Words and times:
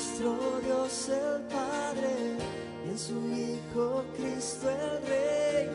nuestro 0.00 0.60
Dios 0.64 1.08
el 1.10 1.42
Padre 1.42 2.36
y 2.86 2.90
en 2.90 2.98
su 2.98 3.18
Hijo 3.36 4.04
Cristo 4.16 4.70
el 4.70 5.06
Rey. 5.06 5.68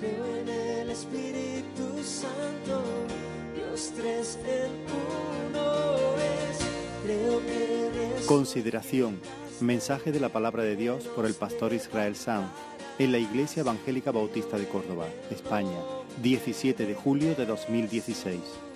Creo 0.00 0.36
en 0.36 0.48
el 0.48 0.90
Espíritu 0.90 2.02
Santo, 2.02 2.82
Dios 3.54 3.92
tres 3.96 4.38
en 4.44 4.72
uno 5.48 6.14
es. 6.16 6.58
Creo 7.04 7.40
que 7.46 7.86
eres 7.86 8.26
Consideración. 8.26 9.20
Mensaje 9.60 10.10
de 10.10 10.18
la 10.18 10.30
palabra 10.30 10.64
de 10.64 10.74
Dios 10.74 11.04
por 11.14 11.24
el 11.24 11.34
pastor 11.34 11.72
Israel 11.72 12.16
Sanz 12.16 12.50
en 12.98 13.12
la 13.12 13.18
Iglesia 13.18 13.60
Evangélica 13.60 14.10
Bautista 14.10 14.58
de 14.58 14.66
Córdoba, 14.66 15.06
España, 15.30 15.78
17 16.20 16.84
de 16.84 16.94
julio 16.96 17.36
de 17.36 17.46
2016. 17.46 18.71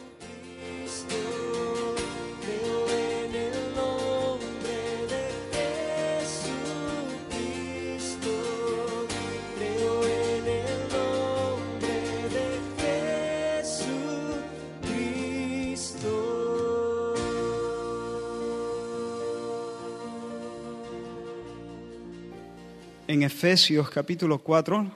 Efesios 23.37 23.91
capítulo 23.91 24.39
4, 24.39 24.91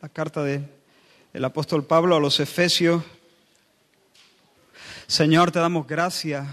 la 0.00 0.08
carta 0.08 0.42
de- 0.42 0.62
del 1.34 1.44
apóstol 1.44 1.84
Pablo 1.84 2.16
a 2.16 2.18
los 2.18 2.40
Efesios. 2.40 3.04
Señor, 5.06 5.50
te 5.52 5.58
damos 5.58 5.86
gracias 5.86 6.46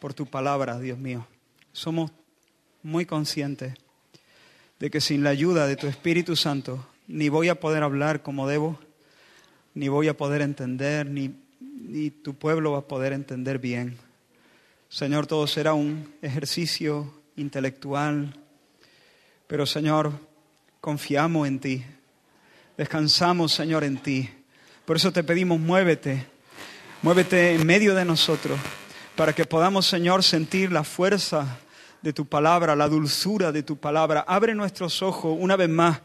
por 0.00 0.12
tu 0.12 0.26
palabra, 0.26 0.80
Dios 0.80 0.98
mío. 0.98 1.28
Somos 1.70 2.10
muy 2.82 3.06
conscientes 3.06 3.74
de 4.80 4.90
que 4.90 5.00
sin 5.00 5.22
la 5.22 5.30
ayuda 5.30 5.68
de 5.68 5.76
tu 5.76 5.86
Espíritu 5.86 6.34
Santo 6.34 6.84
ni 7.06 7.28
voy 7.28 7.48
a 7.48 7.60
poder 7.60 7.84
hablar 7.84 8.20
como 8.20 8.48
debo, 8.48 8.80
ni 9.74 9.86
voy 9.86 10.08
a 10.08 10.16
poder 10.16 10.42
entender, 10.42 11.06
ni, 11.06 11.36
ni 11.60 12.10
tu 12.10 12.34
pueblo 12.34 12.72
va 12.72 12.78
a 12.78 12.88
poder 12.88 13.12
entender 13.12 13.60
bien. 13.60 13.96
Señor, 14.88 15.28
todo 15.28 15.46
será 15.46 15.72
un 15.74 16.12
ejercicio 16.20 17.14
intelectual, 17.36 18.36
pero 19.50 19.66
Señor, 19.66 20.12
confiamos 20.80 21.48
en 21.48 21.58
ti. 21.58 21.84
Descansamos, 22.76 23.52
Señor, 23.52 23.82
en 23.82 23.98
ti. 23.98 24.30
Por 24.84 24.94
eso 24.94 25.10
te 25.10 25.24
pedimos, 25.24 25.58
muévete. 25.58 26.24
Muévete 27.02 27.56
en 27.56 27.66
medio 27.66 27.96
de 27.96 28.04
nosotros 28.04 28.56
para 29.16 29.32
que 29.32 29.44
podamos, 29.44 29.88
Señor, 29.88 30.22
sentir 30.22 30.70
la 30.70 30.84
fuerza 30.84 31.58
de 32.00 32.12
tu 32.12 32.26
palabra, 32.26 32.76
la 32.76 32.86
dulzura 32.86 33.50
de 33.50 33.64
tu 33.64 33.76
palabra. 33.76 34.24
Abre 34.28 34.54
nuestros 34.54 35.02
ojos 35.02 35.36
una 35.36 35.56
vez 35.56 35.68
más 35.68 36.00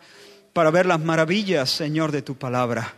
para 0.52 0.72
ver 0.72 0.88
las 0.88 1.00
maravillas, 1.00 1.70
Señor, 1.70 2.12
de 2.12 2.24
tu 2.24 2.36
palabra. 2.36 2.96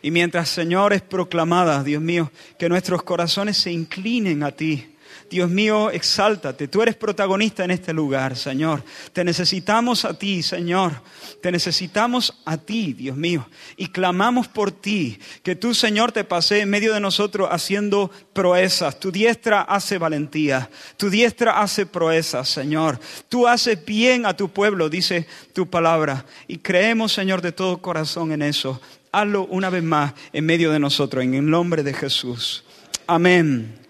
Y 0.00 0.12
mientras, 0.12 0.48
Señor, 0.48 0.92
es 0.92 1.02
proclamada, 1.02 1.82
Dios 1.82 2.00
mío, 2.00 2.30
que 2.56 2.68
nuestros 2.68 3.02
corazones 3.02 3.56
se 3.56 3.72
inclinen 3.72 4.44
a 4.44 4.52
ti. 4.52 4.91
Dios 5.32 5.48
mío, 5.48 5.90
exáltate. 5.90 6.68
Tú 6.68 6.82
eres 6.82 6.94
protagonista 6.94 7.64
en 7.64 7.70
este 7.70 7.94
lugar, 7.94 8.36
Señor. 8.36 8.84
Te 9.14 9.24
necesitamos 9.24 10.04
a 10.04 10.12
ti, 10.12 10.42
Señor. 10.42 10.92
Te 11.40 11.50
necesitamos 11.50 12.42
a 12.44 12.58
ti, 12.58 12.92
Dios 12.92 13.16
mío. 13.16 13.48
Y 13.78 13.86
clamamos 13.86 14.46
por 14.46 14.72
ti. 14.72 15.18
Que 15.42 15.56
tú, 15.56 15.74
Señor, 15.74 16.12
te 16.12 16.24
pase 16.24 16.60
en 16.60 16.68
medio 16.68 16.92
de 16.92 17.00
nosotros 17.00 17.48
haciendo 17.50 18.10
proezas. 18.34 19.00
Tu 19.00 19.10
diestra 19.10 19.62
hace 19.62 19.96
valentía. 19.96 20.68
Tu 20.98 21.08
diestra 21.08 21.62
hace 21.62 21.86
proezas, 21.86 22.50
Señor. 22.50 23.00
Tú 23.30 23.48
haces 23.48 23.82
bien 23.82 24.26
a 24.26 24.36
tu 24.36 24.50
pueblo, 24.50 24.90
dice 24.90 25.26
tu 25.54 25.66
palabra. 25.70 26.26
Y 26.46 26.58
creemos, 26.58 27.14
Señor, 27.14 27.40
de 27.40 27.52
todo 27.52 27.80
corazón 27.80 28.32
en 28.32 28.42
eso. 28.42 28.82
Hazlo 29.12 29.46
una 29.46 29.70
vez 29.70 29.82
más 29.82 30.12
en 30.34 30.44
medio 30.44 30.70
de 30.70 30.78
nosotros, 30.78 31.24
en 31.24 31.32
el 31.32 31.48
nombre 31.48 31.82
de 31.82 31.94
Jesús. 31.94 32.64
Amén. 33.06 33.81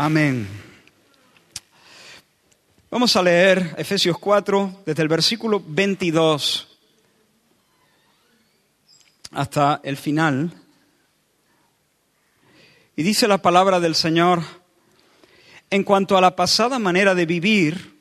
Amén. 0.00 0.46
Vamos 2.88 3.16
a 3.16 3.22
leer 3.22 3.74
Efesios 3.76 4.16
4 4.16 4.82
desde 4.86 5.02
el 5.02 5.08
versículo 5.08 5.60
22 5.66 6.68
hasta 9.32 9.80
el 9.82 9.96
final. 9.96 10.52
Y 12.94 13.02
dice 13.02 13.26
la 13.26 13.38
palabra 13.38 13.80
del 13.80 13.96
Señor, 13.96 14.44
en 15.68 15.82
cuanto 15.82 16.16
a 16.16 16.20
la 16.20 16.36
pasada 16.36 16.78
manera 16.78 17.16
de 17.16 17.26
vivir, 17.26 17.98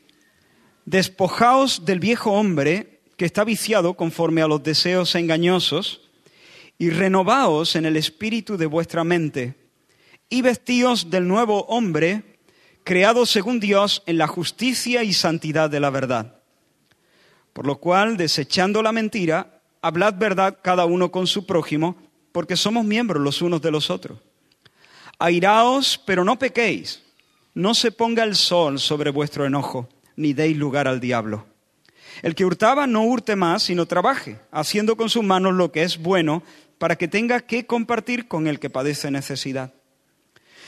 despojaos 0.85 1.83
del 1.83 1.99
viejo 1.99 2.31
hombre 2.33 3.01
que 3.17 3.25
está 3.25 3.43
viciado 3.43 3.95
conforme 3.95 4.43
a 4.43 4.47
los 4.47 4.61
deseos 4.61 5.15
engañosos, 5.15 6.01
y 6.77 6.91
renovaos 6.91 7.75
en 7.75 7.87
el 7.87 7.97
espíritu 7.97 8.55
de 8.55 8.67
vuestra 8.67 9.03
mente, 9.03 9.66
y 10.29 10.41
vestíos 10.41 11.09
del 11.09 11.27
nuevo 11.27 11.63
hombre, 11.65 12.39
creado 12.83 13.25
según 13.25 13.59
Dios 13.59 14.03
en 14.05 14.17
la 14.17 14.27
justicia 14.27 15.03
y 15.03 15.13
santidad 15.13 15.69
de 15.69 15.79
la 15.79 15.89
verdad. 15.89 16.35
Por 17.53 17.65
lo 17.65 17.77
cual, 17.77 18.17
desechando 18.17 18.81
la 18.81 18.91
mentira, 18.91 19.61
hablad 19.81 20.15
verdad 20.15 20.59
cada 20.61 20.85
uno 20.85 21.11
con 21.11 21.27
su 21.27 21.45
prójimo, 21.45 21.95
porque 22.31 22.55
somos 22.55 22.85
miembros 22.85 23.23
los 23.23 23.41
unos 23.41 23.61
de 23.61 23.71
los 23.71 23.89
otros. 23.89 24.19
Airaos, 25.19 25.99
pero 26.05 26.23
no 26.23 26.37
pequéis. 26.37 27.01
No 27.55 27.73
se 27.73 27.91
ponga 27.91 28.23
el 28.23 28.35
sol 28.35 28.79
sobre 28.79 29.09
vuestro 29.09 29.45
enojo, 29.45 29.89
ni 30.15 30.33
deis 30.33 30.55
lugar 30.55 30.87
al 30.87 30.99
diablo. 30.99 31.47
El 32.21 32.35
que 32.35 32.45
hurtaba 32.45 32.85
no 32.85 33.03
hurte 33.03 33.35
más, 33.35 33.63
sino 33.63 33.85
trabaje, 33.85 34.39
haciendo 34.51 34.95
con 34.95 35.09
sus 35.09 35.23
manos 35.23 35.53
lo 35.53 35.71
que 35.71 35.83
es 35.83 35.97
bueno, 35.97 36.43
para 36.77 36.95
que 36.95 37.07
tenga 37.07 37.39
que 37.39 37.65
compartir 37.65 38.27
con 38.27 38.45
el 38.47 38.59
que 38.59 38.69
padece 38.69 39.09
necesidad. 39.09 39.73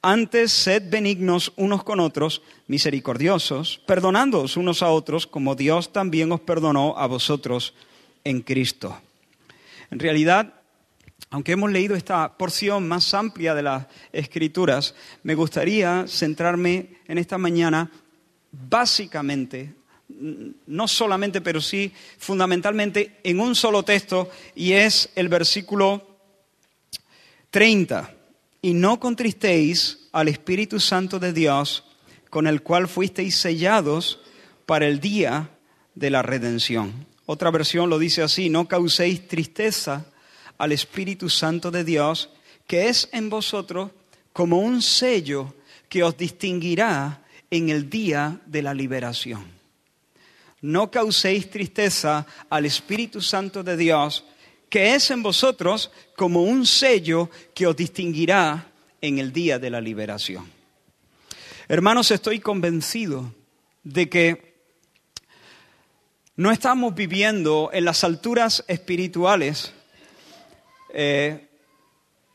Antes 0.00 0.52
sed 0.52 0.90
benignos 0.90 1.52
unos 1.56 1.82
con 1.82 1.98
otros, 1.98 2.42
misericordiosos, 2.68 3.80
perdonándoos 3.84 4.56
unos 4.56 4.82
a 4.82 4.90
otros, 4.90 5.26
como 5.26 5.56
Dios 5.56 5.92
también 5.92 6.30
os 6.30 6.40
perdonó 6.40 6.96
a 6.96 7.06
vosotros 7.06 7.74
en 8.22 8.42
Cristo. 8.42 8.96
En 9.90 9.98
realidad, 9.98 10.54
aunque 11.30 11.52
hemos 11.52 11.72
leído 11.72 11.96
esta 11.96 12.38
porción 12.38 12.86
más 12.86 13.12
amplia 13.12 13.54
de 13.54 13.62
las 13.62 13.86
Escrituras, 14.12 14.94
me 15.24 15.34
gustaría 15.34 16.06
centrarme 16.06 17.00
en 17.08 17.18
esta 17.18 17.36
mañana 17.36 17.90
básicamente, 18.52 19.74
no 20.66 20.86
solamente, 20.86 21.40
pero 21.40 21.60
sí 21.60 21.92
fundamentalmente 22.18 23.18
en 23.24 23.40
un 23.40 23.56
solo 23.56 23.82
texto, 23.82 24.30
y 24.54 24.72
es 24.72 25.10
el 25.16 25.28
versículo 25.28 26.06
30. 27.50 28.14
Y 28.60 28.74
no 28.74 28.98
contristéis 28.98 30.08
al 30.12 30.28
Espíritu 30.28 30.80
Santo 30.80 31.18
de 31.18 31.32
Dios, 31.32 31.84
con 32.30 32.46
el 32.46 32.62
cual 32.62 32.88
fuisteis 32.88 33.36
sellados 33.36 34.20
para 34.66 34.86
el 34.86 35.00
día 35.00 35.50
de 35.94 36.10
la 36.10 36.22
redención. 36.22 37.06
Otra 37.26 37.50
versión 37.50 37.90
lo 37.90 37.98
dice 37.98 38.22
así, 38.22 38.50
no 38.50 38.68
causéis 38.68 39.28
tristeza 39.28 40.06
al 40.56 40.72
Espíritu 40.72 41.28
Santo 41.28 41.70
de 41.70 41.84
Dios, 41.84 42.30
que 42.66 42.88
es 42.88 43.08
en 43.12 43.30
vosotros 43.30 43.90
como 44.32 44.58
un 44.58 44.82
sello 44.82 45.54
que 45.88 46.02
os 46.02 46.16
distinguirá 46.16 47.22
en 47.50 47.70
el 47.70 47.88
día 47.88 48.40
de 48.46 48.62
la 48.62 48.74
liberación. 48.74 49.44
No 50.60 50.90
causéis 50.90 51.50
tristeza 51.50 52.26
al 52.50 52.66
Espíritu 52.66 53.20
Santo 53.20 53.62
de 53.62 53.76
Dios, 53.76 54.24
que 54.68 54.94
es 54.94 55.10
en 55.10 55.22
vosotros 55.22 55.90
como 56.16 56.42
un 56.42 56.66
sello 56.66 57.30
que 57.54 57.66
os 57.66 57.76
distinguirá 57.76 58.66
en 59.00 59.18
el 59.18 59.32
día 59.32 59.58
de 59.58 59.70
la 59.70 59.80
liberación. 59.80 60.50
Hermanos, 61.68 62.10
estoy 62.10 62.40
convencido 62.40 63.32
de 63.82 64.08
que 64.08 64.54
no 66.36 66.50
estamos 66.50 66.94
viviendo 66.94 67.70
en 67.72 67.84
las 67.84 68.04
alturas 68.04 68.64
espirituales 68.68 69.72
eh, 70.90 71.48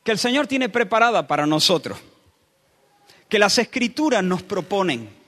que 0.04 0.12
el 0.12 0.18
Señor 0.18 0.48
tiene 0.48 0.70
preparada 0.70 1.26
para 1.28 1.46
nosotros, 1.46 1.98
que 3.30 3.40
las 3.40 3.58
escrituras 3.58 4.24
nos 4.24 4.44
proponen. 4.44 5.23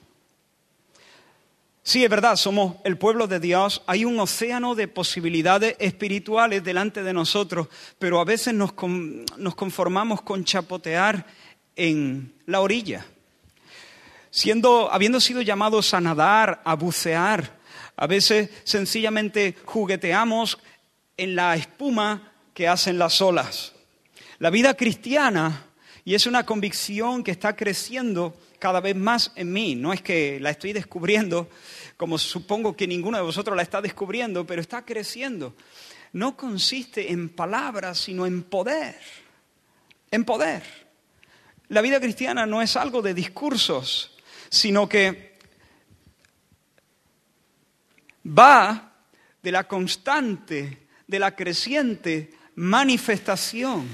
Sí, 1.88 2.04
es 2.04 2.10
verdad, 2.10 2.36
somos 2.36 2.78
el 2.84 2.98
pueblo 2.98 3.28
de 3.28 3.40
Dios, 3.40 3.84
hay 3.86 4.06
un 4.06 4.20
océano 4.20 4.74
de 4.74 4.88
posibilidades 4.88 5.76
espirituales 5.78 6.64
delante 6.64 7.04
de 7.04 7.14
nosotros, 7.14 7.68
pero 8.00 8.20
a 8.20 8.26
veces 8.26 8.56
nos, 8.56 8.74
conformamos 8.74 10.24
con 10.24 10.44
chapotear 10.44 11.28
en 11.76 12.34
la 12.48 12.62
orilla. 12.62 13.06
Siendo, 14.32 14.92
habiendo 14.92 15.20
sido 15.20 15.44
llamados 15.44 15.94
a 15.94 16.02
nadar, 16.02 16.60
a 16.66 16.74
bucear, 16.74 17.60
a 17.96 18.08
veces 18.08 18.50
sencillamente 18.64 19.56
jugueteamos 19.64 20.58
en 21.18 21.36
la 21.36 21.56
espuma 21.56 22.34
que 22.56 22.68
hacen 22.68 22.98
las 22.98 23.22
olas. 23.22 23.74
La 24.40 24.50
vida 24.50 24.74
cristiana, 24.74 25.68
y 26.04 26.16
es 26.16 26.26
una 26.26 26.48
convicción 26.48 27.24
que 27.24 27.30
está 27.30 27.56
creciendo 27.56 28.36
cada 28.60 28.80
vez 28.80 28.96
más 28.96 29.32
en 29.36 29.52
mí, 29.52 29.76
no 29.76 29.94
es 29.94 30.02
que 30.02 30.40
la 30.40 30.50
estoy 30.50 30.74
descubriendo, 30.74 31.50
como 31.98 32.18
supongo 32.18 32.76
que 32.76 32.88
ninguno 32.88 33.18
de 33.18 33.24
vosotros 33.24 33.56
la 33.56 33.64
está 33.64 33.82
descubriendo, 33.82 34.46
pero 34.46 34.62
está 34.62 34.84
creciendo. 34.84 35.56
No 36.14 36.36
consiste 36.38 37.12
en 37.12 37.30
palabras, 37.30 38.00
sino 38.00 38.26
en 38.26 38.44
poder. 38.44 38.96
En 40.12 40.24
poder. 40.24 40.64
La 41.70 41.82
vida 41.82 42.00
cristiana 42.00 42.46
no 42.46 42.62
es 42.62 42.76
algo 42.76 43.02
de 43.02 43.14
discursos, 43.14 44.16
sino 44.50 44.88
que 44.88 45.38
va 48.26 48.94
de 49.42 49.52
la 49.52 49.68
constante, 49.68 50.88
de 51.08 51.20
la 51.20 51.36
creciente 51.36 52.32
manifestación 52.56 53.88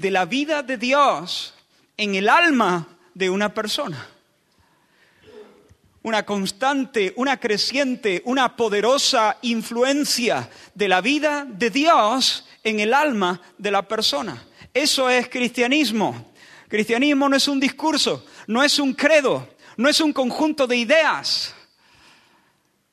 de 0.00 0.10
la 0.10 0.24
vida 0.24 0.62
de 0.62 0.78
Dios 0.78 1.54
en 1.96 2.14
el 2.14 2.28
alma 2.30 2.88
de 3.20 3.28
una 3.28 3.52
persona 3.52 4.08
una 6.02 6.24
constante, 6.24 7.12
una 7.16 7.38
creciente, 7.38 8.22
una 8.24 8.56
poderosa 8.56 9.36
influencia 9.42 10.48
de 10.74 10.88
la 10.88 11.02
vida 11.02 11.46
de 11.46 11.68
Dios 11.68 12.46
en 12.64 12.80
el 12.80 12.94
alma 12.94 13.40
de 13.58 13.70
la 13.70 13.86
persona. 13.86 14.42
Eso 14.72 15.10
es 15.10 15.28
cristianismo. 15.28 16.32
Cristianismo 16.68 17.28
no 17.28 17.36
es 17.36 17.48
un 17.48 17.60
discurso, 17.60 18.24
no 18.46 18.62
es 18.62 18.78
un 18.78 18.94
credo, 18.94 19.46
no 19.76 19.90
es 19.90 20.00
un 20.00 20.12
conjunto 20.12 20.66
de 20.66 20.78
ideas, 20.78 21.54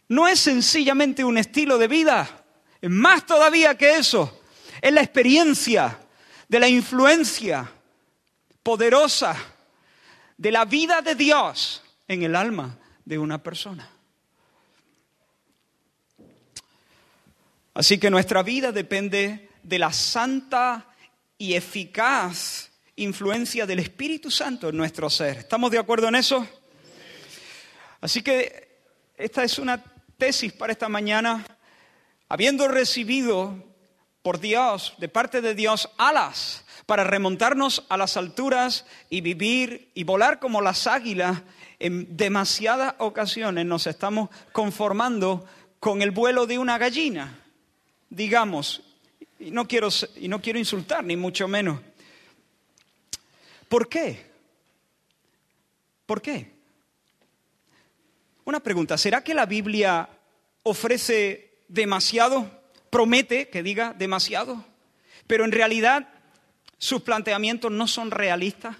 no 0.09 0.27
es 0.27 0.41
sencillamente 0.41 1.23
un 1.23 1.37
estilo 1.37 1.77
de 1.77 1.87
vida, 1.87 2.43
es 2.81 2.89
más 2.89 3.25
todavía 3.25 3.77
que 3.77 3.95
eso, 3.95 4.41
es 4.81 4.91
la 4.91 5.01
experiencia 5.01 5.97
de 6.49 6.59
la 6.59 6.67
influencia 6.67 7.71
poderosa 8.63 9.37
de 10.37 10.51
la 10.51 10.65
vida 10.65 11.01
de 11.01 11.15
Dios 11.15 11.83
en 12.07 12.23
el 12.23 12.35
alma 12.35 12.77
de 13.03 13.17
una 13.17 13.41
persona. 13.41 13.89
Así 17.73 17.99
que 17.99 18.09
nuestra 18.09 18.43
vida 18.43 18.71
depende 18.71 19.49
de 19.61 19.79
la 19.79 19.91
santa 19.91 20.87
y 21.37 21.53
eficaz 21.53 22.71
influencia 22.95 23.65
del 23.65 23.79
Espíritu 23.79 24.31
Santo 24.31 24.69
en 24.69 24.77
nuestro 24.77 25.09
ser. 25.09 25.37
¿Estamos 25.37 25.69
de 25.69 25.77
acuerdo 25.77 26.07
en 26.07 26.15
eso? 26.15 26.47
Así 28.01 28.21
que 28.21 28.79
esta 29.15 29.43
es 29.43 29.59
una 29.59 29.83
tesis 30.17 30.53
para 30.53 30.73
esta 30.73 30.89
mañana. 30.89 31.45
Habiendo 32.29 32.67
recibido 32.67 33.63
por 34.21 34.39
Dios, 34.39 34.95
de 34.97 35.07
parte 35.07 35.41
de 35.41 35.53
Dios, 35.53 35.89
alas 35.97 36.65
para 36.87 37.03
remontarnos 37.03 37.85
a 37.89 37.97
las 37.97 38.15
alturas 38.15 38.85
y 39.09 39.19
vivir 39.19 39.91
y 39.93 40.05
volar 40.05 40.39
como 40.39 40.61
las 40.61 40.87
águilas 40.87 41.43
en 41.79 42.15
demasiadas 42.15 42.95
ocasiones 42.97 43.65
nos 43.65 43.85
estamos 43.87 44.29
conformando 44.53 45.45
con 45.81 46.01
el 46.01 46.11
vuelo 46.11 46.47
de 46.47 46.57
una 46.57 46.77
gallina, 46.77 47.39
digamos, 48.09 48.81
y 49.37 49.51
no 49.51 49.67
quiero, 49.67 49.89
insultar, 50.57 51.03
ni 51.03 51.17
mucho 51.17 51.47
menos. 51.49 51.81
¿Por 53.67 53.89
qué? 53.89 54.25
¿Por 56.05 56.21
qué? 56.21 56.49
Una 58.45 58.61
pregunta, 58.61 58.97
¿será 58.97 59.25
que 59.25 59.33
la 59.33 59.45
Biblia 59.45 60.07
ofrece 60.63 61.51
demasiado? 61.67 62.49
Promete 62.89 63.49
que 63.49 63.61
diga 63.61 63.93
demasiado, 63.93 64.63
pero 65.27 65.43
en 65.43 65.51
realidad 65.51 66.07
sus 66.77 67.01
planteamientos 67.01 67.71
no 67.71 67.87
son 67.87 68.11
realistas. 68.11 68.75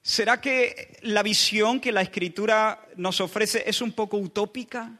¿Será 0.00 0.40
que 0.40 0.98
la 1.02 1.22
visión 1.22 1.80
que 1.80 1.92
la 1.92 2.02
escritura 2.02 2.86
nos 2.96 3.20
ofrece 3.20 3.64
es 3.66 3.80
un 3.80 3.92
poco 3.92 4.18
utópica? 4.18 4.92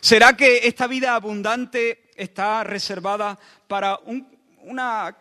¿Será 0.00 0.36
que 0.36 0.68
esta 0.68 0.86
vida 0.86 1.14
abundante 1.14 2.10
está 2.16 2.64
reservada 2.64 3.38
para 3.66 3.98
una 4.62 5.16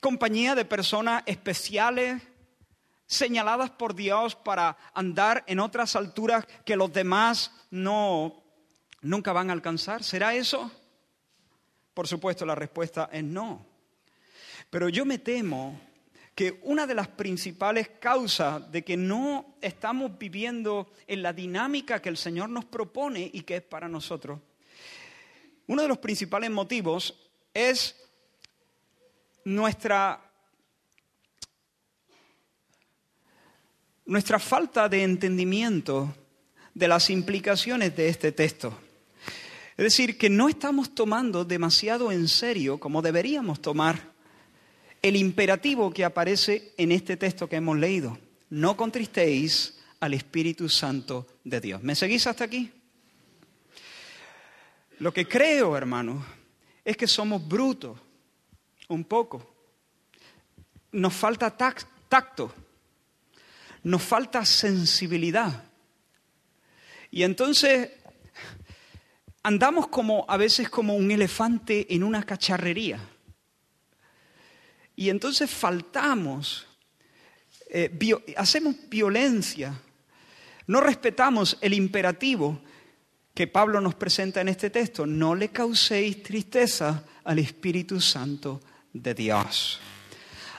compañía 0.00 0.54
de 0.54 0.64
personas 0.64 1.22
especiales, 1.26 2.22
señaladas 3.06 3.70
por 3.70 3.94
Dios 3.94 4.36
para 4.36 4.76
andar 4.94 5.42
en 5.46 5.58
otras 5.58 5.96
alturas 5.96 6.46
que 6.64 6.76
los 6.76 6.92
demás 6.92 7.50
no, 7.70 8.40
nunca 9.02 9.32
van 9.32 9.50
a 9.50 9.52
alcanzar? 9.52 10.02
¿Será 10.02 10.34
eso? 10.34 10.70
Por 11.94 12.06
supuesto, 12.06 12.46
la 12.46 12.54
respuesta 12.54 13.08
es 13.12 13.24
no. 13.24 13.66
Pero 14.70 14.88
yo 14.88 15.04
me 15.04 15.18
temo 15.18 15.80
que 16.34 16.60
una 16.62 16.86
de 16.86 16.94
las 16.94 17.08
principales 17.08 17.88
causas 18.00 18.70
de 18.70 18.82
que 18.82 18.96
no 18.96 19.56
estamos 19.60 20.16
viviendo 20.18 20.92
en 21.06 21.22
la 21.22 21.32
dinámica 21.32 22.00
que 22.00 22.08
el 22.08 22.16
Señor 22.16 22.48
nos 22.48 22.64
propone 22.64 23.30
y 23.32 23.42
que 23.42 23.56
es 23.56 23.62
para 23.62 23.88
nosotros, 23.88 24.40
uno 25.66 25.82
de 25.82 25.88
los 25.88 25.98
principales 25.98 26.50
motivos 26.50 27.30
es 27.52 27.96
nuestra, 29.44 30.20
nuestra 34.06 34.38
falta 34.38 34.88
de 34.88 35.02
entendimiento 35.02 36.14
de 36.74 36.88
las 36.88 37.10
implicaciones 37.10 37.94
de 37.96 38.08
este 38.08 38.32
texto. 38.32 38.76
Es 39.80 39.84
decir, 39.84 40.18
que 40.18 40.28
no 40.28 40.50
estamos 40.50 40.94
tomando 40.94 41.42
demasiado 41.42 42.12
en 42.12 42.28
serio 42.28 42.78
como 42.78 43.00
deberíamos 43.00 43.62
tomar 43.62 44.12
el 45.00 45.16
imperativo 45.16 45.90
que 45.90 46.04
aparece 46.04 46.74
en 46.76 46.92
este 46.92 47.16
texto 47.16 47.48
que 47.48 47.56
hemos 47.56 47.78
leído. 47.78 48.18
No 48.50 48.76
contristéis 48.76 49.78
al 50.00 50.12
Espíritu 50.12 50.68
Santo 50.68 51.26
de 51.44 51.62
Dios. 51.62 51.82
¿Me 51.82 51.94
seguís 51.94 52.26
hasta 52.26 52.44
aquí? 52.44 52.70
Lo 54.98 55.14
que 55.14 55.26
creo, 55.26 55.74
hermanos, 55.74 56.26
es 56.84 56.94
que 56.94 57.06
somos 57.06 57.48
brutos, 57.48 57.98
un 58.88 59.02
poco. 59.04 59.50
Nos 60.92 61.14
falta 61.14 61.56
tacto, 61.56 62.52
nos 63.84 64.02
falta 64.02 64.44
sensibilidad. 64.44 65.64
Y 67.10 67.22
entonces 67.22 67.92
andamos 69.42 69.88
como 69.88 70.24
a 70.28 70.36
veces 70.36 70.68
como 70.68 70.94
un 70.94 71.10
elefante 71.10 71.94
en 71.94 72.02
una 72.02 72.22
cacharrería. 72.22 73.00
Y 74.96 75.08
entonces 75.08 75.50
faltamos, 75.50 76.66
eh, 77.70 77.90
hacemos 78.36 78.74
violencia, 78.88 79.74
no 80.66 80.80
respetamos 80.80 81.56
el 81.60 81.74
imperativo 81.74 82.60
que 83.34 83.46
Pablo 83.46 83.80
nos 83.80 83.94
presenta 83.94 84.40
en 84.40 84.48
este 84.48 84.70
texto, 84.70 85.06
no 85.06 85.34
le 85.34 85.48
causéis 85.48 86.22
tristeza 86.22 87.04
al 87.24 87.38
Espíritu 87.38 88.00
Santo 88.00 88.60
de 88.92 89.14
Dios. 89.14 89.80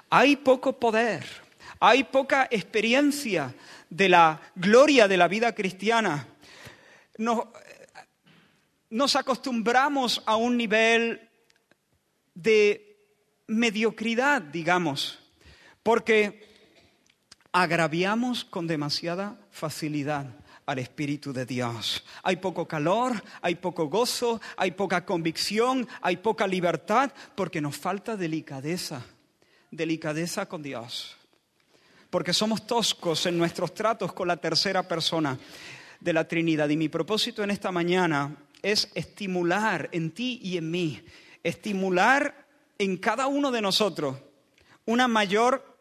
Hay 0.09 0.37
poco 0.37 0.79
poder, 0.79 1.23
hay 1.79 2.05
poca 2.05 2.47
experiencia 2.49 3.53
de 3.89 4.09
la 4.09 4.41
gloria 4.55 5.07
de 5.07 5.17
la 5.17 5.27
vida 5.27 5.53
cristiana. 5.53 6.27
Nos 8.91 9.15
acostumbramos 9.15 10.21
a 10.25 10.35
un 10.35 10.57
nivel 10.57 11.29
de 12.35 12.97
mediocridad, 13.47 14.41
digamos, 14.41 15.17
porque 15.81 16.47
agraviamos 17.51 18.43
con 18.43 18.67
demasiada 18.67 19.39
facilidad 19.49 20.27
al 20.65 20.79
Espíritu 20.79 21.31
de 21.33 21.45
Dios. 21.45 22.03
Hay 22.21 22.35
poco 22.35 22.67
calor, 22.67 23.23
hay 23.41 23.55
poco 23.55 23.87
gozo, 23.87 24.41
hay 24.57 24.71
poca 24.71 25.05
convicción, 25.05 25.87
hay 26.01 26.17
poca 26.17 26.45
libertad, 26.45 27.11
porque 27.35 27.61
nos 27.61 27.77
falta 27.77 28.17
delicadeza, 28.17 29.05
delicadeza 29.71 30.47
con 30.47 30.61
Dios. 30.61 31.17
Porque 32.09 32.33
somos 32.33 32.67
toscos 32.67 33.25
en 33.25 33.37
nuestros 33.37 33.73
tratos 33.73 34.11
con 34.11 34.27
la 34.27 34.35
tercera 34.35 34.85
persona 34.85 35.39
de 36.01 36.13
la 36.13 36.27
Trinidad. 36.27 36.67
Y 36.67 36.75
mi 36.75 36.89
propósito 36.89 37.41
en 37.41 37.51
esta 37.51 37.71
mañana 37.71 38.35
es 38.61 38.89
estimular 38.95 39.89
en 39.91 40.11
ti 40.11 40.39
y 40.41 40.57
en 40.57 40.71
mí, 40.71 41.03
estimular 41.43 42.47
en 42.77 42.97
cada 42.97 43.27
uno 43.27 43.51
de 43.51 43.61
nosotros 43.61 44.17
una 44.85 45.07
mayor 45.07 45.77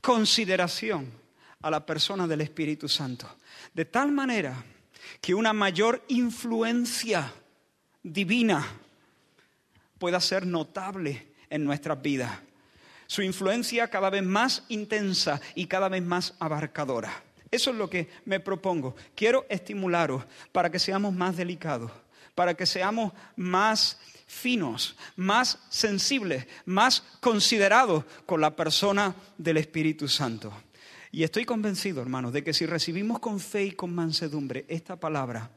consideración 0.00 1.10
a 1.62 1.70
la 1.70 1.84
persona 1.84 2.26
del 2.26 2.42
Espíritu 2.42 2.88
Santo. 2.88 3.26
De 3.72 3.86
tal 3.86 4.12
manera 4.12 4.64
que 5.20 5.34
una 5.34 5.52
mayor 5.52 6.04
influencia 6.08 7.32
divina 8.02 8.66
pueda 9.98 10.20
ser 10.20 10.46
notable 10.46 11.32
en 11.48 11.64
nuestras 11.64 12.00
vidas. 12.02 12.38
Su 13.06 13.22
influencia 13.22 13.88
cada 13.88 14.10
vez 14.10 14.22
más 14.22 14.64
intensa 14.68 15.40
y 15.54 15.66
cada 15.66 15.88
vez 15.88 16.02
más 16.02 16.34
abarcadora. 16.38 17.23
Eso 17.54 17.70
es 17.70 17.76
lo 17.76 17.88
que 17.88 18.08
me 18.24 18.40
propongo. 18.40 18.96
Quiero 19.14 19.46
estimularos 19.48 20.24
para 20.50 20.72
que 20.72 20.80
seamos 20.80 21.14
más 21.14 21.36
delicados, 21.36 21.92
para 22.34 22.54
que 22.54 22.66
seamos 22.66 23.12
más 23.36 24.00
finos, 24.26 24.96
más 25.14 25.60
sensibles, 25.68 26.48
más 26.64 27.04
considerados 27.20 28.04
con 28.26 28.40
la 28.40 28.56
persona 28.56 29.14
del 29.38 29.58
Espíritu 29.58 30.08
Santo. 30.08 30.52
Y 31.12 31.22
estoy 31.22 31.44
convencido, 31.44 32.02
hermanos, 32.02 32.32
de 32.32 32.42
que 32.42 32.52
si 32.52 32.66
recibimos 32.66 33.20
con 33.20 33.38
fe 33.38 33.66
y 33.66 33.70
con 33.70 33.94
mansedumbre 33.94 34.64
esta 34.66 34.96
palabra, 34.96 35.48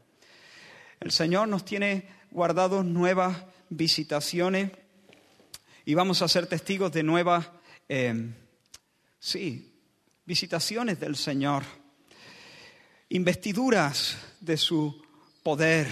el 1.00 1.10
Señor 1.10 1.48
nos 1.48 1.66
tiene 1.66 2.08
guardados 2.30 2.86
nuevas 2.86 3.44
visitaciones 3.70 4.70
y 5.84 5.96
vamos 5.96 6.22
a 6.22 6.28
ser 6.28 6.46
testigos 6.46 6.92
de 6.92 7.02
nuevas, 7.02 7.50
eh, 7.90 8.36
sí, 9.18 9.74
visitaciones 10.26 11.00
del 11.00 11.16
Señor, 11.16 11.64
investiduras 13.10 14.18
de 14.40 14.58
su 14.58 15.02
poder. 15.44 15.88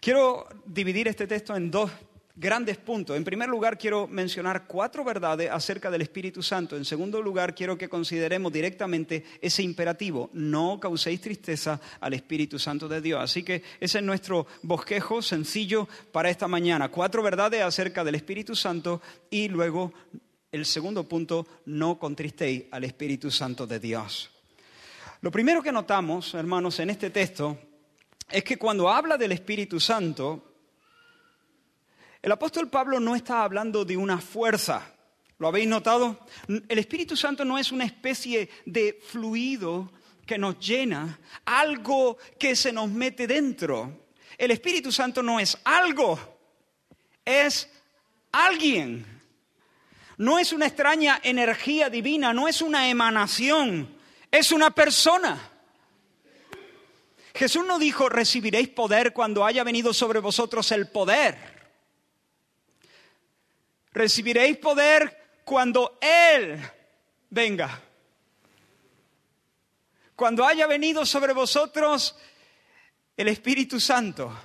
Quiero 0.00 0.48
dividir 0.64 1.08
este 1.08 1.26
texto 1.26 1.54
en 1.56 1.70
dos 1.70 1.90
grandes 2.34 2.76
puntos. 2.76 3.16
En 3.16 3.24
primer 3.24 3.48
lugar, 3.48 3.76
quiero 3.76 4.06
mencionar 4.06 4.66
cuatro 4.66 5.02
verdades 5.02 5.50
acerca 5.50 5.90
del 5.90 6.02
Espíritu 6.02 6.40
Santo. 6.40 6.76
En 6.76 6.84
segundo 6.84 7.20
lugar, 7.20 7.54
quiero 7.54 7.76
que 7.76 7.88
consideremos 7.88 8.52
directamente 8.52 9.24
ese 9.40 9.62
imperativo, 9.62 10.30
no 10.32 10.78
causéis 10.78 11.20
tristeza 11.20 11.80
al 12.00 12.14
Espíritu 12.14 12.58
Santo 12.58 12.88
de 12.88 13.00
Dios. 13.00 13.20
Así 13.20 13.42
que 13.42 13.62
ese 13.80 13.98
es 13.98 14.04
nuestro 14.04 14.46
bosquejo 14.62 15.20
sencillo 15.20 15.88
para 16.12 16.30
esta 16.30 16.46
mañana. 16.46 16.90
Cuatro 16.90 17.22
verdades 17.22 17.62
acerca 17.62 18.04
del 18.04 18.14
Espíritu 18.14 18.54
Santo 18.54 19.02
y 19.30 19.48
luego 19.48 19.92
el 20.50 20.64
segundo 20.64 21.06
punto, 21.06 21.46
no 21.66 21.98
contristéis 21.98 22.64
al 22.70 22.84
Espíritu 22.84 23.30
Santo 23.30 23.66
de 23.66 23.80
Dios. 23.80 24.37
Lo 25.20 25.32
primero 25.32 25.60
que 25.60 25.72
notamos, 25.72 26.32
hermanos, 26.34 26.78
en 26.78 26.90
este 26.90 27.10
texto 27.10 27.58
es 28.30 28.44
que 28.44 28.56
cuando 28.56 28.88
habla 28.88 29.16
del 29.16 29.32
Espíritu 29.32 29.80
Santo, 29.80 30.54
el 32.22 32.30
apóstol 32.30 32.68
Pablo 32.68 33.00
no 33.00 33.16
está 33.16 33.42
hablando 33.42 33.84
de 33.84 33.96
una 33.96 34.18
fuerza. 34.18 34.94
¿Lo 35.38 35.48
habéis 35.48 35.66
notado? 35.66 36.24
El 36.46 36.78
Espíritu 36.78 37.16
Santo 37.16 37.44
no 37.44 37.58
es 37.58 37.72
una 37.72 37.84
especie 37.84 38.48
de 38.64 39.00
fluido 39.08 39.90
que 40.24 40.38
nos 40.38 40.60
llena, 40.60 41.18
algo 41.46 42.18
que 42.38 42.54
se 42.54 42.70
nos 42.70 42.88
mete 42.88 43.26
dentro. 43.26 44.06
El 44.36 44.52
Espíritu 44.52 44.92
Santo 44.92 45.20
no 45.20 45.40
es 45.40 45.58
algo, 45.64 46.16
es 47.24 47.68
alguien. 48.30 49.04
No 50.16 50.38
es 50.38 50.52
una 50.52 50.66
extraña 50.66 51.20
energía 51.24 51.90
divina, 51.90 52.32
no 52.32 52.46
es 52.46 52.62
una 52.62 52.88
emanación, 52.88 53.97
es 54.30 54.52
una 54.52 54.70
persona. 54.70 55.50
Jesús 57.34 57.64
no 57.64 57.78
dijo, 57.78 58.08
recibiréis 58.08 58.68
poder 58.68 59.12
cuando 59.12 59.44
haya 59.44 59.62
venido 59.62 59.94
sobre 59.94 60.18
vosotros 60.18 60.72
el 60.72 60.88
poder. 60.88 61.36
Recibiréis 63.92 64.56
poder 64.58 65.40
cuando 65.44 65.98
Él 66.00 66.60
venga. 67.30 67.80
Cuando 70.16 70.44
haya 70.44 70.66
venido 70.66 71.06
sobre 71.06 71.32
vosotros 71.32 72.16
el 73.16 73.28
Espíritu 73.28 73.78
Santo. 73.78 74.36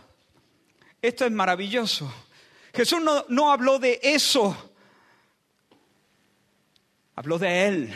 Esto 1.01 1.25
es 1.25 1.31
maravilloso. 1.31 2.13
Jesús 2.73 3.01
no, 3.01 3.25
no 3.29 3.51
habló 3.51 3.79
de 3.79 3.99
eso. 4.03 4.71
Habló 7.15 7.39
de 7.39 7.67
Él. 7.67 7.93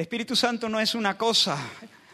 El 0.00 0.04
Espíritu 0.04 0.34
Santo 0.34 0.70
no 0.70 0.80
es 0.80 0.94
una 0.94 1.18
cosa, 1.18 1.58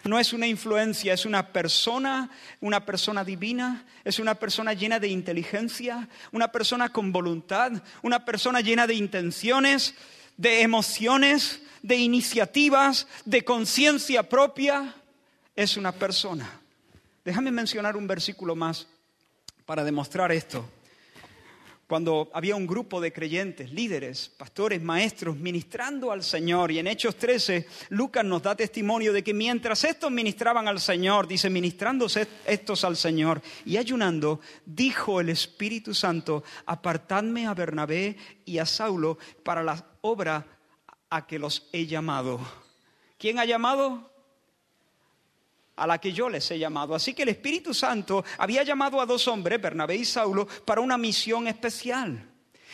no 0.03 0.19
es 0.19 0.33
una 0.33 0.49
influencia, 0.49 1.15
es 1.15 1.25
una 1.25 1.53
persona, 1.53 2.29
una 2.61 2.85
persona 2.85 3.23
divina, 3.23 3.85
es 4.03 4.19
una 4.19 4.35
persona 4.35 4.73
llena 4.73 4.99
de 4.99 5.07
inteligencia, 5.07 6.09
una 6.33 6.51
persona 6.51 6.89
con 6.89 7.13
voluntad, 7.13 7.81
una 8.03 8.25
persona 8.25 8.61
llena 8.61 8.89
de 8.89 8.95
intenciones, 8.95 9.95
de 10.37 10.63
emociones, 10.63 11.63
de 11.81 11.95
iniciativas, 11.95 13.07
de 13.25 13.45
conciencia 13.45 14.29
propia. 14.29 14.93
Es 15.55 15.77
una 15.77 15.93
persona. 15.93 16.59
Déjame 17.25 17.53
mencionar 17.53 17.97
un 17.97 18.09
versículo 18.09 18.57
más 18.57 18.89
para 19.65 19.85
demostrar 19.85 20.33
esto 20.33 20.69
cuando 21.87 22.31
había 22.35 22.57
un 22.57 22.67
grupo 22.67 23.01
de 23.01 23.13
creyentes, 23.13 23.71
líderes, 23.71 24.29
pastores, 24.37 24.83
maestros, 24.83 25.37
ministrando 25.37 26.11
al 26.11 26.25
Señor. 26.25 26.73
Y 26.73 26.81
en 26.81 26.89
Hechos 26.89 27.17
13, 27.17 27.67
Lucas 27.91 28.25
nos 28.25 28.43
da 28.43 28.57
testimonio 28.57 29.13
de 29.13 29.23
que 29.23 29.33
mientras 29.33 29.85
estos 29.85 30.11
ministraban 30.11 30.67
al 30.67 30.81
Señor, 30.81 31.29
dice, 31.29 31.49
ministrándose 31.49 32.27
estos 32.45 32.83
al 32.83 32.97
Señor 32.97 33.41
y 33.65 33.77
ayunando, 33.77 34.41
dijo 34.65 35.21
el 35.21 35.29
Espíritu 35.29 35.95
Santo, 35.95 36.43
apartadme 36.67 37.47
a 37.47 37.55
Bernabé 37.55 38.17
y 38.45 38.59
a 38.59 38.67
Saulo 38.67 39.19
para 39.45 39.63
la 39.63 39.85
obra 40.01 40.45
a 41.09 41.27
que 41.27 41.39
los 41.39 41.69
he 41.73 41.87
llamado. 41.87 42.41
¿Quién 43.17 43.39
ha 43.39 43.45
llamado? 43.45 44.16
A 45.77 45.87
la 45.87 45.99
que 45.99 46.13
yo 46.13 46.29
les 46.29 46.51
he 46.51 46.59
llamado. 46.59 46.95
Así 46.95 47.15
que 47.15 47.23
el 47.23 47.29
Espíritu 47.29 47.73
Santo 47.75 48.25
había 48.39 48.63
llamado 48.63 49.01
a 49.01 49.07
dos 49.07 49.29
hombres, 49.29 49.61
Bernabé 49.61 49.97
y 49.97 50.05
Saulo, 50.05 50.47
para 50.65 50.81
una 50.81 50.99
misión 50.99 51.47
especial. 51.47 52.31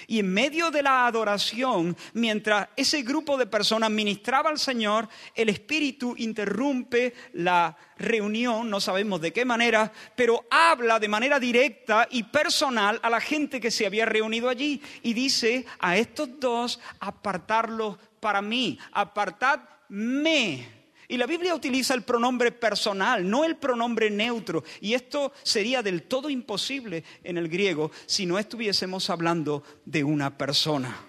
Y 0.07 0.19
en 0.19 0.33
medio 0.33 0.71
de 0.71 0.83
la 0.83 1.07
adoración, 1.07 1.97
mientras 2.15 2.69
ese 2.77 3.03
grupo 3.03 3.37
de 3.37 3.47
personas 3.47 3.91
ministraba 3.91 4.51
al 4.51 4.59
Señor, 4.59 5.09
el 5.35 5.49
Espíritu 5.49 6.15
interrumpe 6.19 7.15
la 7.35 7.77
reunión, 7.99 8.69
no 8.69 8.81
sabemos 8.81 9.21
de 9.21 9.33
qué 9.33 9.45
manera, 9.45 9.93
pero 10.17 10.45
habla 10.51 10.99
de 10.99 11.09
manera 11.09 11.39
directa 11.39 12.09
y 12.11 12.25
personal 12.25 12.99
a 13.03 13.11
la 13.11 13.21
gente 13.21 13.61
que 13.61 13.71
se 13.71 13.87
había 13.87 14.07
reunido 14.07 14.49
allí 14.49 14.83
y 15.03 15.13
dice 15.13 15.67
a 15.79 15.97
estos 15.97 16.41
dos, 16.41 16.81
apartarlos 16.99 17.97
para 18.19 18.43
mí, 18.43 18.79
apartadme 18.93 20.82
y 21.13 21.19
la 21.19 21.27
Biblia 21.27 21.55
utiliza 21.55 21.93
el 21.93 22.05
pronombre 22.05 22.53
personal, 22.53 23.29
no 23.29 23.45
el 23.45 23.57
pronombre 23.57 24.09
neutro. 24.09 24.65
Y 24.81 24.95
esto 24.95 25.35
sería 25.43 25.83
del 25.83 26.05
todo 26.05 26.31
imposible 26.31 27.05
en 27.23 27.37
el 27.37 27.51
griego 27.51 27.91
si 28.07 28.25
no 28.25 28.39
estuviésemos 28.39 29.11
hablando 29.11 29.63
de 29.85 30.05
una 30.05 30.39
persona. 30.39 31.05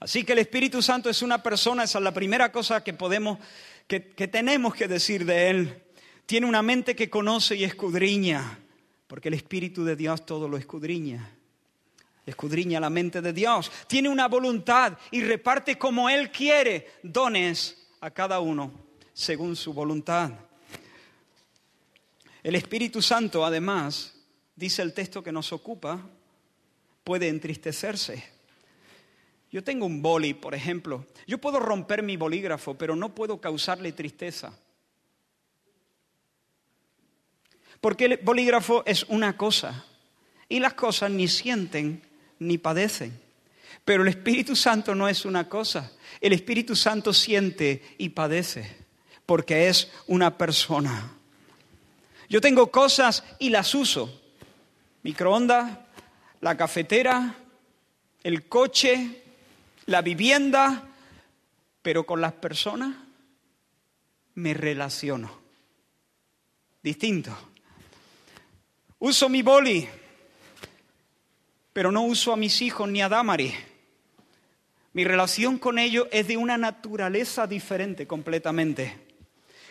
Así 0.00 0.24
que 0.24 0.32
el 0.32 0.40
Espíritu 0.40 0.82
Santo 0.82 1.08
es 1.08 1.22
una 1.22 1.40
persona, 1.40 1.84
esa 1.84 1.98
es 1.98 2.04
la 2.04 2.12
primera 2.12 2.50
cosa 2.50 2.82
que 2.82 2.92
podemos, 2.92 3.38
que, 3.86 4.08
que 4.08 4.26
tenemos 4.26 4.74
que 4.74 4.88
decir 4.88 5.24
de 5.24 5.50
Él. 5.50 5.82
Tiene 6.26 6.48
una 6.48 6.60
mente 6.60 6.96
que 6.96 7.08
conoce 7.08 7.54
y 7.54 7.62
escudriña, 7.62 8.58
porque 9.06 9.28
el 9.28 9.34
Espíritu 9.34 9.84
de 9.84 9.94
Dios 9.94 10.26
todo 10.26 10.48
lo 10.48 10.56
escudriña 10.56 11.30
escudriña 12.26 12.78
la 12.78 12.90
mente 12.90 13.20
de 13.20 13.32
Dios, 13.32 13.72
tiene 13.88 14.08
una 14.08 14.28
voluntad 14.28 14.96
y 15.10 15.20
reparte 15.20 15.76
como 15.78 16.08
Él 16.08 16.30
quiere 16.30 16.86
dones 17.02 17.79
a 18.00 18.10
cada 18.10 18.40
uno 18.40 18.72
según 19.12 19.56
su 19.56 19.72
voluntad. 19.72 20.32
El 22.42 22.54
Espíritu 22.54 23.02
Santo, 23.02 23.44
además, 23.44 24.14
dice 24.56 24.82
el 24.82 24.94
texto 24.94 25.22
que 25.22 25.32
nos 25.32 25.52
ocupa, 25.52 26.00
puede 27.04 27.28
entristecerse. 27.28 28.24
Yo 29.50 29.64
tengo 29.64 29.84
un 29.84 30.00
boli, 30.00 30.32
por 30.32 30.54
ejemplo. 30.54 31.06
Yo 31.26 31.38
puedo 31.38 31.58
romper 31.58 32.02
mi 32.02 32.16
bolígrafo, 32.16 32.74
pero 32.74 32.96
no 32.96 33.14
puedo 33.14 33.40
causarle 33.40 33.92
tristeza. 33.92 34.56
Porque 37.80 38.04
el 38.06 38.16
bolígrafo 38.18 38.84
es 38.86 39.04
una 39.04 39.36
cosa 39.36 39.84
y 40.48 40.60
las 40.60 40.74
cosas 40.74 41.10
ni 41.10 41.28
sienten 41.28 42.02
ni 42.38 42.58
padecen. 42.58 43.18
Pero 43.90 44.04
el 44.04 44.08
Espíritu 44.10 44.54
Santo 44.54 44.94
no 44.94 45.08
es 45.08 45.24
una 45.24 45.48
cosa. 45.48 45.90
El 46.20 46.32
Espíritu 46.32 46.76
Santo 46.76 47.12
siente 47.12 47.96
y 47.98 48.10
padece 48.10 48.76
porque 49.26 49.66
es 49.66 49.90
una 50.06 50.38
persona. 50.38 51.10
Yo 52.28 52.40
tengo 52.40 52.70
cosas 52.70 53.24
y 53.40 53.50
las 53.50 53.74
uso. 53.74 54.22
Microondas, 55.02 55.76
la 56.40 56.56
cafetera, 56.56 57.34
el 58.22 58.46
coche, 58.46 59.24
la 59.86 60.02
vivienda, 60.02 60.88
pero 61.82 62.06
con 62.06 62.20
las 62.20 62.34
personas 62.34 62.94
me 64.36 64.54
relaciono. 64.54 65.36
Distinto. 66.80 67.36
Uso 69.00 69.28
mi 69.28 69.42
boli, 69.42 69.88
pero 71.72 71.90
no 71.90 72.02
uso 72.02 72.32
a 72.32 72.36
mis 72.36 72.62
hijos 72.62 72.88
ni 72.88 73.02
a 73.02 73.08
Damari 73.08 73.52
Mi 74.92 75.04
relación 75.04 75.58
con 75.58 75.78
ellos 75.78 76.08
es 76.10 76.26
de 76.26 76.36
una 76.36 76.58
naturaleza 76.58 77.46
diferente 77.46 78.06
completamente. 78.06 79.10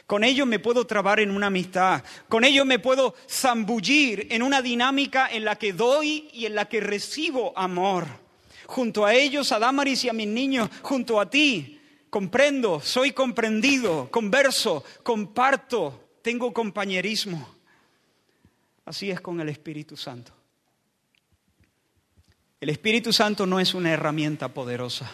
Con 0.08 0.24
ellos 0.24 0.48
me 0.48 0.60
puedo 0.60 0.88
trabar 0.88 1.20
en 1.20 1.30
una 1.30 1.48
amistad. 1.48 2.04
Con 2.28 2.44
ellos 2.44 2.66
me 2.66 2.80
puedo 2.80 3.14
zambullir 3.30 4.28
en 4.32 4.42
una 4.42 4.62
dinámica 4.62 5.28
en 5.32 5.46
la 5.46 5.58
que 5.58 5.74
doy 5.74 6.30
y 6.34 6.46
en 6.46 6.56
la 6.56 6.68
que 6.68 6.80
recibo 6.80 7.56
amor. 7.58 8.08
Junto 8.66 9.06
a 9.06 9.14
ellos, 9.14 9.52
a 9.52 9.60
Damaris 9.60 10.06
y 10.06 10.10
a 10.10 10.14
mis 10.14 10.28
niños, 10.28 10.70
junto 10.82 11.20
a 11.20 11.30
ti, 11.30 11.80
comprendo, 12.10 12.80
soy 12.80 13.12
comprendido, 13.12 14.10
converso, 14.10 14.84
comparto, 15.04 16.10
tengo 16.22 16.54
compañerismo. 16.54 17.48
Así 18.86 19.12
es 19.12 19.22
con 19.22 19.40
el 19.42 19.50
Espíritu 19.50 19.96
Santo. 19.96 20.39
El 22.62 22.70
Espíritu 22.70 23.14
Santo 23.14 23.46
no 23.46 23.62
es 23.62 23.74
una 23.74 23.92
herramienta 23.92 24.50
poderosa. 24.50 25.10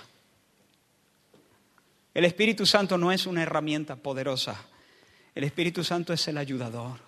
El 2.12 2.26
Espíritu 2.26 2.66
Santo 2.66 2.98
no 2.98 3.12
es 3.12 3.28
una 3.28 3.44
herramienta 3.44 3.96
poderosa. 3.96 4.56
El 5.36 5.44
Espíritu 5.44 5.84
Santo 5.84 6.12
es 6.12 6.28
el 6.28 6.40
ayudador. 6.40 7.00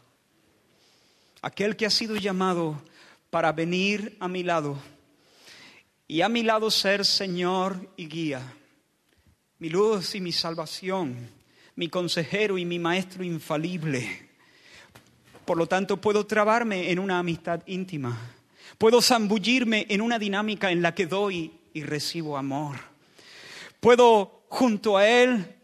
Aquel 1.42 1.76
que 1.76 1.88
ha 1.88 1.90
sido 1.90 2.18
llamado 2.18 2.80
para 3.32 3.52
venir 3.52 4.16
a 4.20 4.28
mi 4.28 4.44
lado 4.44 4.78
y 6.08 6.22
a 6.22 6.30
mi 6.30 6.44
lado 6.44 6.70
ser 6.70 7.04
Señor 7.04 7.90
y 7.98 8.08
guía, 8.08 8.54
mi 9.58 9.70
luz 9.70 10.14
y 10.14 10.22
mi 10.22 10.32
salvación, 10.32 11.32
mi 11.76 11.90
consejero 11.90 12.60
y 12.60 12.66
mi 12.66 12.78
maestro 12.78 13.24
infalible. 13.24 14.30
Por 15.46 15.58
lo 15.58 15.66
tanto, 15.66 16.00
puedo 16.00 16.28
trabarme 16.28 16.92
en 16.92 17.00
una 17.00 17.18
amistad 17.18 17.62
íntima 17.66 18.37
Puedo 18.78 19.02
zambullirme 19.02 19.88
en 19.90 20.02
una 20.02 20.20
dinámica 20.20 20.72
en 20.72 20.82
la 20.82 20.94
que 20.94 21.08
doy 21.08 21.52
y 21.74 21.84
recibo 21.84 22.38
amor. 22.38 22.78
Puedo 23.80 24.44
junto 24.50 24.98
a 24.98 25.08
Él 25.08 25.56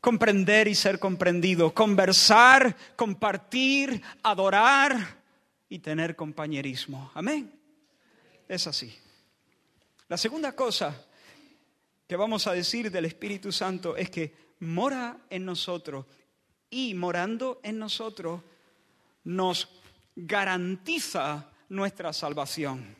comprender 0.00 0.68
y 0.68 0.74
ser 0.74 0.98
comprendido, 0.98 1.72
conversar, 1.72 2.76
compartir, 2.96 4.02
adorar 4.22 5.22
y 5.68 5.78
tener 5.78 6.16
compañerismo. 6.16 7.10
Amén. 7.14 7.52
Es 8.48 8.66
así. 8.66 8.92
La 10.08 10.16
segunda 10.16 10.52
cosa 10.52 11.06
que 12.06 12.16
vamos 12.16 12.46
a 12.46 12.52
decir 12.52 12.90
del 12.90 13.06
Espíritu 13.06 13.50
Santo 13.50 13.96
es 13.96 14.10
que 14.10 14.34
mora 14.60 15.16
en 15.30 15.44
nosotros 15.44 16.04
y 16.68 16.94
morando 16.94 17.60
en 17.62 17.78
nosotros 17.78 18.40
nos 19.24 19.68
garantiza 20.14 21.51
nuestra 21.72 22.12
salvación. 22.12 22.94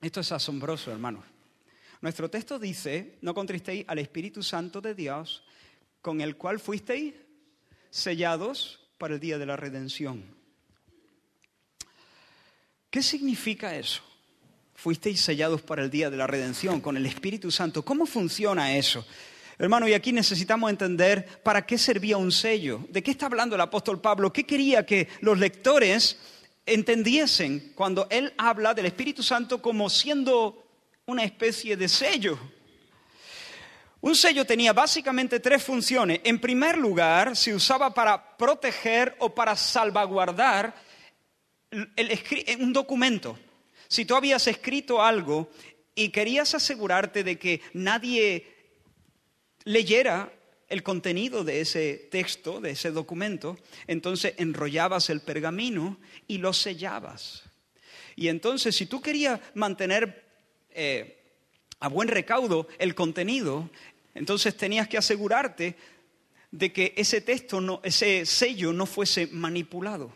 Esto 0.00 0.20
es 0.20 0.32
asombroso, 0.32 0.90
hermanos. 0.90 1.24
Nuestro 2.00 2.28
texto 2.28 2.58
dice, 2.58 3.18
no 3.20 3.34
contristéis 3.34 3.84
al 3.86 3.98
Espíritu 3.98 4.42
Santo 4.42 4.80
de 4.80 4.94
Dios, 4.94 5.44
con 6.00 6.20
el 6.20 6.36
cual 6.36 6.58
fuisteis 6.58 7.14
sellados 7.90 8.80
para 8.96 9.14
el 9.14 9.20
día 9.20 9.38
de 9.38 9.46
la 9.46 9.56
redención. 9.56 10.24
¿Qué 12.90 13.02
significa 13.02 13.76
eso? 13.76 14.02
Fuisteis 14.74 15.20
sellados 15.20 15.60
para 15.60 15.84
el 15.84 15.90
día 15.90 16.10
de 16.10 16.16
la 16.16 16.26
redención 16.26 16.80
con 16.80 16.96
el 16.96 17.04
Espíritu 17.06 17.50
Santo. 17.50 17.84
¿Cómo 17.84 18.06
funciona 18.06 18.76
eso? 18.76 19.06
Hermano, 19.58 19.86
y 19.86 19.92
aquí 19.92 20.10
necesitamos 20.10 20.70
entender 20.70 21.40
para 21.42 21.66
qué 21.66 21.76
servía 21.76 22.16
un 22.16 22.32
sello. 22.32 22.84
¿De 22.88 23.02
qué 23.02 23.10
está 23.10 23.26
hablando 23.26 23.54
el 23.54 23.60
apóstol 23.60 24.00
Pablo? 24.00 24.32
¿Qué 24.32 24.44
quería 24.44 24.84
que 24.86 25.08
los 25.20 25.38
lectores 25.38 26.18
entendiesen 26.66 27.72
cuando 27.74 28.06
él 28.10 28.32
habla 28.38 28.74
del 28.74 28.86
Espíritu 28.86 29.22
Santo 29.22 29.60
como 29.60 29.90
siendo 29.90 30.64
una 31.06 31.24
especie 31.24 31.76
de 31.76 31.88
sello. 31.88 32.38
Un 34.00 34.16
sello 34.16 34.44
tenía 34.44 34.72
básicamente 34.72 35.38
tres 35.38 35.62
funciones. 35.62 36.20
En 36.24 36.40
primer 36.40 36.76
lugar, 36.76 37.36
se 37.36 37.54
usaba 37.54 37.94
para 37.94 38.36
proteger 38.36 39.14
o 39.20 39.32
para 39.32 39.54
salvaguardar 39.54 40.74
un 42.58 42.72
documento. 42.72 43.38
Si 43.86 44.04
tú 44.04 44.16
habías 44.16 44.46
escrito 44.46 45.02
algo 45.02 45.50
y 45.94 46.08
querías 46.08 46.54
asegurarte 46.54 47.22
de 47.22 47.38
que 47.38 47.60
nadie 47.74 48.46
leyera 49.64 50.32
el 50.72 50.82
contenido 50.82 51.44
de 51.44 51.60
ese 51.60 52.08
texto, 52.10 52.58
de 52.58 52.70
ese 52.70 52.92
documento, 52.92 53.58
entonces 53.86 54.32
enrollabas 54.38 55.10
el 55.10 55.20
pergamino 55.20 55.98
y 56.26 56.38
lo 56.38 56.54
sellabas. 56.54 57.42
Y 58.16 58.28
entonces 58.28 58.74
si 58.74 58.86
tú 58.86 59.02
querías 59.02 59.38
mantener 59.52 60.24
eh, 60.70 61.18
a 61.78 61.88
buen 61.88 62.08
recaudo 62.08 62.68
el 62.78 62.94
contenido, 62.94 63.68
entonces 64.14 64.56
tenías 64.56 64.88
que 64.88 64.96
asegurarte 64.96 65.76
de 66.50 66.72
que 66.72 66.94
ese 66.96 67.20
texto, 67.20 67.60
no, 67.60 67.82
ese 67.84 68.24
sello 68.24 68.72
no 68.72 68.86
fuese 68.86 69.26
manipulado. 69.26 70.14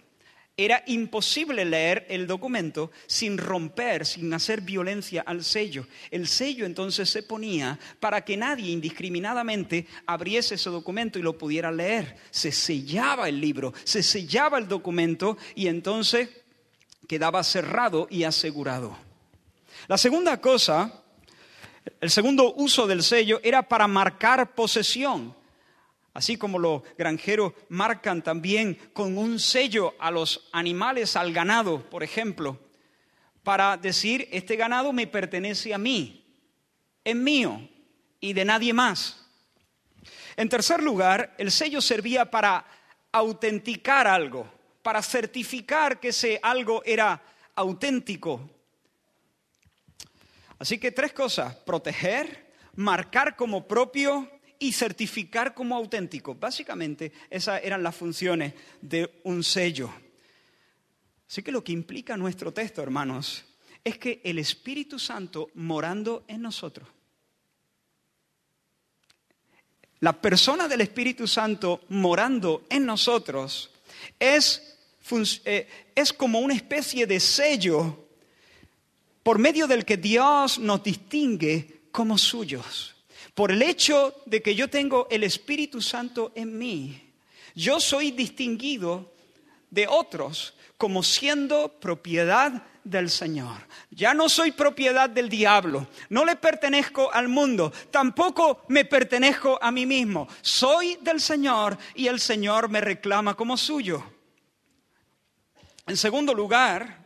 Era 0.58 0.82
imposible 0.86 1.66
leer 1.66 2.06
el 2.08 2.26
documento 2.26 2.90
sin 3.06 3.36
romper, 3.36 4.06
sin 4.06 4.32
hacer 4.32 4.62
violencia 4.62 5.22
al 5.26 5.44
sello. 5.44 5.86
El 6.10 6.26
sello 6.26 6.64
entonces 6.64 7.10
se 7.10 7.22
ponía 7.22 7.78
para 8.00 8.24
que 8.24 8.38
nadie 8.38 8.70
indiscriminadamente 8.70 9.86
abriese 10.06 10.54
ese 10.54 10.70
documento 10.70 11.18
y 11.18 11.22
lo 11.22 11.36
pudiera 11.36 11.70
leer. 11.70 12.16
Se 12.30 12.52
sellaba 12.52 13.28
el 13.28 13.38
libro, 13.38 13.74
se 13.84 14.02
sellaba 14.02 14.56
el 14.56 14.66
documento 14.66 15.36
y 15.54 15.66
entonces 15.66 16.30
quedaba 17.06 17.44
cerrado 17.44 18.06
y 18.08 18.24
asegurado. 18.24 18.96
La 19.88 19.98
segunda 19.98 20.40
cosa, 20.40 21.02
el 22.00 22.10
segundo 22.10 22.54
uso 22.54 22.86
del 22.86 23.02
sello 23.02 23.40
era 23.42 23.62
para 23.68 23.86
marcar 23.86 24.54
posesión. 24.54 25.35
Así 26.16 26.38
como 26.38 26.58
los 26.58 26.80
granjeros 26.96 27.52
marcan 27.68 28.22
también 28.22 28.78
con 28.94 29.18
un 29.18 29.38
sello 29.38 29.94
a 29.98 30.10
los 30.10 30.48
animales, 30.50 31.14
al 31.14 31.30
ganado, 31.30 31.90
por 31.90 32.02
ejemplo, 32.02 32.58
para 33.42 33.76
decir, 33.76 34.26
este 34.32 34.56
ganado 34.56 34.94
me 34.94 35.06
pertenece 35.06 35.74
a 35.74 35.78
mí, 35.78 36.24
es 37.04 37.14
mío 37.14 37.68
y 38.18 38.32
de 38.32 38.46
nadie 38.46 38.72
más. 38.72 39.26
En 40.36 40.48
tercer 40.48 40.82
lugar, 40.82 41.34
el 41.36 41.50
sello 41.50 41.82
servía 41.82 42.30
para 42.30 42.64
autenticar 43.12 44.06
algo, 44.06 44.50
para 44.82 45.02
certificar 45.02 46.00
que 46.00 46.08
ese 46.08 46.40
algo 46.42 46.82
era 46.86 47.22
auténtico. 47.54 48.40
Así 50.58 50.78
que 50.78 50.92
tres 50.92 51.12
cosas, 51.12 51.54
proteger, 51.56 52.54
marcar 52.74 53.36
como 53.36 53.68
propio 53.68 54.35
y 54.58 54.72
certificar 54.72 55.54
como 55.54 55.76
auténtico. 55.76 56.34
Básicamente 56.34 57.12
esas 57.30 57.62
eran 57.62 57.82
las 57.82 57.94
funciones 57.94 58.54
de 58.80 59.20
un 59.24 59.42
sello. 59.42 59.90
Así 61.28 61.42
que 61.42 61.52
lo 61.52 61.62
que 61.62 61.72
implica 61.72 62.16
nuestro 62.16 62.52
texto, 62.52 62.82
hermanos, 62.82 63.44
es 63.84 63.98
que 63.98 64.20
el 64.24 64.38
Espíritu 64.38 64.98
Santo 64.98 65.50
morando 65.54 66.24
en 66.28 66.42
nosotros, 66.42 66.88
la 70.00 70.20
persona 70.20 70.68
del 70.68 70.82
Espíritu 70.82 71.26
Santo 71.26 71.82
morando 71.88 72.66
en 72.68 72.84
nosotros 72.84 73.70
es, 74.18 74.78
eh, 75.44 75.68
es 75.94 76.12
como 76.12 76.40
una 76.40 76.54
especie 76.54 77.06
de 77.06 77.18
sello 77.18 78.06
por 79.22 79.38
medio 79.38 79.66
del 79.66 79.84
que 79.84 79.96
Dios 79.96 80.58
nos 80.58 80.82
distingue 80.82 81.82
como 81.90 82.18
suyos. 82.18 82.95
Por 83.36 83.52
el 83.52 83.60
hecho 83.60 84.22
de 84.24 84.40
que 84.40 84.54
yo 84.54 84.70
tengo 84.70 85.08
el 85.10 85.22
Espíritu 85.22 85.82
Santo 85.82 86.32
en 86.34 86.56
mí, 86.56 87.12
yo 87.54 87.80
soy 87.80 88.10
distinguido 88.10 89.12
de 89.68 89.86
otros 89.86 90.54
como 90.78 91.02
siendo 91.02 91.68
propiedad 91.78 92.62
del 92.82 93.10
Señor. 93.10 93.58
Ya 93.90 94.14
no 94.14 94.30
soy 94.30 94.52
propiedad 94.52 95.10
del 95.10 95.28
diablo, 95.28 95.86
no 96.08 96.24
le 96.24 96.36
pertenezco 96.36 97.12
al 97.12 97.28
mundo, 97.28 97.74
tampoco 97.90 98.64
me 98.68 98.86
pertenezco 98.86 99.58
a 99.60 99.70
mí 99.70 99.84
mismo. 99.84 100.26
Soy 100.40 100.96
del 101.02 101.20
Señor 101.20 101.76
y 101.94 102.06
el 102.06 102.20
Señor 102.20 102.70
me 102.70 102.80
reclama 102.80 103.34
como 103.34 103.58
suyo. 103.58 104.02
En 105.86 105.98
segundo 105.98 106.32
lugar, 106.32 107.04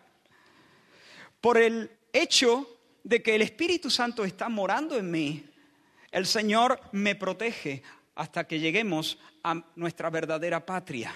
por 1.41 1.59
el 1.59 1.91
hecho 2.13 2.79
de 3.03 3.21
que 3.21 3.35
el 3.35 3.43
Espíritu 3.43 3.91
Santo 3.91 4.25
está 4.25 4.49
morando 4.49 4.97
en 4.97 5.11
mí, 5.11 5.50
el 6.11 6.27
Señor 6.27 6.81
me 6.93 7.15
protege 7.15 7.83
hasta 8.15 8.47
que 8.47 8.59
lleguemos 8.59 9.19
a 9.43 9.63
nuestra 9.77 10.11
verdadera 10.11 10.65
patria. 10.65 11.15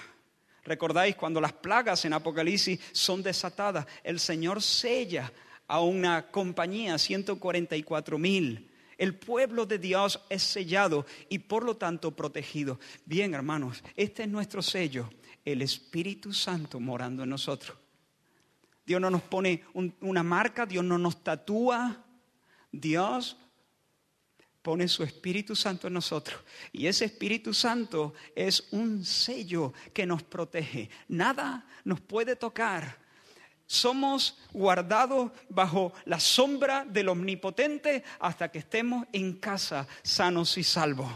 ¿Recordáis 0.63 1.15
cuando 1.15 1.39
las 1.39 1.53
plagas 1.53 2.05
en 2.05 2.13
Apocalipsis 2.13 2.79
son 2.91 3.21
desatadas? 3.21 3.85
El 4.03 4.19
Señor 4.19 4.61
sella 4.61 5.31
a 5.67 5.81
una 5.81 6.31
compañía, 6.31 6.97
144 6.97 8.17
mil. 8.17 8.71
El 8.97 9.15
pueblo 9.15 9.65
de 9.65 9.77
Dios 9.77 10.21
es 10.29 10.41
sellado 10.41 11.05
y 11.29 11.39
por 11.39 11.63
lo 11.63 11.75
tanto 11.75 12.15
protegido. 12.15 12.79
Bien, 13.05 13.33
hermanos, 13.33 13.83
este 13.95 14.23
es 14.23 14.29
nuestro 14.29 14.61
sello, 14.61 15.09
el 15.43 15.61
Espíritu 15.61 16.33
Santo 16.33 16.79
morando 16.79 17.23
en 17.23 17.29
nosotros. 17.29 17.77
Dios 18.85 19.01
no 19.01 19.09
nos 19.09 19.23
pone 19.23 19.63
una 20.01 20.23
marca, 20.23 20.65
Dios 20.65 20.83
no 20.83 20.97
nos 20.97 21.23
tatúa, 21.23 22.05
Dios 22.71 23.37
pone 24.65 24.87
su 24.87 25.03
Espíritu 25.03 25.55
Santo 25.55 25.85
en 25.85 25.93
nosotros. 25.93 26.41
Y 26.73 26.87
ese 26.87 27.05
Espíritu 27.05 27.53
Santo 27.53 28.15
es 28.35 28.63
un 28.71 29.05
sello 29.05 29.73
que 29.93 30.07
nos 30.07 30.23
protege. 30.23 30.89
Nada 31.07 31.67
nos 31.83 32.01
puede 32.01 32.35
tocar. 32.35 32.97
Somos 33.67 34.39
guardados 34.53 35.31
bajo 35.49 35.93
la 36.05 36.19
sombra 36.19 36.83
del 36.83 37.09
Omnipotente 37.09 38.03
hasta 38.19 38.49
que 38.49 38.57
estemos 38.57 39.05
en 39.13 39.33
casa 39.33 39.87
sanos 40.01 40.57
y 40.57 40.63
salvos. 40.63 41.11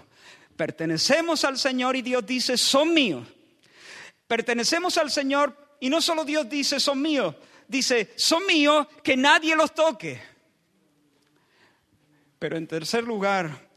Pertenecemos 0.55 1.43
al 1.43 1.57
Señor 1.57 1.95
y 1.95 2.03
Dios 2.03 2.23
dice, 2.27 2.55
son 2.55 2.93
míos. 2.93 3.27
Pertenecemos 4.27 4.95
al 4.99 5.09
Señor 5.09 5.75
y 5.79 5.89
no 5.89 6.01
solo 6.01 6.23
Dios 6.23 6.47
dice, 6.47 6.79
son 6.79 7.01
míos, 7.01 7.33
dice, 7.67 8.13
son 8.15 8.45
míos, 8.45 8.85
que 9.01 9.17
nadie 9.17 9.55
los 9.55 9.73
toque. 9.73 10.21
Pero 12.39 12.55
en 12.55 12.67
tercer 12.67 13.03
lugar, 13.03 13.69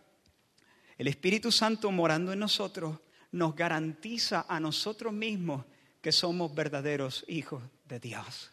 el 0.96 1.08
Espíritu 1.08 1.50
Santo 1.50 1.90
morando 1.90 2.32
en 2.32 2.38
nosotros 2.38 2.98
nos 3.32 3.56
garantiza 3.56 4.46
a 4.48 4.60
nosotros 4.60 5.12
mismos 5.12 5.64
que 6.00 6.12
somos 6.12 6.54
verdaderos 6.54 7.24
hijos 7.26 7.62
de 7.88 7.98
Dios. 7.98 8.52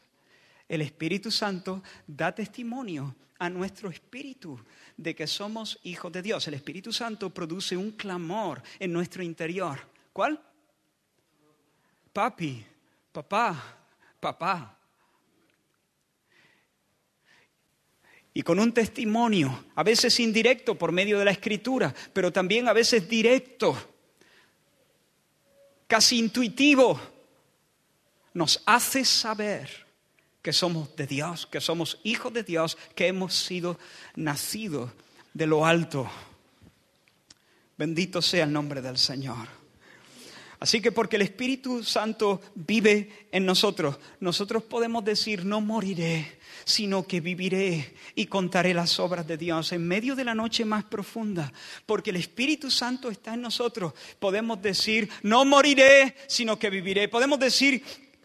El 0.67 0.82
Espíritu 0.82 1.30
Santo 1.30 1.84
da 2.08 2.34
testimonio 2.34 3.15
a 3.38 3.50
nuestro 3.50 3.89
espíritu 3.89 4.60
de 4.98 5.15
que 5.15 5.28
somos 5.28 5.80
hijos 5.84 6.12
de 6.12 6.22
Dios. 6.22 6.48
El 6.48 6.56
Espíritu 6.56 6.91
Santo 6.91 7.30
produce 7.30 7.78
un 7.78 7.91
clamor 7.91 8.62
en 8.80 8.91
nuestro 8.91 9.24
interior. 9.24 9.80
¿Cuál? 10.12 10.41
Papi, 12.12 12.65
papá, 13.12 13.78
papá. 14.19 14.79
Y 18.39 18.41
con 18.41 18.58
un 18.58 18.71
testimonio, 18.71 19.65
a 19.75 19.84
veces 19.84 20.17
indirecto 20.17 20.75
por 20.75 20.93
medio 20.93 21.19
de 21.19 21.25
la 21.25 21.32
escritura, 21.32 21.93
pero 22.13 22.32
también 22.32 22.69
a 22.69 22.73
veces 22.73 23.10
directo, 23.10 23.75
casi 25.88 26.19
intuitivo, 26.19 26.97
nos 28.34 28.63
hace 28.65 29.04
saber 29.04 29.86
que 30.41 30.54
somos 30.54 30.95
de 30.95 31.06
Dios, 31.06 31.47
que 31.47 31.60
somos 31.60 31.99
hijos 32.06 32.32
de 32.32 32.43
Dios, 32.43 32.78
que 32.95 33.08
hemos 33.08 33.36
sido 33.36 33.78
nacidos 34.15 34.89
de 35.34 35.45
lo 35.45 35.65
alto. 35.65 36.10
Bendito 37.78 38.21
sea 38.21 38.45
el 38.45 38.54
nombre 38.54 38.82
del 38.82 38.97
Señor. 38.97 39.59
Así 40.60 40.82
que 40.82 40.91
porque 40.91 41.15
el 41.15 41.22
Espíritu 41.22 41.84
Santo 41.84 42.41
vive 42.54 43.28
en 43.32 43.45
nosotros, 43.45 43.98
nosotros 44.19 44.63
podemos 44.63 45.06
decir, 45.06 45.45
no 45.45 45.62
moriré, 45.62 46.39
sino 46.65 47.08
que 47.08 47.22
viviré 47.22 47.93
y 48.13 48.26
contaré 48.26 48.74
las 48.74 49.00
obras 49.00 49.26
de 49.26 49.38
Dios 49.38 49.72
en 49.72 49.88
medio 49.88 50.15
de 50.15 50.26
la 50.26 50.36
noche 50.36 50.65
más 50.65 50.84
profunda. 50.84 51.52
Porque 51.86 52.10
el 52.10 52.17
Espíritu 52.17 52.69
Santo 52.69 53.10
está 53.10 53.34
en 53.36 53.41
nosotros. 53.41 53.93
Podemos 54.19 54.62
decir, 54.62 55.10
no 55.24 55.45
moriré, 55.45 56.15
sino 56.28 56.60
que 56.60 56.69
viviré. 56.69 57.08
Podemos 57.08 57.39
decir, 57.39 57.82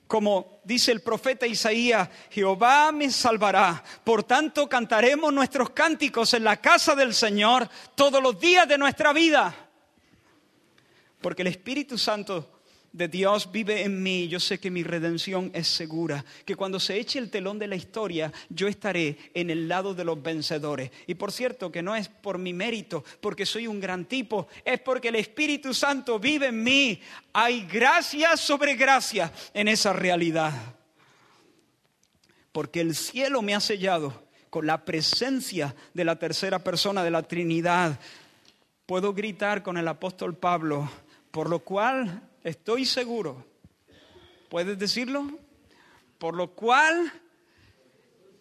como 0.07 0.61
dice 0.65 0.93
el 0.93 1.01
profeta 1.01 1.47
Isaías, 1.47 2.09
Jehová 2.31 2.93
me 2.93 3.11
salvará. 3.11 3.83
Por 4.03 4.25
tanto, 4.25 4.69
cantaremos 4.69 5.33
nuestros 5.33 5.71
cánticos 5.71 6.35
en 6.35 6.45
la 6.45 6.57
casa 6.57 6.95
del 6.95 7.15
Señor 7.15 7.69
todos 7.95 8.23
los 8.23 8.39
días 8.39 8.69
de 8.69 8.77
nuestra 8.77 9.13
vida. 9.13 9.64
Porque 11.25 11.41
el 11.41 11.49
Espíritu 11.49 11.97
Santo 11.97 12.61
de 12.93 13.09
Dios 13.09 13.51
vive 13.51 13.83
en 13.83 14.03
mí, 14.03 14.29
yo 14.29 14.39
sé 14.39 14.61
que 14.61 14.71
mi 14.71 14.83
redención 14.83 15.51
es 15.55 15.69
segura, 15.69 16.23
que 16.45 16.55
cuando 16.55 16.79
se 16.79 16.99
eche 16.99 17.19
el 17.19 17.31
telón 17.31 17.59
de 17.59 17.67
la 17.67 17.77
historia, 17.77 18.31
yo 18.51 18.69
estaré 18.69 19.17
en 19.33 19.49
el 19.49 19.67
lado 19.67 19.95
de 19.95 20.05
los 20.05 20.23
vencedores. 20.23 20.91
Y 21.07 21.15
por 21.15 21.33
cierto, 21.33 21.73
que 21.73 21.81
no 21.81 21.97
es 21.97 22.11
por 22.11 22.37
mi 22.37 22.53
mérito, 22.53 23.03
porque 23.23 23.47
soy 23.47 23.67
un 23.67 23.81
gran 23.81 24.05
tipo, 24.05 24.49
es 24.67 24.79
porque 24.81 25.09
el 25.09 25.15
Espíritu 25.15 25.73
Santo 25.73 26.19
vive 26.19 26.49
en 26.49 26.63
mí. 26.63 27.01
Hay 27.33 27.63
gracia 27.63 28.37
sobre 28.37 28.75
gracia 28.75 29.33
en 29.55 29.69
esa 29.69 29.95
realidad. 29.95 30.53
Porque 32.53 32.83
el 32.83 32.95
cielo 32.95 33.41
me 33.41 33.55
ha 33.55 33.61
sellado 33.61 34.27
con 34.51 34.67
la 34.67 34.85
presencia 34.85 35.75
de 35.95 36.05
la 36.05 36.19
tercera 36.19 36.59
persona 36.59 37.03
de 37.03 37.11
la 37.11 37.23
Trinidad. 37.23 37.99
Puedo 38.85 39.15
gritar 39.15 39.63
con 39.63 39.79
el 39.79 39.89
apóstol 39.89 40.37
Pablo, 40.37 40.91
por 41.35 41.51
lo 41.51 41.59
cual 41.59 42.23
Estoy 42.45 42.85
seguro. 42.85 43.43
¿Puedes 44.51 44.79
decirlo? 44.79 45.27
Por 46.19 46.37
lo 46.37 46.51
cual 46.51 47.11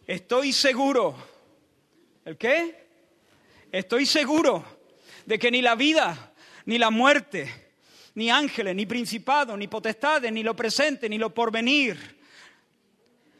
estoy 0.05 0.51
seguro. 0.51 1.15
¿El 2.25 2.37
qué? 2.37 2.85
Estoy 3.71 4.05
seguro 4.05 4.61
de 5.25 5.39
que 5.39 5.49
ni 5.49 5.61
la 5.61 5.75
vida, 5.75 6.33
ni 6.65 6.77
la 6.77 6.89
muerte, 6.89 7.71
ni 8.15 8.29
ángeles, 8.29 8.75
ni 8.75 8.85
principados, 8.85 9.57
ni 9.57 9.69
potestades, 9.69 10.33
ni 10.33 10.43
lo 10.43 10.53
presente, 10.53 11.07
ni 11.07 11.17
lo 11.17 11.33
porvenir, 11.33 12.19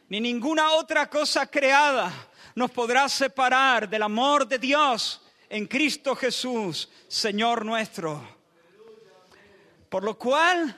ni 0.08 0.18
ninguna 0.18 0.70
otra 0.70 1.10
cosa 1.10 1.46
creada 1.46 2.10
nos 2.54 2.70
podrá 2.70 3.06
separar 3.10 3.86
del 3.86 4.02
amor 4.02 4.48
de 4.48 4.58
Dios 4.58 5.20
en 5.50 5.66
Cristo 5.66 6.16
Jesús, 6.16 6.88
Señor 7.06 7.66
nuestro. 7.66 8.33
Por 9.94 10.02
lo 10.02 10.18
cual 10.18 10.74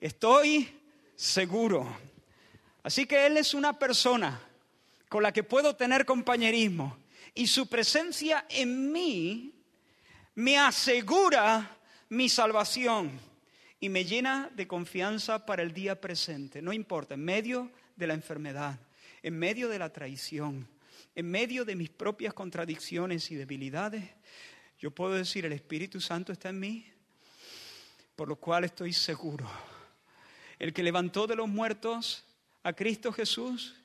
estoy 0.00 0.68
seguro. 1.14 1.86
Así 2.82 3.06
que 3.06 3.26
Él 3.26 3.36
es 3.36 3.54
una 3.54 3.78
persona 3.78 4.40
con 5.08 5.22
la 5.22 5.30
que 5.30 5.44
puedo 5.44 5.76
tener 5.76 6.04
compañerismo 6.04 6.98
y 7.32 7.46
su 7.46 7.68
presencia 7.68 8.44
en 8.48 8.90
mí 8.90 9.54
me 10.34 10.58
asegura 10.58 11.78
mi 12.08 12.28
salvación 12.28 13.20
y 13.78 13.88
me 13.88 14.04
llena 14.04 14.50
de 14.52 14.66
confianza 14.66 15.46
para 15.46 15.62
el 15.62 15.72
día 15.72 16.00
presente. 16.00 16.60
No 16.60 16.72
importa, 16.72 17.14
en 17.14 17.24
medio 17.24 17.70
de 17.94 18.08
la 18.08 18.14
enfermedad, 18.14 18.80
en 19.22 19.38
medio 19.38 19.68
de 19.68 19.78
la 19.78 19.92
traición, 19.92 20.66
en 21.14 21.30
medio 21.30 21.64
de 21.64 21.76
mis 21.76 21.90
propias 21.90 22.34
contradicciones 22.34 23.30
y 23.30 23.36
debilidades, 23.36 24.02
yo 24.80 24.90
puedo 24.90 25.12
decir, 25.12 25.46
el 25.46 25.52
Espíritu 25.52 26.00
Santo 26.00 26.32
está 26.32 26.48
en 26.48 26.58
mí, 26.58 26.84
por 28.18 28.26
lo 28.26 28.34
cual 28.34 28.64
estoy 28.64 28.92
seguro. 28.92 29.48
El 30.58 30.72
que 30.72 30.82
levantó 30.82 31.28
de 31.28 31.36
los 31.36 31.48
muertos 31.48 32.24
a 32.64 32.72
Cristo 32.72 33.12
Jesús, 33.12 33.76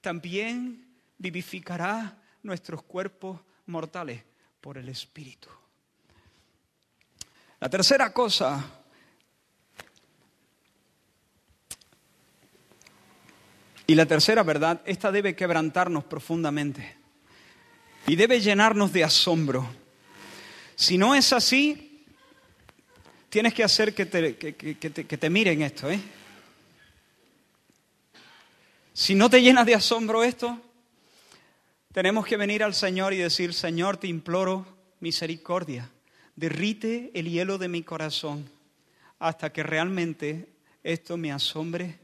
también 0.00 0.94
vivificará 1.18 2.16
nuestros 2.44 2.84
cuerpos 2.84 3.40
mortales 3.66 4.22
por 4.60 4.78
el 4.78 4.88
Espíritu. 4.88 5.48
La 7.58 7.68
tercera 7.68 8.12
cosa 8.12 8.64
y 13.88 13.96
la 13.96 14.06
tercera 14.06 14.44
verdad, 14.44 14.82
esta 14.84 15.10
debe 15.10 15.34
quebrantarnos 15.34 16.04
profundamente 16.04 16.96
y 18.06 18.14
debe 18.14 18.40
llenarnos 18.40 18.92
de 18.92 19.02
asombro. 19.02 19.68
Si 20.76 20.96
no 20.96 21.16
es 21.16 21.32
así, 21.32 21.89
tienes 23.30 23.54
que 23.54 23.64
hacer 23.64 23.94
que 23.94 24.06
te, 24.06 24.36
que, 24.36 24.54
te, 25.18 25.30
miren 25.30 25.62
esto. 25.62 25.90
¿eh? 25.90 26.00
Si 28.92 29.14
no 29.14 29.30
te 29.30 29.40
llenas 29.40 29.64
de 29.64 29.76
asombro 29.76 30.22
esto, 30.24 30.60
tenemos 31.92 32.26
que 32.26 32.36
venir 32.36 32.62
al 32.62 32.74
Señor 32.74 33.14
y 33.14 33.18
decir, 33.18 33.54
Señor, 33.54 33.96
te 33.96 34.08
imploro 34.08 34.66
misericordia, 34.98 35.88
derrite 36.36 37.10
el 37.14 37.30
hielo 37.30 37.56
de 37.56 37.68
mi 37.68 37.82
corazón 37.82 38.50
hasta 39.18 39.52
que 39.52 39.62
realmente 39.62 40.48
esto 40.82 41.16
me 41.16 41.32
asombre, 41.32 41.98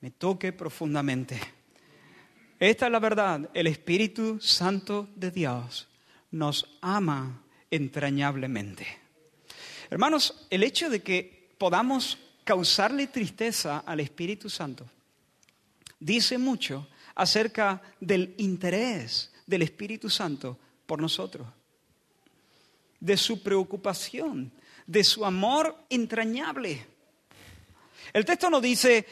me 0.00 0.10
toque 0.10 0.52
profundamente. 0.52 1.38
Esta 2.58 2.86
es 2.86 2.92
la 2.92 2.98
verdad, 2.98 3.50
el 3.54 3.66
Espíritu 3.66 4.40
Santo 4.40 5.08
de 5.14 5.30
Dios 5.30 5.88
nos 6.30 6.66
ama 6.80 7.42
entrañablemente. 7.70 9.07
Hermanos, 9.90 10.46
el 10.50 10.62
hecho 10.62 10.90
de 10.90 11.02
que 11.02 11.48
podamos 11.56 12.18
causarle 12.44 13.06
tristeza 13.06 13.78
al 13.86 14.00
Espíritu 14.00 14.50
Santo 14.50 14.86
dice 15.98 16.38
mucho 16.38 16.88
acerca 17.14 17.82
del 18.00 18.34
interés 18.38 19.32
del 19.46 19.62
Espíritu 19.62 20.10
Santo 20.10 20.58
por 20.86 21.00
nosotros, 21.00 21.46
de 23.00 23.16
su 23.16 23.42
preocupación, 23.42 24.52
de 24.86 25.02
su 25.04 25.24
amor 25.24 25.84
entrañable. 25.88 26.86
El 28.12 28.24
texto 28.24 28.50
no 28.50 28.60
dice 28.60 29.06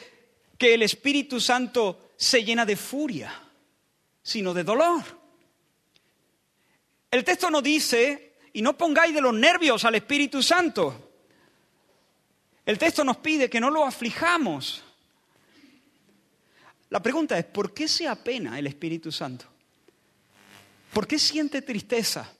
que 0.57 0.73
el 0.73 0.83
Espíritu 0.83 1.39
Santo 1.39 2.11
se 2.15 2.43
llena 2.43 2.65
de 2.65 2.75
furia, 2.75 3.33
sino 4.21 4.53
de 4.53 4.63
dolor. 4.63 5.03
El 7.09 7.23
texto 7.23 7.49
no 7.49 7.61
dice 7.61 8.26
y 8.57 8.61
no 8.63 8.75
pongáis 8.75 9.13
de 9.13 9.21
los 9.21 9.35
nervios 9.35 9.85
al 9.85 9.93
Espíritu 9.93 10.41
Santo. 10.41 11.11
El 12.65 12.79
texto 12.79 13.03
nos 13.03 13.17
pide 13.17 13.51
que 13.51 13.59
no 13.59 13.69
lo 13.69 13.85
aflijamos. 13.85 14.83
La 16.89 16.99
pregunta 16.99 17.37
es, 17.37 17.45
¿por 17.45 17.71
qué 17.71 17.87
se 17.87 18.07
apena 18.07 18.57
el 18.57 18.65
Espíritu 18.65 19.11
Santo? 19.11 19.45
¿Por 20.91 21.05
qué 21.05 21.19
siente 21.19 21.61
tristeza? 21.61 22.33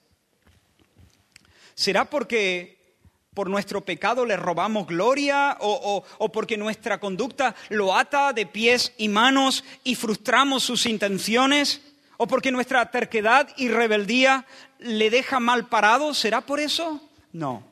¿Será 1.75 2.09
porque 2.09 2.97
por 3.35 3.47
nuestro 3.47 3.85
pecado 3.85 4.25
le 4.25 4.37
robamos 4.37 4.87
gloria 4.87 5.55
o, 5.59 6.03
o, 6.17 6.31
porque 6.31 6.57
nuestra 6.57 6.99
conducta 6.99 7.53
lo 7.69 7.95
ata 7.95 8.33
de 8.33 8.47
pies 8.47 8.91
y 8.97 9.07
manos 9.07 9.63
y 9.83 9.93
frustramos 9.93 10.63
sus 10.63 10.87
intenciones? 10.87 11.83
¿O 12.17 12.25
porque 12.25 12.51
nuestra 12.51 12.89
terquedad 12.89 13.49
y 13.55 13.67
rebeldía 13.67 14.47
le 14.79 15.09
deja 15.09 15.39
mal 15.39 15.67
parado? 15.67 16.13
¿Será 16.13 16.41
por 16.41 16.59
eso? 16.59 17.01
No. 17.31 17.63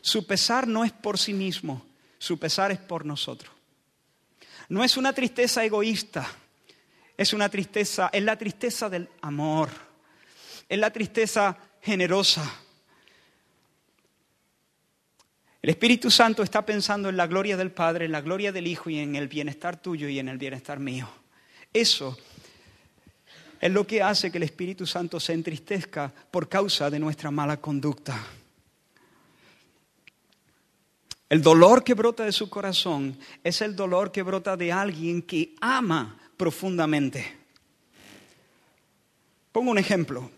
Su 0.00 0.26
pesar 0.26 0.66
no 0.66 0.84
es 0.84 0.92
por 0.92 1.18
sí 1.18 1.32
mismo, 1.32 1.84
su 2.18 2.38
pesar 2.38 2.72
es 2.72 2.78
por 2.78 3.04
nosotros. 3.04 3.52
No 4.68 4.84
es 4.84 4.96
una 4.96 5.12
tristeza 5.12 5.64
egoísta, 5.64 6.26
es 7.16 7.32
una 7.32 7.48
tristeza, 7.48 8.08
es 8.12 8.22
la 8.22 8.36
tristeza 8.36 8.88
del 8.88 9.08
amor, 9.20 9.68
es 10.68 10.78
la 10.78 10.90
tristeza 10.90 11.56
generosa. 11.82 12.42
El 15.60 15.70
Espíritu 15.70 16.10
Santo 16.10 16.42
está 16.42 16.64
pensando 16.64 17.10
en 17.10 17.18
la 17.18 17.26
gloria 17.26 17.56
del 17.56 17.70
Padre, 17.70 18.06
en 18.06 18.12
la 18.12 18.22
gloria 18.22 18.52
del 18.52 18.66
Hijo 18.66 18.88
y 18.88 18.98
en 18.98 19.14
el 19.16 19.28
bienestar 19.28 19.76
tuyo 19.76 20.08
y 20.08 20.18
en 20.18 20.28
el 20.28 20.38
bienestar 20.38 20.78
mío. 20.78 21.06
Eso 21.72 22.16
es 23.60 23.70
lo 23.70 23.86
que 23.86 24.02
hace 24.02 24.30
que 24.30 24.38
el 24.38 24.44
Espíritu 24.44 24.86
Santo 24.86 25.20
se 25.20 25.34
entristezca 25.34 26.12
por 26.30 26.48
causa 26.48 26.88
de 26.88 26.98
nuestra 26.98 27.30
mala 27.30 27.58
conducta. 27.58 28.18
El 31.28 31.42
dolor 31.42 31.84
que 31.84 31.94
brota 31.94 32.24
de 32.24 32.32
su 32.32 32.48
corazón 32.48 33.16
es 33.44 33.60
el 33.60 33.76
dolor 33.76 34.10
que 34.10 34.22
brota 34.22 34.56
de 34.56 34.72
alguien 34.72 35.22
que 35.22 35.54
ama 35.60 36.18
profundamente. 36.36 37.36
Pongo 39.52 39.70
un 39.70 39.78
ejemplo 39.78 40.30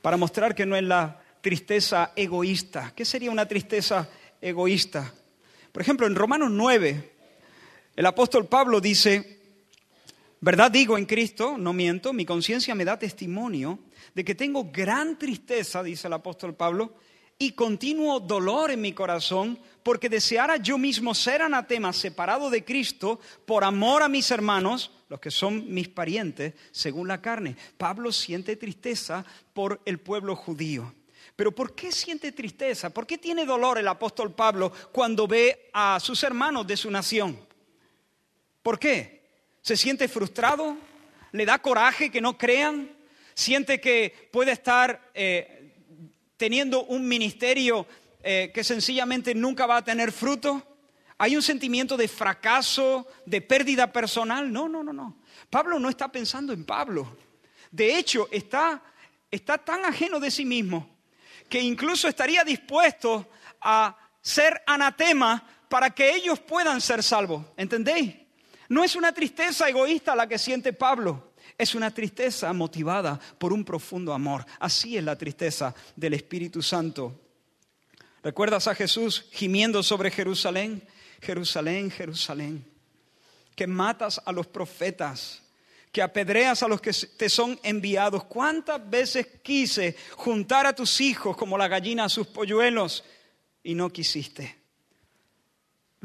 para 0.00 0.16
mostrar 0.16 0.54
que 0.54 0.66
no 0.66 0.74
es 0.74 0.82
la 0.82 1.20
tristeza 1.42 2.12
egoísta. 2.16 2.92
¿Qué 2.96 3.04
sería 3.04 3.30
una 3.30 3.46
tristeza 3.46 4.08
egoísta? 4.40 5.12
Por 5.70 5.82
ejemplo, 5.82 6.06
en 6.06 6.14
Romanos 6.14 6.50
9, 6.50 7.12
el 7.94 8.06
apóstol 8.06 8.46
Pablo 8.46 8.80
dice, 8.80 9.35
verdad 10.40 10.70
digo 10.70 10.98
en 10.98 11.06
Cristo, 11.06 11.56
no 11.58 11.72
miento, 11.72 12.12
mi 12.12 12.24
conciencia 12.24 12.74
me 12.74 12.84
da 12.84 12.98
testimonio 12.98 13.78
de 14.14 14.24
que 14.24 14.34
tengo 14.34 14.70
gran 14.72 15.18
tristeza, 15.18 15.82
dice 15.82 16.06
el 16.06 16.12
apóstol 16.12 16.54
Pablo, 16.54 16.94
y 17.38 17.52
continuo 17.52 18.18
dolor 18.20 18.70
en 18.70 18.80
mi 18.80 18.92
corazón 18.92 19.58
porque 19.82 20.08
deseara 20.08 20.56
yo 20.56 20.78
mismo 20.78 21.14
ser 21.14 21.42
anatema 21.42 21.92
separado 21.92 22.48
de 22.48 22.64
Cristo 22.64 23.20
por 23.44 23.62
amor 23.62 24.02
a 24.02 24.08
mis 24.08 24.30
hermanos, 24.30 24.90
los 25.08 25.20
que 25.20 25.30
son 25.30 25.72
mis 25.72 25.88
parientes, 25.88 26.54
según 26.72 27.08
la 27.08 27.20
carne. 27.20 27.56
Pablo 27.76 28.10
siente 28.10 28.56
tristeza 28.56 29.24
por 29.52 29.80
el 29.84 29.98
pueblo 29.98 30.34
judío. 30.34 30.94
Pero 31.36 31.52
¿por 31.54 31.74
qué 31.74 31.92
siente 31.92 32.32
tristeza? 32.32 32.88
¿Por 32.88 33.06
qué 33.06 33.18
tiene 33.18 33.44
dolor 33.44 33.76
el 33.78 33.88
apóstol 33.88 34.32
Pablo 34.32 34.72
cuando 34.90 35.28
ve 35.28 35.68
a 35.74 36.00
sus 36.00 36.22
hermanos 36.22 36.66
de 36.66 36.78
su 36.78 36.90
nación? 36.90 37.38
¿Por 38.62 38.78
qué? 38.78 39.15
¿Se 39.66 39.76
siente 39.76 40.06
frustrado? 40.06 40.76
¿Le 41.32 41.44
da 41.44 41.58
coraje 41.58 42.08
que 42.08 42.20
no 42.20 42.38
crean? 42.38 42.88
¿Siente 43.34 43.80
que 43.80 44.28
puede 44.30 44.52
estar 44.52 45.10
eh, 45.12 45.74
teniendo 46.36 46.84
un 46.84 47.08
ministerio 47.08 47.84
eh, 48.22 48.52
que 48.54 48.62
sencillamente 48.62 49.34
nunca 49.34 49.66
va 49.66 49.78
a 49.78 49.84
tener 49.84 50.12
fruto? 50.12 50.62
¿Hay 51.18 51.34
un 51.34 51.42
sentimiento 51.42 51.96
de 51.96 52.06
fracaso, 52.06 53.08
de 53.24 53.40
pérdida 53.40 53.92
personal? 53.92 54.52
No, 54.52 54.68
no, 54.68 54.84
no, 54.84 54.92
no. 54.92 55.16
Pablo 55.50 55.80
no 55.80 55.88
está 55.88 56.12
pensando 56.12 56.52
en 56.52 56.64
Pablo. 56.64 57.16
De 57.72 57.98
hecho, 57.98 58.28
está, 58.30 58.80
está 59.32 59.58
tan 59.58 59.84
ajeno 59.84 60.20
de 60.20 60.30
sí 60.30 60.44
mismo 60.44 60.88
que 61.48 61.60
incluso 61.60 62.06
estaría 62.06 62.44
dispuesto 62.44 63.28
a 63.60 63.98
ser 64.20 64.62
anatema 64.64 65.44
para 65.68 65.90
que 65.90 66.14
ellos 66.14 66.38
puedan 66.38 66.80
ser 66.80 67.02
salvos. 67.02 67.44
¿Entendéis? 67.56 68.25
No 68.68 68.82
es 68.84 68.96
una 68.96 69.12
tristeza 69.12 69.68
egoísta 69.68 70.16
la 70.16 70.26
que 70.26 70.38
siente 70.38 70.72
Pablo. 70.72 71.32
Es 71.56 71.74
una 71.74 71.92
tristeza 71.92 72.52
motivada 72.52 73.18
por 73.38 73.52
un 73.52 73.64
profundo 73.64 74.12
amor. 74.12 74.44
Así 74.58 74.96
es 74.96 75.04
la 75.04 75.16
tristeza 75.16 75.74
del 75.94 76.14
Espíritu 76.14 76.62
Santo. 76.62 77.20
¿Recuerdas 78.22 78.66
a 78.66 78.74
Jesús 78.74 79.26
gimiendo 79.30 79.82
sobre 79.82 80.10
Jerusalén? 80.10 80.82
Jerusalén, 81.20 81.90
Jerusalén, 81.90 82.64
que 83.54 83.66
matas 83.66 84.20
a 84.24 84.32
los 84.32 84.46
profetas, 84.46 85.42
que 85.90 86.02
apedreas 86.02 86.62
a 86.62 86.68
los 86.68 86.80
que 86.80 86.92
te 86.92 87.28
son 87.28 87.58
enviados. 87.62 88.24
¿Cuántas 88.24 88.88
veces 88.88 89.26
quise 89.42 89.96
juntar 90.16 90.66
a 90.66 90.74
tus 90.74 91.00
hijos 91.00 91.36
como 91.36 91.56
la 91.56 91.68
gallina 91.68 92.04
a 92.04 92.08
sus 92.08 92.26
polluelos 92.26 93.04
y 93.62 93.74
no 93.74 93.90
quisiste? 93.90 94.65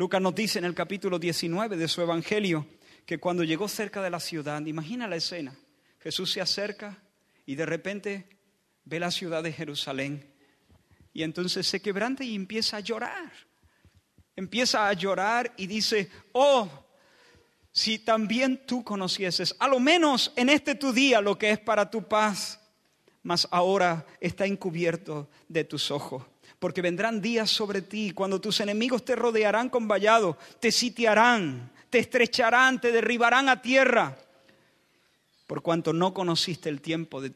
Lucas 0.02 0.20
nos 0.20 0.34
dice 0.34 0.58
en 0.58 0.66
el 0.66 0.74
capítulo 0.74 1.20
19 1.20 1.78
de 1.78 1.88
su 1.88 2.02
Evangelio, 2.02 2.66
que 3.06 3.20
cuando 3.20 3.44
llegó 3.44 3.68
cerca 3.68 4.02
de 4.02 4.10
la 4.10 4.20
ciudad, 4.20 4.60
imagina 4.66 5.08
la 5.08 5.18
escena, 5.18 5.56
Jesús 6.00 6.32
se 6.32 6.42
acerca 6.42 6.98
y 7.46 7.54
de 7.54 7.68
repente 7.68 8.28
ve 8.84 9.00
la 9.00 9.12
ciudad 9.12 9.44
de 9.44 9.54
Jerusalén 9.54 10.34
y 11.14 11.22
entonces 11.22 11.68
se 11.68 11.84
quebranta 11.84 12.24
y 12.24 12.34
empieza 12.34 12.78
a 12.78 12.80
llorar. 12.80 13.32
Empieza 14.36 14.88
a 14.88 14.94
llorar 14.94 15.54
y 15.56 15.68
dice, 15.68 16.10
oh, 16.32 16.68
si 17.72 18.00
también 18.00 18.66
tú 18.66 18.84
conocieses, 18.84 19.56
a 19.60 19.68
lo 19.68 19.80
menos 19.80 20.34
en 20.36 20.50
este 20.50 20.74
tu 20.74 20.92
día, 20.94 21.22
lo 21.22 21.38
que 21.38 21.52
es 21.52 21.60
para 21.60 21.92
tu 21.92 22.08
paz, 22.08 22.60
mas 23.22 23.48
ahora 23.52 24.08
está 24.20 24.48
encubierto 24.48 25.30
de 25.48 25.64
tus 25.64 25.92
ojos. 25.92 26.24
Porque 26.62 26.84
vendrán 26.84 27.22
días 27.22 27.50
sobre 27.50 27.82
ti 27.82 28.12
cuando 28.12 28.40
tus 28.40 28.60
enemigos 28.60 29.04
te 29.04 29.16
rodearán 29.16 29.68
con 29.68 29.88
vallado, 29.88 30.38
te 30.60 30.72
sitiarán, 30.72 31.72
te 31.90 31.98
estrecharán, 31.98 32.80
te 32.80 32.92
derribarán 32.92 33.50
a 33.50 33.64
tierra, 33.64 34.16
por 35.48 35.64
cuanto 35.64 35.92
no 35.92 36.14
conociste 36.14 36.70
el 36.70 36.80
tiempo 36.80 37.20
de, 37.20 37.32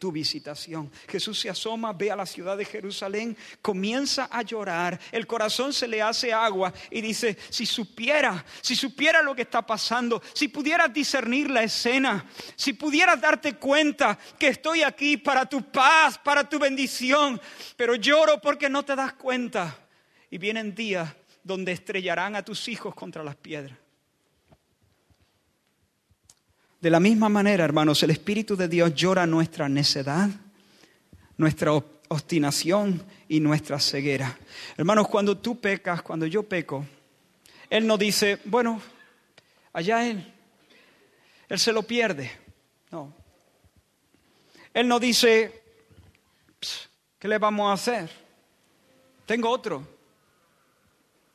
tu 0.00 0.10
visitación. 0.10 0.90
Jesús 1.08 1.38
se 1.38 1.48
asoma, 1.48 1.92
ve 1.92 2.10
a 2.10 2.16
la 2.16 2.26
ciudad 2.26 2.56
de 2.56 2.64
Jerusalén, 2.64 3.36
comienza 3.62 4.28
a 4.30 4.42
llorar, 4.42 4.98
el 5.12 5.26
corazón 5.26 5.72
se 5.72 5.86
le 5.86 6.02
hace 6.02 6.32
agua 6.32 6.72
y 6.90 7.00
dice, 7.00 7.38
si 7.48 7.64
supiera, 7.64 8.44
si 8.60 8.74
supiera 8.74 9.22
lo 9.22 9.36
que 9.36 9.42
está 9.42 9.64
pasando, 9.64 10.20
si 10.34 10.48
pudieras 10.48 10.92
discernir 10.92 11.50
la 11.50 11.62
escena, 11.62 12.26
si 12.56 12.72
pudieras 12.72 13.20
darte 13.20 13.54
cuenta 13.54 14.18
que 14.38 14.48
estoy 14.48 14.82
aquí 14.82 15.16
para 15.16 15.46
tu 15.46 15.62
paz, 15.62 16.18
para 16.18 16.48
tu 16.48 16.58
bendición, 16.58 17.40
pero 17.76 17.94
lloro 17.94 18.40
porque 18.40 18.68
no 18.68 18.84
te 18.84 18.96
das 18.96 19.12
cuenta. 19.12 19.78
Y 20.30 20.38
vienen 20.38 20.74
días 20.74 21.08
donde 21.42 21.72
estrellarán 21.72 22.36
a 22.36 22.44
tus 22.44 22.68
hijos 22.68 22.94
contra 22.94 23.22
las 23.22 23.36
piedras. 23.36 23.78
De 26.80 26.90
la 26.90 27.00
misma 27.00 27.28
manera, 27.28 27.64
hermanos, 27.64 28.02
el 28.04 28.10
Espíritu 28.10 28.56
de 28.56 28.68
Dios 28.68 28.94
llora 28.94 29.26
nuestra 29.26 29.68
necedad, 29.68 30.30
nuestra 31.36 31.72
obstinación 31.72 33.02
y 33.28 33.40
nuestra 33.40 33.80
ceguera. 33.80 34.38
Hermanos, 34.76 35.08
cuando 35.08 35.36
tú 35.36 35.60
pecas, 35.60 36.02
cuando 36.02 36.24
yo 36.26 36.44
peco, 36.44 36.86
Él 37.68 37.84
no 37.84 37.98
dice, 37.98 38.38
bueno, 38.44 38.80
allá 39.72 40.06
Él, 40.06 40.32
Él 41.48 41.58
se 41.58 41.72
lo 41.72 41.82
pierde. 41.82 42.30
No. 42.92 43.12
Él 44.72 44.86
no 44.86 45.00
dice, 45.00 45.62
¿qué 47.18 47.26
le 47.26 47.38
vamos 47.38 47.70
a 47.70 47.72
hacer? 47.72 48.08
Tengo 49.26 49.50
otro. 49.50 49.86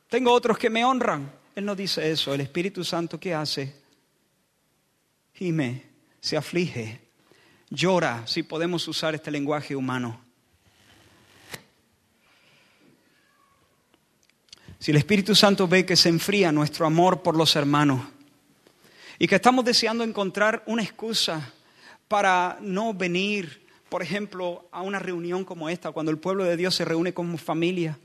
Tengo 0.08 0.32
otros 0.32 0.58
que 0.58 0.70
me 0.70 0.86
honran. 0.86 1.30
Él 1.54 1.66
no 1.66 1.76
dice 1.76 2.10
eso. 2.10 2.34
El 2.34 2.42
Espíritu 2.42 2.84
Santo, 2.84 3.20
¿qué 3.20 3.34
hace? 3.34 3.83
Gime, 5.44 5.84
se 6.22 6.38
aflige, 6.38 7.02
llora, 7.70 8.26
si 8.26 8.44
podemos 8.44 8.88
usar 8.88 9.14
este 9.14 9.30
lenguaje 9.30 9.76
humano. 9.76 10.22
Si 14.80 14.92
el 14.92 14.96
Espíritu 14.96 15.36
Santo 15.36 15.68
ve 15.68 15.86
que 15.86 15.98
se 15.98 16.08
enfría 16.08 16.54
nuestro 16.54 16.86
amor 16.86 17.24
por 17.24 17.36
los 17.36 17.58
hermanos 17.58 18.06
y 19.20 19.28
que 19.28 19.36
estamos 19.36 19.66
deseando 19.66 20.06
encontrar 20.06 20.64
una 20.66 20.82
excusa 20.82 21.52
para 22.08 22.58
no 22.62 22.94
venir, 22.94 23.68
por 23.90 24.02
ejemplo, 24.02 24.70
a 24.72 24.82
una 24.82 25.00
reunión 25.00 25.44
como 25.44 25.68
esta, 25.68 25.92
cuando 25.92 26.10
el 26.10 26.20
pueblo 26.20 26.46
de 26.46 26.56
Dios 26.56 26.74
se 26.74 26.86
reúne 26.86 27.14
como 27.14 27.38
familia, 27.38 28.00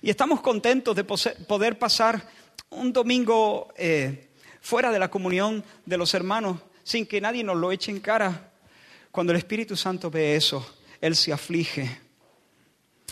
y 0.00 0.08
estamos 0.08 0.40
contentos 0.40 0.96
de 0.96 1.04
poder 1.04 1.78
pasar 1.78 2.26
un 2.70 2.94
domingo 2.94 3.74
eh, 3.76 4.30
fuera 4.62 4.90
de 4.90 4.98
la 4.98 5.10
comunión 5.10 5.62
de 5.84 5.98
los 5.98 6.14
hermanos, 6.14 6.62
sin 6.88 7.04
que 7.04 7.20
nadie 7.20 7.44
nos 7.44 7.58
lo 7.58 7.70
eche 7.70 7.90
en 7.90 8.00
cara. 8.00 8.50
Cuando 9.10 9.32
el 9.34 9.38
Espíritu 9.38 9.76
Santo 9.76 10.10
ve 10.10 10.36
eso, 10.36 10.76
Él 11.02 11.14
se 11.14 11.34
aflige. 11.34 12.00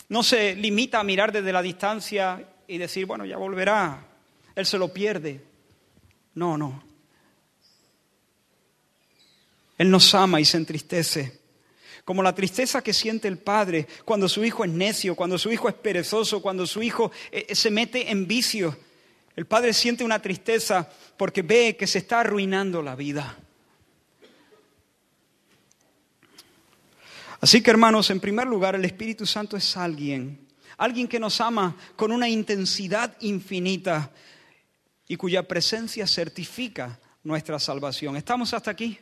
No 0.09 0.23
se 0.23 0.55
limita 0.55 0.99
a 0.99 1.03
mirar 1.03 1.31
desde 1.31 1.53
la 1.53 1.61
distancia 1.61 2.43
y 2.67 2.79
decir, 2.79 3.05
bueno, 3.05 3.23
ya 3.23 3.37
volverá. 3.37 4.03
Él 4.55 4.65
se 4.65 4.79
lo 4.79 4.91
pierde. 4.91 5.43
No, 6.33 6.57
no. 6.57 6.83
Él 9.77 9.91
nos 9.91 10.15
ama 10.15 10.41
y 10.41 10.45
se 10.45 10.57
entristece. 10.57 11.39
como 12.03 12.23
la 12.23 12.33
tristeza 12.33 12.81
que 12.81 12.93
siente 12.93 13.27
el 13.27 13.37
padre 13.37 13.85
cuando 14.05 14.27
su 14.27 14.43
hijo 14.43 14.65
es 14.65 14.71
necio, 14.71 15.13
cuando 15.13 15.37
su 15.37 15.51
hijo 15.51 15.69
es 15.69 15.75
perezoso, 15.75 16.41
cuando 16.41 16.65
su 16.65 16.81
hijo 16.81 17.11
eh, 17.31 17.53
se 17.53 17.69
mete 17.69 18.09
en 18.09 18.25
vicio. 18.25 18.75
El 19.35 19.45
padre 19.45 19.71
siente 19.71 20.03
una 20.03 20.19
tristeza 20.19 20.89
porque 21.15 21.43
ve 21.43 21.75
que 21.77 21.85
se 21.85 21.99
está 21.99 22.21
arruinando 22.21 22.81
la 22.81 22.95
vida. 22.95 23.37
Así 27.39 27.61
que 27.61 27.69
hermanos, 27.69 28.09
en 28.09 28.19
primer 28.19 28.47
lugar, 28.47 28.75
el 28.75 28.85
Espíritu 28.85 29.25
Santo 29.25 29.57
es 29.57 29.77
alguien, 29.77 30.47
alguien 30.77 31.07
que 31.07 31.19
nos 31.19 31.39
ama 31.39 31.75
con 31.95 32.11
una 32.11 32.27
intensidad 32.27 33.15
infinita 33.21 34.11
y 35.07 35.15
cuya 35.15 35.47
presencia 35.47 36.07
certifica 36.07 36.99
nuestra 37.23 37.59
salvación. 37.59 38.15
¿Estamos 38.17 38.53
hasta 38.53 38.71
aquí? 38.71 38.97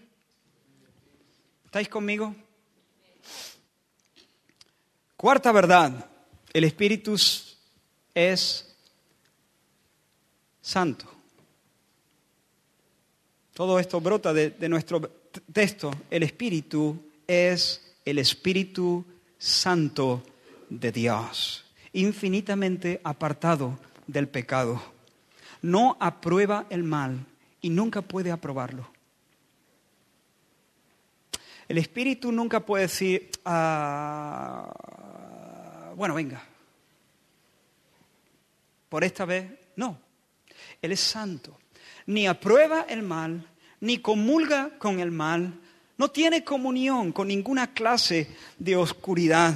¿Estáis 1.65 1.89
conmigo? 1.89 2.35
Cuarta 5.15 5.51
verdad, 5.51 6.09
el 6.53 6.63
Espíritu 6.63 7.15
es 8.13 8.75
santo. 10.61 11.05
Todo 13.53 13.79
esto 13.79 14.01
brota 14.01 14.33
de, 14.33 14.67
nuestro 14.67 14.99
texto. 15.53 15.91
El 16.09 16.23
Espíritu 16.23 17.01
es 17.25 17.84
el 18.05 18.19
Espíritu 18.19 19.03
Santo 19.37 20.23
de 20.69 20.91
Dios, 20.91 21.65
infinitamente 21.93 23.01
apartado 23.03 23.79
del 24.07 24.27
pecado. 24.27 24.81
No 25.61 25.97
aprueba 25.99 26.67
el 26.69 26.83
mal 26.83 27.25
y 27.61 27.69
nunca 27.69 28.01
puede 28.03 28.31
aprobarlo. 28.31 28.87
El 31.67 31.79
Espíritu 31.79 32.31
nunca 32.31 32.59
puede 32.59 32.83
decir, 32.83 33.31
ah, 33.43 34.71
bueno, 35.95 36.13
venga, 36.13 36.43
por 38.87 39.03
esta 39.03 39.25
vez, 39.25 39.51
no. 39.75 39.99
Él 40.81 40.91
es 40.91 40.99
santo. 40.99 41.57
Ni 42.05 42.27
aprueba 42.27 42.85
el 42.87 43.01
mal, 43.01 43.49
ni 43.79 43.97
comulga 43.97 44.77
con 44.77 44.99
el 44.99 45.09
mal, 45.11 45.59
no 45.97 46.09
tiene 46.09 46.43
comunión 46.43 47.11
con 47.11 47.27
ninguna 47.27 47.73
clase 47.73 48.27
de 48.57 48.75
oscuridad. 48.75 49.55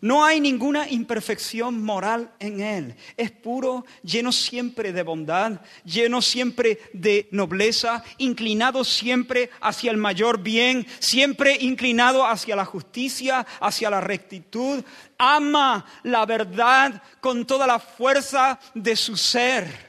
No 0.00 0.24
hay 0.24 0.40
ninguna 0.40 0.88
imperfección 0.88 1.82
moral 1.82 2.30
en 2.38 2.60
Él. 2.60 2.94
Es 3.16 3.32
puro, 3.32 3.84
lleno 4.02 4.30
siempre 4.30 4.92
de 4.92 5.02
bondad, 5.02 5.60
lleno 5.84 6.22
siempre 6.22 6.78
de 6.92 7.28
nobleza, 7.32 8.04
inclinado 8.18 8.84
siempre 8.84 9.50
hacia 9.60 9.90
el 9.90 9.96
mayor 9.96 10.40
bien, 10.40 10.86
siempre 11.00 11.56
inclinado 11.60 12.24
hacia 12.24 12.54
la 12.54 12.64
justicia, 12.64 13.44
hacia 13.60 13.90
la 13.90 14.00
rectitud. 14.00 14.84
Ama 15.18 15.84
la 16.04 16.24
verdad 16.26 17.02
con 17.20 17.44
toda 17.44 17.66
la 17.66 17.80
fuerza 17.80 18.60
de 18.74 18.94
su 18.94 19.16
ser. 19.16 19.88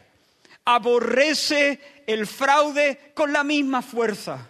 Aborrece 0.65 2.03
el 2.07 2.25
fraude 2.25 3.11
con 3.13 3.31
la 3.31 3.43
misma 3.43 3.83
fuerza 3.83 4.49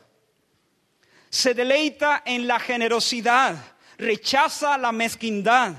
se 1.29 1.53
deleita 1.53 2.23
en 2.25 2.47
la 2.47 2.59
generosidad, 2.59 3.55
rechaza 3.97 4.77
la 4.77 4.91
mezquindad, 4.91 5.73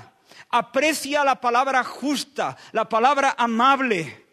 aprecia 0.49 1.23
la 1.23 1.39
palabra 1.39 1.83
justa, 1.83 2.57
la 2.71 2.87
palabra 2.87 3.35
amable, 3.37 4.25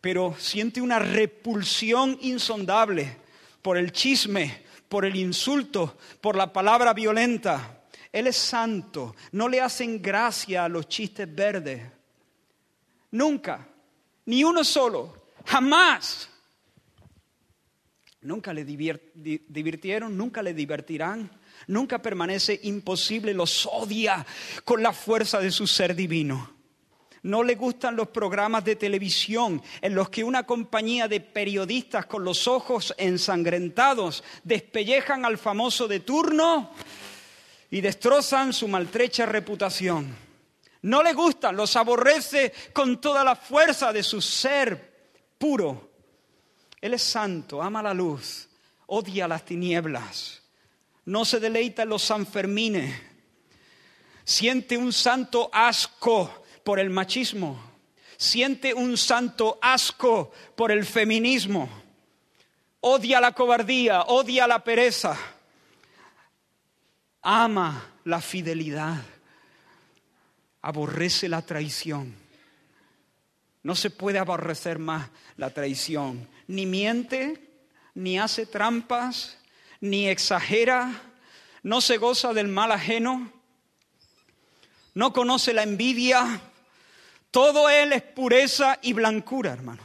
pero 0.00 0.34
siente 0.38 0.80
una 0.80 0.98
repulsión 0.98 2.18
insondable 2.22 3.16
por 3.62 3.76
el 3.76 3.92
chisme, 3.92 4.64
por 4.88 5.04
el 5.04 5.16
insulto, 5.16 5.96
por 6.20 6.36
la 6.36 6.52
palabra 6.52 6.92
violenta. 6.92 7.84
Él 8.12 8.26
es 8.26 8.36
santo, 8.36 9.16
no 9.32 9.48
le 9.48 9.60
hacen 9.60 10.00
gracia 10.00 10.64
a 10.64 10.68
los 10.68 10.88
chistes 10.88 11.34
verdes. 11.34 11.82
Nunca, 13.10 13.66
ni 14.26 14.44
uno 14.44 14.62
solo, 14.62 15.28
jamás 15.46 16.28
nunca 18.24 18.52
le 18.52 18.64
divirtieron, 18.64 20.16
nunca 20.16 20.42
le 20.42 20.54
divertirán, 20.54 21.30
nunca 21.68 22.00
permanece 22.00 22.58
imposible, 22.64 23.34
los 23.34 23.66
odia 23.66 24.26
con 24.64 24.82
la 24.82 24.92
fuerza 24.92 25.38
de 25.40 25.50
su 25.50 25.66
ser 25.66 25.94
divino. 25.94 26.52
No 27.22 27.42
le 27.42 27.54
gustan 27.54 27.96
los 27.96 28.08
programas 28.08 28.64
de 28.64 28.76
televisión 28.76 29.62
en 29.80 29.94
los 29.94 30.10
que 30.10 30.24
una 30.24 30.44
compañía 30.44 31.08
de 31.08 31.20
periodistas 31.20 32.04
con 32.06 32.24
los 32.24 32.46
ojos 32.48 32.94
ensangrentados 32.98 34.24
despellejan 34.42 35.24
al 35.24 35.38
famoso 35.38 35.88
de 35.88 36.00
turno 36.00 36.70
y 37.70 37.80
destrozan 37.80 38.52
su 38.52 38.68
maltrecha 38.68 39.24
reputación. 39.24 40.14
No 40.82 41.02
le 41.02 41.14
gustan, 41.14 41.56
los 41.56 41.76
aborrece 41.76 42.52
con 42.74 43.00
toda 43.00 43.24
la 43.24 43.36
fuerza 43.36 43.90
de 43.90 44.02
su 44.02 44.20
ser 44.20 44.92
puro 45.38 45.93
él 46.84 46.92
es 46.92 47.02
santo, 47.02 47.62
ama 47.62 47.82
la 47.82 47.94
luz, 47.94 48.46
odia 48.88 49.26
las 49.26 49.42
tinieblas, 49.46 50.42
no 51.06 51.24
se 51.24 51.40
deleita 51.40 51.84
en 51.84 51.88
los 51.88 52.02
Sanfermines, 52.02 52.94
siente 54.22 54.76
un 54.76 54.92
santo 54.92 55.48
asco 55.50 56.44
por 56.62 56.78
el 56.78 56.90
machismo, 56.90 57.58
siente 58.18 58.74
un 58.74 58.98
santo 58.98 59.58
asco 59.62 60.30
por 60.54 60.70
el 60.70 60.84
feminismo, 60.84 61.70
odia 62.80 63.18
la 63.18 63.32
cobardía, 63.32 64.02
odia 64.02 64.46
la 64.46 64.62
pereza, 64.62 65.16
ama 67.22 67.94
la 68.04 68.20
fidelidad, 68.20 68.98
aborrece 70.60 71.30
la 71.30 71.40
traición. 71.40 72.14
No 73.62 73.74
se 73.74 73.88
puede 73.88 74.18
aborrecer 74.18 74.78
más 74.78 75.08
la 75.38 75.48
traición 75.48 76.33
ni 76.46 76.66
miente, 76.66 77.40
ni 77.94 78.18
hace 78.18 78.46
trampas, 78.46 79.38
ni 79.80 80.08
exagera, 80.08 81.02
no 81.62 81.80
se 81.80 81.96
goza 81.96 82.32
del 82.32 82.48
mal 82.48 82.72
ajeno, 82.72 83.32
no 84.94 85.12
conoce 85.12 85.52
la 85.52 85.62
envidia, 85.62 86.40
todo 87.30 87.68
él 87.68 87.92
es 87.92 88.02
pureza 88.02 88.78
y 88.82 88.92
blancura, 88.92 89.52
hermano. 89.52 89.82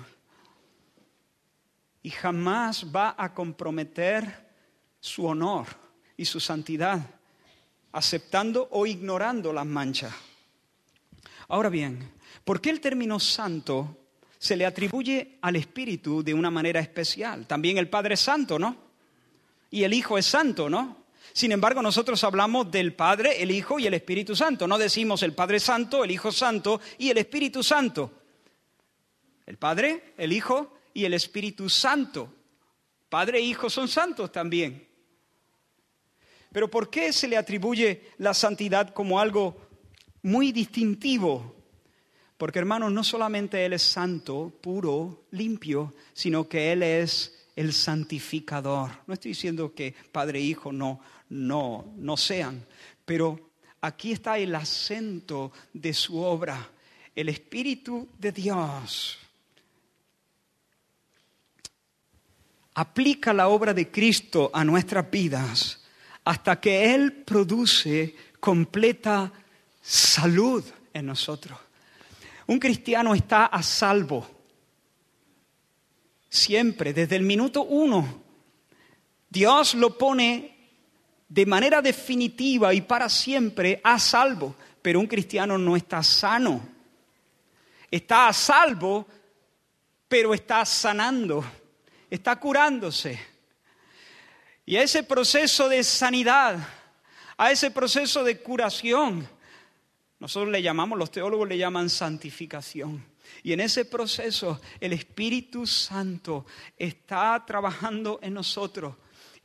Y 2.03 2.11
jamás 2.11 2.85
va 2.95 3.15
a 3.17 3.33
comprometer 3.33 4.49
su 4.99 5.25
honor 5.25 5.67
y 6.15 6.25
su 6.25 6.39
santidad, 6.39 6.99
aceptando 7.91 8.67
o 8.71 8.85
ignorando 8.85 9.51
las 9.51 9.65
manchas. 9.65 10.13
Ahora 11.47 11.69
bien, 11.69 12.11
¿por 12.43 12.61
qué 12.61 12.69
el 12.69 12.81
término 12.81 13.19
santo 13.19 13.98
se 14.39 14.55
le 14.55 14.65
atribuye 14.65 15.37
al 15.41 15.57
Espíritu 15.57 16.23
de 16.23 16.33
una 16.33 16.49
manera 16.49 16.79
especial. 16.79 17.45
También 17.45 17.77
el 17.77 17.89
Padre 17.89 18.13
es 18.13 18.21
santo, 18.21 18.57
¿no? 18.57 18.75
Y 19.69 19.83
el 19.83 19.93
Hijo 19.93 20.17
es 20.17 20.25
santo, 20.25 20.69
¿no? 20.69 21.03
Sin 21.33 21.51
embargo, 21.51 21.81
nosotros 21.81 22.23
hablamos 22.23 22.71
del 22.71 22.93
Padre, 22.93 23.43
el 23.43 23.51
Hijo 23.51 23.79
y 23.79 23.85
el 23.85 23.93
Espíritu 23.93 24.35
Santo. 24.35 24.65
No 24.65 24.77
decimos 24.77 25.21
el 25.23 25.33
Padre 25.33 25.59
Santo, 25.59 26.05
el 26.05 26.11
Hijo 26.11 26.31
Santo 26.31 26.79
y 26.97 27.09
el 27.09 27.17
Espíritu 27.17 27.61
Santo. 27.61 28.11
El 29.45 29.57
Padre, 29.57 30.13
el 30.17 30.31
Hijo 30.31 30.77
y 30.93 31.03
el 31.03 31.13
Espíritu 31.13 31.69
Santo. 31.69 32.33
Padre 33.09 33.39
e 33.39 33.41
Hijo 33.41 33.69
son 33.69 33.89
santos 33.89 34.31
también. 34.31 34.87
Pero 36.51 36.71
¿por 36.71 36.89
qué 36.89 37.11
se 37.11 37.27
le 37.27 37.37
atribuye 37.37 38.11
la 38.17 38.33
santidad 38.33 38.93
como 38.93 39.19
algo 39.19 39.67
muy 40.21 40.51
distintivo 40.51 41.58
porque 42.39 42.59
hermanos, 42.59 42.93
no 42.93 43.03
solamente 43.03 43.65
Él 43.65 43.73
es 43.73 43.81
santo, 43.81 44.49
puro, 44.61 45.25
limpio, 45.31 45.93
sino 46.13 46.47
que 46.47 46.71
Él 46.71 46.83
es 46.83 47.37
el 47.53 47.73
santificador. 47.73 48.91
No 49.07 49.13
estoy 49.13 49.31
diciendo 49.31 49.75
que 49.75 49.93
Padre 50.09 50.39
e 50.39 50.43
Hijo 50.43 50.71
no, 50.71 51.01
no, 51.27 51.93
no 51.97 52.15
sean, 52.15 52.65
pero 53.03 53.51
aquí 53.81 54.13
está 54.13 54.37
el 54.37 54.55
acento 54.55 55.51
de 55.73 55.93
su 55.93 56.17
obra, 56.17 56.65
el 57.13 57.27
Espíritu 57.27 58.07
de 58.17 58.31
Dios. 58.31 59.19
Aplica 62.75 63.33
la 63.33 63.49
obra 63.49 63.73
de 63.73 63.91
Cristo 63.91 64.49
a 64.53 64.63
nuestras 64.63 65.11
vidas 65.11 65.83
hasta 66.23 66.57
que 66.61 66.95
Él 66.95 67.11
produce 67.11 68.15
completa 68.39 69.29
salud 69.81 70.63
en 70.93 71.05
nosotros. 71.05 71.59
Un 72.49 72.57
cristiano 72.57 73.13
está 73.13 73.45
a 73.45 73.61
salvo. 73.61 74.27
Siempre, 76.27 76.93
desde 76.93 77.15
el 77.15 77.21
minuto 77.21 77.61
uno. 77.61 78.23
Dios 79.29 79.75
lo 79.75 79.95
pone 79.95 80.57
de 81.27 81.45
manera 81.45 81.79
definitiva 81.79 82.73
y 82.73 82.81
para 82.81 83.07
siempre 83.07 83.79
a 83.83 83.99
salvo. 83.99 84.55
Pero 84.81 84.99
un 84.99 85.05
cristiano 85.05 85.59
no 85.59 85.75
está 85.75 86.01
sano. 86.01 86.59
Está 87.91 88.29
a 88.29 88.33
salvo, 88.33 89.05
pero 90.07 90.33
está 90.33 90.65
sanando. 90.65 91.45
Está 92.09 92.39
curándose. 92.39 93.19
Y 94.65 94.75
ese 94.75 95.03
proceso 95.03 95.69
de 95.69 95.83
sanidad 95.83 96.57
a 97.37 97.51
ese 97.51 97.69
proceso 97.69 98.23
de 98.23 98.39
curación. 98.39 99.29
Nosotros 100.19 100.51
le 100.51 100.61
llamamos, 100.61 100.99
los 100.99 101.11
teólogos 101.11 101.47
le 101.47 101.57
llaman 101.57 101.89
santificación. 101.89 103.03
Y 103.41 103.53
en 103.53 103.61
ese 103.61 103.85
proceso 103.85 104.59
el 104.79 104.93
Espíritu 104.93 105.65
Santo 105.65 106.45
está 106.77 107.43
trabajando 107.45 108.19
en 108.21 108.33
nosotros, 108.33 108.95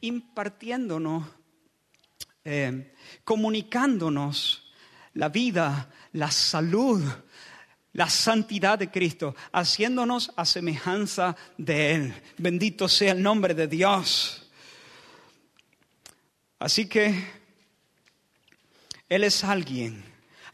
impartiéndonos, 0.00 1.26
eh, 2.44 2.92
comunicándonos 3.22 4.72
la 5.14 5.28
vida, 5.28 5.90
la 6.12 6.30
salud, 6.30 7.02
la 7.92 8.10
santidad 8.10 8.76
de 8.76 8.90
Cristo, 8.90 9.36
haciéndonos 9.52 10.32
a 10.34 10.44
semejanza 10.44 11.36
de 11.56 11.92
Él. 11.92 12.22
Bendito 12.36 12.88
sea 12.88 13.12
el 13.12 13.22
nombre 13.22 13.54
de 13.54 13.68
Dios. 13.68 14.50
Así 16.58 16.88
que 16.88 17.14
Él 19.08 19.22
es 19.22 19.44
alguien 19.44 20.03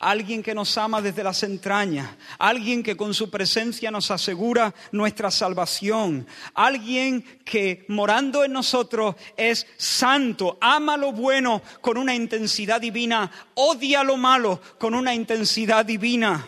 alguien 0.01 0.43
que 0.43 0.55
nos 0.55 0.77
ama 0.79 1.01
desde 1.01 1.23
las 1.23 1.43
entrañas, 1.43 2.09
alguien 2.39 2.83
que 2.83 2.97
con 2.97 3.15
su 3.15 3.31
presencia 3.31 3.91
nos 3.91 4.11
asegura 4.11 4.75
nuestra 4.91 5.31
salvación, 5.31 6.27
alguien 6.55 7.23
que 7.45 7.85
morando 7.89 8.43
en 8.43 8.53
nosotros 8.53 9.15
es 9.37 9.67
santo, 9.77 10.59
ama 10.61 10.97
lo 10.97 11.13
bueno 11.13 11.63
con 11.81 11.99
una 11.99 12.15
intensidad 12.15 12.81
divina, 12.81 13.31
odia 13.55 14.03
lo 14.03 14.17
malo 14.17 14.61
con 14.79 14.95
una 14.95 15.15
intensidad 15.15 15.85
divina. 15.85 16.47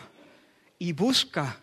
Y 0.79 0.91
busca 0.91 1.59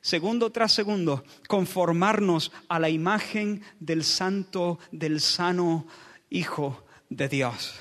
segundo 0.00 0.50
tras 0.50 0.72
segundo, 0.72 1.24
conformarnos 1.48 2.52
a 2.68 2.78
la 2.78 2.88
imagen 2.88 3.62
del 3.80 4.04
santo, 4.04 4.78
del 4.90 5.20
sano 5.20 5.86
Hijo 6.28 6.84
de 7.08 7.28
Dios. 7.28 7.74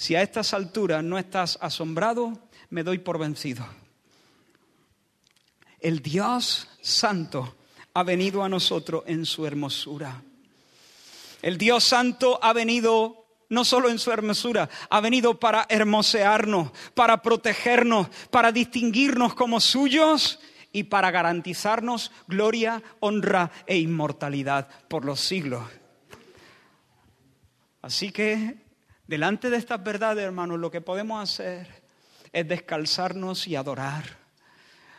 Si 0.00 0.16
a 0.16 0.22
estas 0.22 0.54
alturas 0.54 1.04
no 1.04 1.18
estás 1.18 1.58
asombrado, 1.60 2.32
me 2.70 2.82
doy 2.82 3.00
por 3.00 3.18
vencido. 3.18 3.66
El 5.78 6.00
Dios 6.00 6.68
Santo 6.80 7.58
ha 7.92 8.02
venido 8.02 8.42
a 8.42 8.48
nosotros 8.48 9.04
en 9.06 9.26
su 9.26 9.46
hermosura. 9.46 10.22
El 11.42 11.58
Dios 11.58 11.84
Santo 11.84 12.38
ha 12.42 12.54
venido 12.54 13.26
no 13.50 13.62
solo 13.62 13.90
en 13.90 13.98
su 13.98 14.10
hermosura, 14.10 14.70
ha 14.88 15.00
venido 15.02 15.38
para 15.38 15.66
hermosearnos, 15.68 16.70
para 16.94 17.20
protegernos, 17.20 18.08
para 18.30 18.52
distinguirnos 18.52 19.34
como 19.34 19.60
suyos 19.60 20.40
y 20.72 20.84
para 20.84 21.10
garantizarnos 21.10 22.10
gloria, 22.26 22.82
honra 23.00 23.52
e 23.66 23.76
inmortalidad 23.76 24.66
por 24.88 25.04
los 25.04 25.20
siglos. 25.20 25.62
Así 27.82 28.10
que 28.12 28.69
Delante 29.10 29.50
de 29.50 29.56
estas 29.56 29.82
verdades, 29.82 30.22
hermanos, 30.22 30.60
lo 30.60 30.70
que 30.70 30.80
podemos 30.80 31.20
hacer 31.20 31.66
es 32.32 32.46
descalzarnos 32.46 33.48
y 33.48 33.56
adorar, 33.56 34.04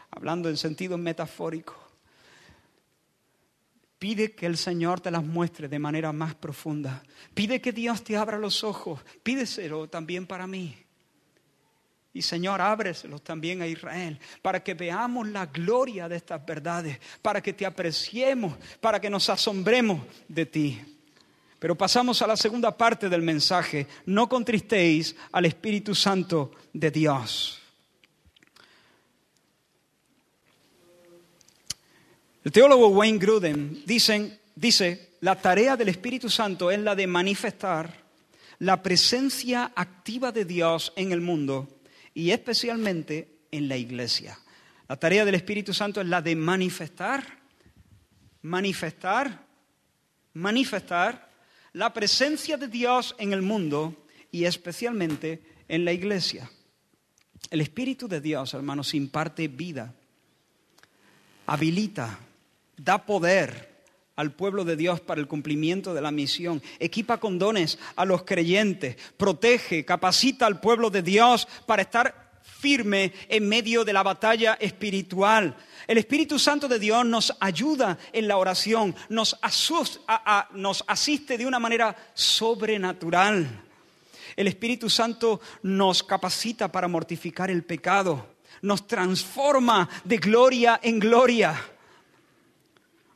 hablando 0.10 0.50
en 0.50 0.58
sentido 0.58 0.98
metafórico. 0.98 1.78
Pide 3.98 4.34
que 4.34 4.48
el 4.48 4.58
Señor 4.58 5.00
te 5.00 5.12
las 5.12 5.24
muestre 5.24 5.70
de 5.70 5.80
manera 5.80 6.12
más 6.12 6.36
profunda. 6.36 7.02
Pide 7.34 7.62
que 7.62 7.72
Dios 7.72 8.04
te 8.04 8.18
abra 8.18 8.38
los 8.38 8.66
ojos. 8.66 9.00
Pídeselo 9.24 9.88
también 9.88 10.28
para 10.28 10.46
mí. 10.46 10.76
Y 12.12 12.22
Señor, 12.22 12.60
ábreselos 12.60 13.24
también 13.24 13.62
a 13.62 13.68
Israel, 13.68 14.20
para 14.42 14.62
que 14.62 14.74
veamos 14.74 15.30
la 15.30 15.46
gloria 15.46 16.10
de 16.10 16.18
estas 16.18 16.46
verdades, 16.46 17.00
para 17.22 17.42
que 17.42 17.54
te 17.54 17.66
apreciemos, 17.66 18.58
para 18.82 19.00
que 19.00 19.10
nos 19.10 19.30
asombremos 19.30 20.02
de 20.28 20.46
ti. 20.46 21.01
Pero 21.62 21.78
pasamos 21.78 22.20
a 22.24 22.28
la 22.28 22.36
segunda 22.36 22.76
parte 22.76 23.08
del 23.08 23.22
mensaje. 23.22 23.86
No 24.08 24.28
contristéis 24.28 25.16
al 25.32 25.46
Espíritu 25.46 25.94
Santo 25.94 26.54
de 26.74 26.90
Dios. 26.90 27.62
El 32.44 32.52
teólogo 32.52 32.88
Wayne 32.88 33.20
Gruden 33.20 33.84
dice, 33.86 35.12
la 35.20 35.40
tarea 35.40 35.78
del 35.78 35.90
Espíritu 35.90 36.32
Santo 36.32 36.72
es 36.72 36.80
la 36.80 36.96
de 36.96 37.06
manifestar 37.06 37.94
la 38.58 38.82
presencia 38.82 39.72
activa 39.76 40.32
de 40.32 40.46
Dios 40.46 40.94
en 40.96 41.12
el 41.12 41.22
mundo 41.22 41.68
y 42.16 42.32
especialmente 42.32 43.38
en 43.52 43.68
la 43.68 43.78
iglesia. 43.78 44.40
La 44.90 44.98
tarea 44.98 45.26
del 45.26 45.36
Espíritu 45.36 45.76
Santo 45.76 46.02
es 46.02 46.08
la 46.08 46.24
de 46.24 46.36
manifestar, 46.36 47.24
manifestar, 48.42 49.46
manifestar 50.34 51.30
la 51.74 51.94
presencia 51.94 52.58
de 52.58 52.68
Dios 52.68 53.16
en 53.18 53.34
el 53.34 53.42
mundo 53.42 53.96
y 54.32 54.46
especialmente 54.46 55.42
en 55.68 55.86
la 55.86 55.94
iglesia. 55.94 56.50
El 57.50 57.62
Espíritu 57.62 58.08
de 58.08 58.22
Dios, 58.22 58.54
hermanos, 58.54 58.94
imparte 58.94 59.48
vida, 59.48 59.94
habilita, 61.48 62.20
da 62.78 63.06
poder 63.06 63.72
al 64.16 64.34
pueblo 64.34 64.64
de 64.66 64.76
Dios 64.76 65.00
para 65.00 65.20
el 65.20 65.28
cumplimiento 65.28 65.94
de 65.94 66.02
la 66.02 66.12
misión, 66.12 66.62
equipa 66.80 67.18
con 67.18 67.40
dones 67.40 67.80
a 67.96 68.06
los 68.06 68.24
creyentes, 68.24 68.98
protege, 69.18 69.86
capacita 69.86 70.46
al 70.46 70.60
pueblo 70.60 70.90
de 70.90 71.02
Dios 71.02 71.48
para 71.66 71.82
estar 71.82 72.21
firme 72.44 73.14
en 73.28 73.48
medio 73.48 73.84
de 73.84 73.94
la 73.94 74.04
batalla 74.04 74.54
espiritual, 74.60 75.56
el 75.88 75.98
Espíritu 75.98 76.38
Santo 76.40 76.68
de 76.68 76.80
Dios 76.80 77.06
nos 77.06 77.34
ayuda 77.40 77.98
en 78.14 78.28
la 78.28 78.38
oración, 78.38 78.96
nos, 79.10 79.38
nos 80.54 80.84
asiste 80.88 81.38
de 81.38 81.46
una 81.46 81.60
manera 81.60 81.96
sobrenatural. 82.14 83.64
El 84.36 84.48
Espíritu 84.48 84.90
Santo 84.90 85.42
nos 85.64 86.04
capacita 86.04 86.72
para 86.72 86.88
mortificar 86.88 87.52
el 87.52 87.64
pecado, 87.64 88.36
nos 88.62 88.88
transforma 88.88 89.90
de 90.04 90.18
gloria 90.18 90.80
en 90.82 91.00
gloria, 91.00 91.60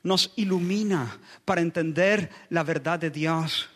nos 0.03 0.33
ilumina 0.35 1.19
para 1.45 1.61
entender 1.61 2.29
la 2.49 2.63
verdad 2.63 2.99
de 2.99 3.09
Dios. 3.09 3.69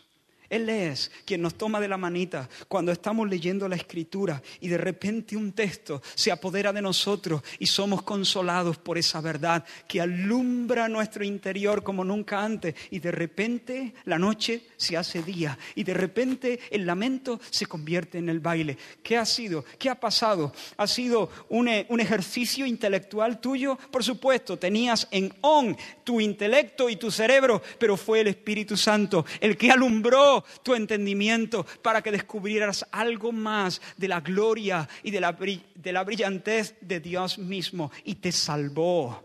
Él 0.49 0.69
es 0.69 1.11
quien 1.25 1.41
nos 1.41 1.55
toma 1.55 1.79
de 1.79 1.87
la 1.87 1.97
manita 1.97 2.49
cuando 2.67 2.91
estamos 2.91 3.29
leyendo 3.29 3.67
la 3.67 3.75
escritura 3.75 4.41
y 4.59 4.67
de 4.67 4.77
repente 4.77 5.37
un 5.37 5.51
texto 5.51 6.01
se 6.15 6.31
apodera 6.31 6.73
de 6.73 6.81
nosotros 6.81 7.41
y 7.59 7.67
somos 7.67 8.01
consolados 8.01 8.77
por 8.77 8.97
esa 8.97 9.21
verdad 9.21 9.63
que 9.87 10.01
alumbra 10.01 10.89
nuestro 10.89 11.23
interior 11.23 11.83
como 11.83 12.03
nunca 12.03 12.43
antes 12.43 12.75
y 12.89 12.99
de 12.99 13.11
repente 13.11 13.93
la 14.05 14.17
noche 14.17 14.63
se 14.77 14.97
hace 14.97 15.21
día 15.21 15.57
y 15.75 15.83
de 15.83 15.93
repente 15.93 16.59
el 16.71 16.85
lamento 16.85 17.39
se 17.49 17.65
convierte 17.65 18.17
en 18.17 18.29
el 18.29 18.39
baile. 18.39 18.77
¿Qué 19.03 19.17
ha 19.17 19.25
sido? 19.25 19.63
¿Qué 19.77 19.89
ha 19.89 19.99
pasado? 19.99 20.53
¿Ha 20.77 20.87
sido 20.87 21.29
un, 21.49 21.67
eh, 21.67 21.85
un 21.89 21.99
ejercicio 21.99 22.65
intelectual 22.65 23.39
tuyo? 23.39 23.77
Por 23.91 24.03
supuesto, 24.03 24.57
tenías 24.57 25.07
en 25.11 25.33
on 25.41 25.77
tu 26.03 26.19
intelecto 26.19 26.89
y 26.89 26.95
tu 26.95 27.11
cerebro, 27.11 27.61
pero 27.77 27.97
fue 27.97 28.21
el 28.21 28.27
Espíritu 28.27 28.75
Santo 28.75 29.25
el 29.39 29.57
que 29.57 29.71
alumbró 29.71 30.38
tu 30.63 30.73
entendimiento 30.75 31.65
para 31.81 32.01
que 32.01 32.11
descubrieras 32.11 32.85
algo 32.91 33.31
más 33.31 33.81
de 33.97 34.07
la 34.07 34.21
gloria 34.21 34.87
y 35.03 35.11
de 35.11 35.21
la, 35.21 35.33
de 35.33 35.91
la 35.91 36.03
brillantez 36.03 36.75
de 36.81 36.99
Dios 36.99 37.37
mismo 37.37 37.91
y 38.03 38.15
te 38.15 38.31
salvó. 38.31 39.23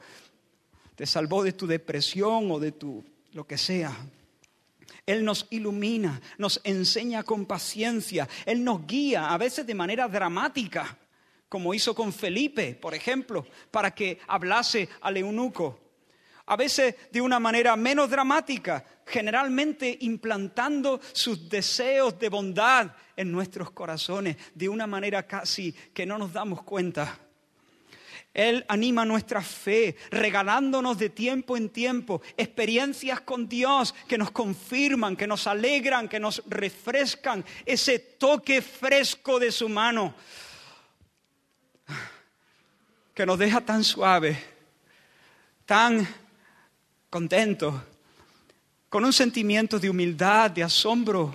Te 0.94 1.06
salvó 1.06 1.42
de 1.42 1.52
tu 1.52 1.66
depresión 1.66 2.50
o 2.50 2.58
de 2.58 2.72
tu 2.72 3.04
lo 3.32 3.46
que 3.46 3.58
sea. 3.58 3.94
Él 5.06 5.24
nos 5.24 5.46
ilumina, 5.50 6.20
nos 6.38 6.60
enseña 6.64 7.22
con 7.24 7.44
paciencia, 7.44 8.28
Él 8.46 8.64
nos 8.64 8.86
guía, 8.86 9.30
a 9.30 9.38
veces 9.38 9.66
de 9.66 9.74
manera 9.74 10.08
dramática, 10.08 10.96
como 11.48 11.74
hizo 11.74 11.94
con 11.94 12.12
Felipe, 12.12 12.74
por 12.74 12.94
ejemplo, 12.94 13.46
para 13.70 13.94
que 13.94 14.18
hablase 14.26 14.88
al 15.02 15.18
eunuco 15.18 15.83
a 16.46 16.56
veces 16.56 16.94
de 17.10 17.20
una 17.20 17.40
manera 17.40 17.74
menos 17.76 18.10
dramática, 18.10 18.84
generalmente 19.06 19.96
implantando 20.00 21.00
sus 21.12 21.48
deseos 21.48 22.18
de 22.18 22.28
bondad 22.28 22.90
en 23.16 23.32
nuestros 23.32 23.70
corazones, 23.70 24.36
de 24.54 24.68
una 24.68 24.86
manera 24.86 25.26
casi 25.26 25.72
que 25.72 26.04
no 26.04 26.18
nos 26.18 26.32
damos 26.32 26.62
cuenta. 26.62 27.18
Él 28.34 28.64
anima 28.66 29.04
nuestra 29.04 29.40
fe, 29.40 29.96
regalándonos 30.10 30.98
de 30.98 31.08
tiempo 31.08 31.56
en 31.56 31.68
tiempo 31.68 32.20
experiencias 32.36 33.20
con 33.20 33.48
Dios 33.48 33.94
que 34.08 34.18
nos 34.18 34.32
confirman, 34.32 35.16
que 35.16 35.28
nos 35.28 35.46
alegran, 35.46 36.08
que 36.08 36.18
nos 36.18 36.42
refrescan, 36.46 37.44
ese 37.64 38.00
toque 38.00 38.60
fresco 38.60 39.38
de 39.38 39.52
su 39.52 39.68
mano, 39.68 40.14
que 43.14 43.24
nos 43.24 43.38
deja 43.38 43.60
tan 43.60 43.84
suave, 43.84 44.36
tan 45.64 46.23
contento, 47.14 47.80
con 48.88 49.04
un 49.04 49.12
sentimiento 49.12 49.78
de 49.78 49.88
humildad, 49.88 50.50
de 50.50 50.64
asombro, 50.64 51.32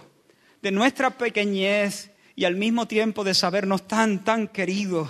de 0.61 0.71
nuestra 0.71 1.09
pequeñez 1.09 2.11
y 2.35 2.43
al 2.43 2.57
mismo 2.57 2.85
tiempo 2.85 3.23
de 3.23 3.33
sabernos 3.33 3.87
tan, 3.87 4.25
tan 4.25 4.49
queridos. 4.49 5.07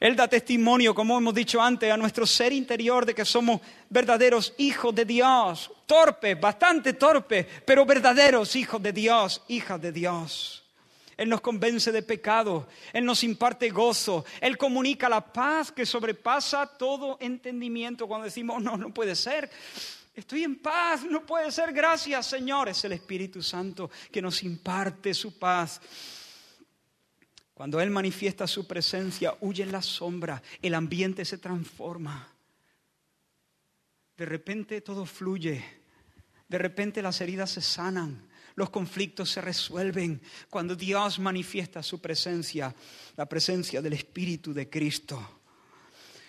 Él 0.00 0.16
da 0.16 0.26
testimonio, 0.26 0.96
como 0.96 1.16
hemos 1.16 1.32
dicho 1.32 1.62
antes, 1.62 1.92
a 1.92 1.96
nuestro 1.96 2.26
ser 2.26 2.52
interior 2.52 3.06
de 3.06 3.14
que 3.14 3.24
somos 3.24 3.60
verdaderos 3.88 4.52
hijos 4.58 4.92
de 4.92 5.04
Dios. 5.04 5.70
Torpes, 5.86 6.40
bastante 6.40 6.94
torpes, 6.94 7.46
pero 7.64 7.86
verdaderos 7.86 8.56
hijos 8.56 8.82
de 8.82 8.92
Dios, 8.92 9.42
hijas 9.46 9.80
de 9.80 9.92
Dios. 9.92 10.63
Él 11.16 11.28
nos 11.28 11.40
convence 11.40 11.92
de 11.92 12.02
pecado, 12.02 12.68
Él 12.92 13.04
nos 13.04 13.22
imparte 13.24 13.70
gozo, 13.70 14.24
Él 14.40 14.58
comunica 14.58 15.08
la 15.08 15.32
paz 15.32 15.70
que 15.70 15.86
sobrepasa 15.86 16.66
todo 16.66 17.16
entendimiento. 17.20 18.06
Cuando 18.06 18.24
decimos, 18.24 18.62
no, 18.62 18.76
no 18.76 18.92
puede 18.92 19.14
ser, 19.14 19.50
estoy 20.14 20.44
en 20.44 20.56
paz, 20.56 21.04
no 21.04 21.24
puede 21.24 21.52
ser, 21.52 21.72
gracias 21.72 22.26
Señor. 22.26 22.68
Es 22.68 22.84
el 22.84 22.92
Espíritu 22.92 23.42
Santo 23.42 23.90
que 24.10 24.22
nos 24.22 24.42
imparte 24.42 25.14
su 25.14 25.38
paz. 25.38 25.80
Cuando 27.54 27.80
Él 27.80 27.90
manifiesta 27.90 28.48
su 28.48 28.66
presencia, 28.66 29.36
huye 29.40 29.62
en 29.62 29.70
la 29.70 29.82
sombra, 29.82 30.42
el 30.60 30.74
ambiente 30.74 31.24
se 31.24 31.38
transforma. 31.38 32.28
De 34.16 34.26
repente 34.26 34.80
todo 34.80 35.06
fluye, 35.06 35.64
de 36.48 36.58
repente 36.58 37.02
las 37.02 37.20
heridas 37.20 37.50
se 37.50 37.60
sanan, 37.60 38.28
los 38.56 38.70
conflictos 38.70 39.30
se 39.30 39.40
resuelven 39.40 40.20
cuando 40.48 40.76
Dios 40.76 41.18
manifiesta 41.18 41.82
su 41.82 42.00
presencia, 42.00 42.74
la 43.16 43.26
presencia 43.26 43.82
del 43.82 43.94
Espíritu 43.94 44.54
de 44.54 44.70
Cristo. 44.70 45.40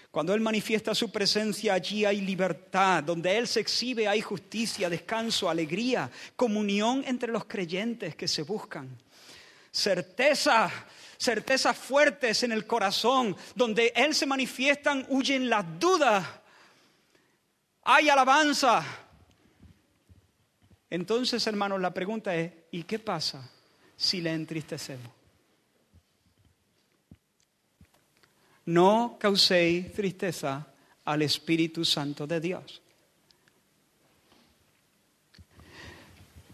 Cuando 0.09 0.33
Él 0.33 0.39
manifiesta 0.39 0.95
su 0.95 1.11
presencia, 1.11 1.73
allí 1.73 2.05
hay 2.05 2.21
libertad. 2.21 3.03
Donde 3.03 3.37
Él 3.37 3.49
se 3.49 3.59
exhibe 3.59 4.07
hay 4.07 4.21
justicia, 4.21 4.89
descanso, 4.89 5.49
alegría, 5.49 6.09
comunión 6.37 7.03
entre 7.05 7.33
los 7.33 7.43
creyentes 7.43 8.15
que 8.15 8.27
se 8.27 8.43
buscan. 8.43 8.97
Certeza, 9.69 10.71
certezas 11.19 11.77
fuertes 11.77 12.43
en 12.43 12.53
el 12.53 12.65
corazón. 12.65 13.35
Donde 13.55 13.91
Él 13.93 14.15
se 14.15 14.25
manifiestan, 14.25 15.05
huyen 15.09 15.49
las 15.49 15.65
dudas. 15.79 16.25
Hay 17.83 18.07
alabanza, 18.07 18.85
entonces, 20.89 21.45
hermanos, 21.47 21.81
la 21.81 21.93
pregunta 21.93 22.35
es, 22.35 22.51
¿y 22.71 22.83
qué 22.83 22.99
pasa 22.99 23.49
si 23.95 24.21
le 24.21 24.31
entristecemos? 24.31 25.11
No 28.65 29.17
causéis 29.19 29.91
tristeza 29.93 30.67
al 31.05 31.21
Espíritu 31.21 31.85
Santo 31.85 32.25
de 32.25 32.39
Dios. 32.39 32.81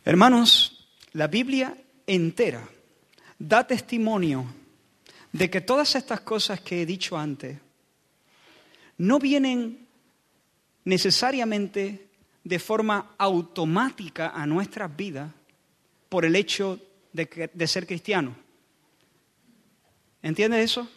Hermanos, 0.03 0.87
la 1.13 1.27
Biblia 1.27 1.75
entera 2.07 2.67
da 3.37 3.65
testimonio 3.65 4.45
de 5.31 5.49
que 5.49 5.61
todas 5.61 5.95
estas 5.95 6.21
cosas 6.21 6.59
que 6.61 6.81
he 6.81 6.85
dicho 6.85 7.17
antes 7.17 7.57
no 8.97 9.19
vienen 9.19 9.87
necesariamente 10.83 12.10
de 12.43 12.59
forma 12.59 13.13
automática 13.17 14.29
a 14.29 14.45
nuestras 14.45 14.95
vidas 14.95 15.31
por 16.09 16.25
el 16.25 16.35
hecho 16.35 16.79
de, 17.13 17.67
ser 17.67 17.85
cristiano. 17.85 18.35
¿Entiendes 20.21 20.71
eso? 20.71 20.89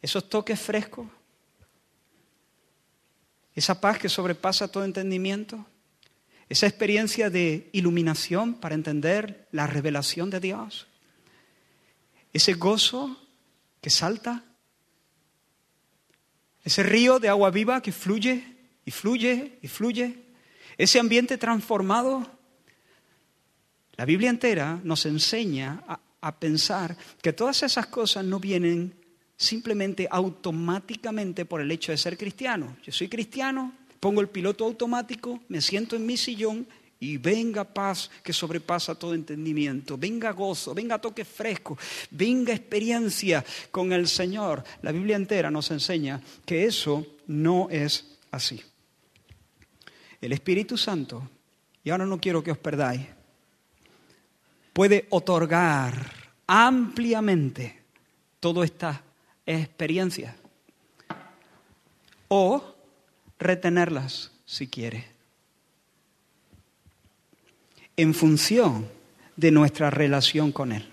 Esos 0.00 0.28
toques 0.28 0.60
frescos, 0.60 1.06
esa 3.54 3.80
paz 3.80 3.98
que 3.98 4.08
sobrepasa 4.08 4.68
todo 4.68 4.84
entendimiento, 4.84 5.66
esa 6.48 6.66
experiencia 6.66 7.30
de 7.30 7.68
iluminación 7.72 8.54
para 8.54 8.74
entender 8.74 9.48
la 9.52 9.66
revelación 9.66 10.30
de 10.30 10.40
Dios, 10.40 10.86
ese 12.32 12.54
gozo 12.54 13.16
que 13.80 13.90
salta, 13.90 14.44
ese 16.64 16.82
río 16.82 17.18
de 17.18 17.28
agua 17.28 17.50
viva 17.50 17.82
que 17.82 17.92
fluye 17.92 18.57
y 18.88 18.90
fluye 18.90 19.58
y 19.60 19.68
fluye. 19.68 20.14
Ese 20.78 20.98
ambiente 20.98 21.36
transformado, 21.36 22.26
la 23.96 24.06
Biblia 24.06 24.30
entera 24.30 24.80
nos 24.82 25.04
enseña 25.04 25.84
a, 25.86 26.00
a 26.22 26.40
pensar 26.40 26.96
que 27.20 27.34
todas 27.34 27.62
esas 27.62 27.88
cosas 27.88 28.24
no 28.24 28.40
vienen 28.40 28.94
simplemente 29.36 30.08
automáticamente 30.10 31.44
por 31.44 31.60
el 31.60 31.70
hecho 31.70 31.92
de 31.92 31.98
ser 31.98 32.16
cristiano. 32.16 32.78
Yo 32.82 32.92
soy 32.92 33.08
cristiano, 33.08 33.74
pongo 34.00 34.22
el 34.22 34.30
piloto 34.30 34.64
automático, 34.64 35.40
me 35.48 35.60
siento 35.60 35.94
en 35.94 36.06
mi 36.06 36.16
sillón 36.16 36.66
y 36.98 37.18
venga 37.18 37.64
paz 37.64 38.10
que 38.22 38.32
sobrepasa 38.32 38.94
todo 38.94 39.12
entendimiento, 39.12 39.98
venga 39.98 40.30
gozo, 40.30 40.72
venga 40.72 40.98
toque 40.98 41.26
fresco, 41.26 41.76
venga 42.10 42.54
experiencia 42.54 43.44
con 43.70 43.92
el 43.92 44.08
Señor. 44.08 44.64
La 44.80 44.92
Biblia 44.92 45.16
entera 45.16 45.50
nos 45.50 45.70
enseña 45.72 46.22
que 46.46 46.64
eso 46.64 47.06
no 47.26 47.68
es 47.68 48.16
así. 48.30 48.62
El 50.20 50.32
Espíritu 50.32 50.76
Santo, 50.76 51.28
y 51.84 51.90
ahora 51.90 52.06
no 52.06 52.20
quiero 52.20 52.42
que 52.42 52.50
os 52.50 52.58
perdáis, 52.58 53.06
puede 54.72 55.06
otorgar 55.10 56.12
ampliamente 56.46 57.78
todas 58.40 58.64
estas 58.70 59.00
experiencias 59.46 60.34
o 62.28 62.62
retenerlas 63.38 64.30
si 64.44 64.66
quiere, 64.66 65.06
en 67.96 68.14
función 68.14 68.88
de 69.36 69.50
nuestra 69.50 69.90
relación 69.90 70.52
con 70.52 70.72
Él. 70.72 70.88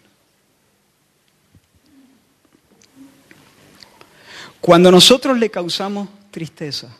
Cuando 4.61 4.91
nosotros 4.91 5.37
le 5.37 5.51
causamos 5.51 6.09
tristeza, 6.31 6.97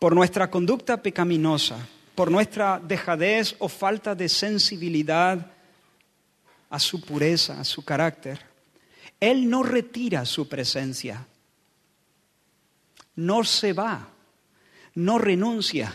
por 0.00 0.14
nuestra 0.14 0.50
conducta 0.50 1.02
pecaminosa, 1.02 1.86
por 2.14 2.30
nuestra 2.30 2.80
dejadez 2.80 3.54
o 3.58 3.68
falta 3.68 4.14
de 4.14 4.28
sensibilidad 4.28 5.52
a 6.70 6.80
su 6.80 7.02
pureza, 7.02 7.60
a 7.60 7.64
su 7.64 7.84
carácter, 7.84 8.40
Él 9.20 9.48
no 9.48 9.62
retira 9.62 10.24
su 10.24 10.48
presencia, 10.48 11.26
no 13.16 13.44
se 13.44 13.74
va, 13.74 14.08
no 14.94 15.18
renuncia, 15.18 15.92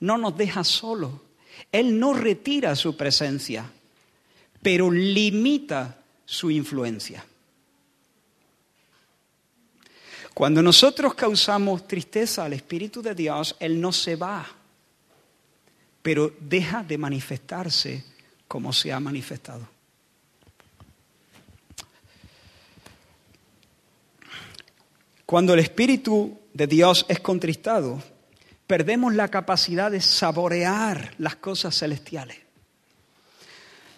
no 0.00 0.18
nos 0.18 0.36
deja 0.36 0.64
solo. 0.64 1.22
Él 1.70 1.98
no 1.98 2.14
retira 2.14 2.74
su 2.74 2.96
presencia, 2.96 3.70
pero 4.62 4.90
limita 4.90 6.02
su 6.24 6.50
influencia. 6.50 7.24
Cuando 10.38 10.62
nosotros 10.62 11.14
causamos 11.14 11.88
tristeza 11.88 12.44
al 12.44 12.52
Espíritu 12.52 13.02
de 13.02 13.12
Dios, 13.12 13.56
Él 13.58 13.80
no 13.80 13.90
se 13.90 14.14
va, 14.14 14.46
pero 16.00 16.32
deja 16.38 16.84
de 16.84 16.96
manifestarse 16.96 18.04
como 18.46 18.72
se 18.72 18.92
ha 18.92 19.00
manifestado. 19.00 19.68
Cuando 25.26 25.54
el 25.54 25.58
Espíritu 25.58 26.38
de 26.54 26.68
Dios 26.68 27.04
es 27.08 27.18
contristado, 27.18 28.00
perdemos 28.68 29.16
la 29.16 29.26
capacidad 29.26 29.90
de 29.90 30.00
saborear 30.00 31.14
las 31.18 31.34
cosas 31.34 31.76
celestiales. 31.76 32.36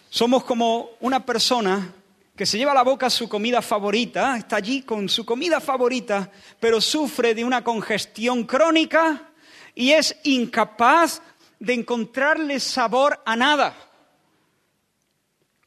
Somos 0.09 0.43
como 0.43 0.89
una 1.01 1.23
persona 1.23 1.93
que 2.41 2.47
se 2.47 2.57
lleva 2.57 2.71
a 2.71 2.73
la 2.73 2.81
boca 2.81 3.07
su 3.11 3.29
comida 3.29 3.61
favorita, 3.61 4.35
está 4.35 4.55
allí 4.55 4.81
con 4.81 5.07
su 5.07 5.23
comida 5.23 5.61
favorita, 5.61 6.31
pero 6.59 6.81
sufre 6.81 7.35
de 7.35 7.45
una 7.45 7.63
congestión 7.63 8.45
crónica 8.45 9.29
y 9.75 9.91
es 9.91 10.17
incapaz 10.23 11.21
de 11.59 11.73
encontrarle 11.75 12.59
sabor 12.59 13.21
a 13.27 13.35
nada. 13.35 13.75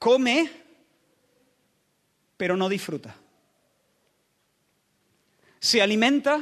Come, 0.01 0.51
pero 2.37 2.57
no 2.57 2.69
disfruta. 2.69 3.15
Se 5.61 5.81
alimenta, 5.81 6.41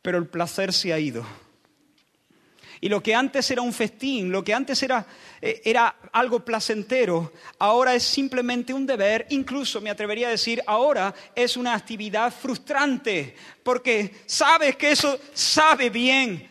pero 0.00 0.16
el 0.16 0.28
placer 0.28 0.72
se 0.72 0.94
ha 0.94 0.98
ido. 0.98 1.26
Y 2.82 2.88
lo 2.88 3.02
que 3.02 3.14
antes 3.14 3.50
era 3.50 3.60
un 3.60 3.74
festín, 3.74 4.32
lo 4.32 4.42
que 4.42 4.54
antes 4.54 4.82
era, 4.82 5.06
eh, 5.40 5.60
era 5.64 5.96
algo 6.12 6.42
placentero, 6.42 7.32
ahora 7.58 7.94
es 7.94 8.02
simplemente 8.02 8.72
un 8.72 8.86
deber, 8.86 9.26
incluso 9.30 9.82
me 9.82 9.90
atrevería 9.90 10.28
a 10.28 10.30
decir, 10.30 10.62
ahora 10.66 11.14
es 11.34 11.58
una 11.58 11.74
actividad 11.74 12.32
frustrante, 12.32 13.34
porque 13.62 14.22
sabes 14.24 14.76
que 14.76 14.92
eso 14.92 15.18
sabe 15.34 15.90
bien, 15.90 16.48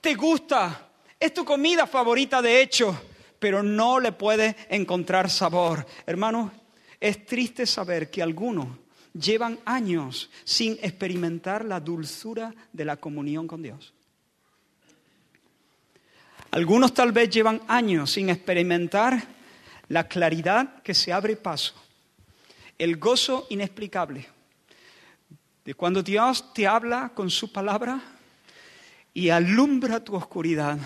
te 0.00 0.14
gusta, 0.14 0.88
es 1.20 1.34
tu 1.34 1.44
comida 1.44 1.86
favorita 1.86 2.40
de 2.40 2.62
hecho, 2.62 2.98
pero 3.38 3.62
no 3.62 4.00
le 4.00 4.12
puedes 4.12 4.56
encontrar 4.70 5.28
sabor. 5.28 5.86
Hermanos, 6.06 6.52
es 6.98 7.26
triste 7.26 7.66
saber 7.66 8.10
que 8.10 8.22
algunos 8.22 8.68
llevan 9.12 9.58
años 9.66 10.30
sin 10.44 10.78
experimentar 10.80 11.66
la 11.66 11.80
dulzura 11.80 12.54
de 12.72 12.84
la 12.86 12.96
comunión 12.96 13.46
con 13.46 13.62
Dios. 13.62 13.92
Algunos 16.54 16.94
tal 16.94 17.10
vez 17.10 17.30
llevan 17.30 17.62
años 17.66 18.12
sin 18.12 18.30
experimentar 18.30 19.20
la 19.88 20.06
claridad 20.06 20.82
que 20.84 20.94
se 20.94 21.12
abre 21.12 21.34
paso 21.34 21.74
El 22.78 22.96
gozo 22.96 23.48
inexplicable 23.50 24.28
de 25.64 25.74
cuando 25.74 26.00
Dios 26.00 26.54
te 26.54 26.68
habla 26.68 27.10
con 27.12 27.28
su 27.28 27.50
palabra 27.50 28.00
y 29.12 29.30
alumbra 29.30 30.04
tu 30.04 30.14
oscuridad. 30.14 30.78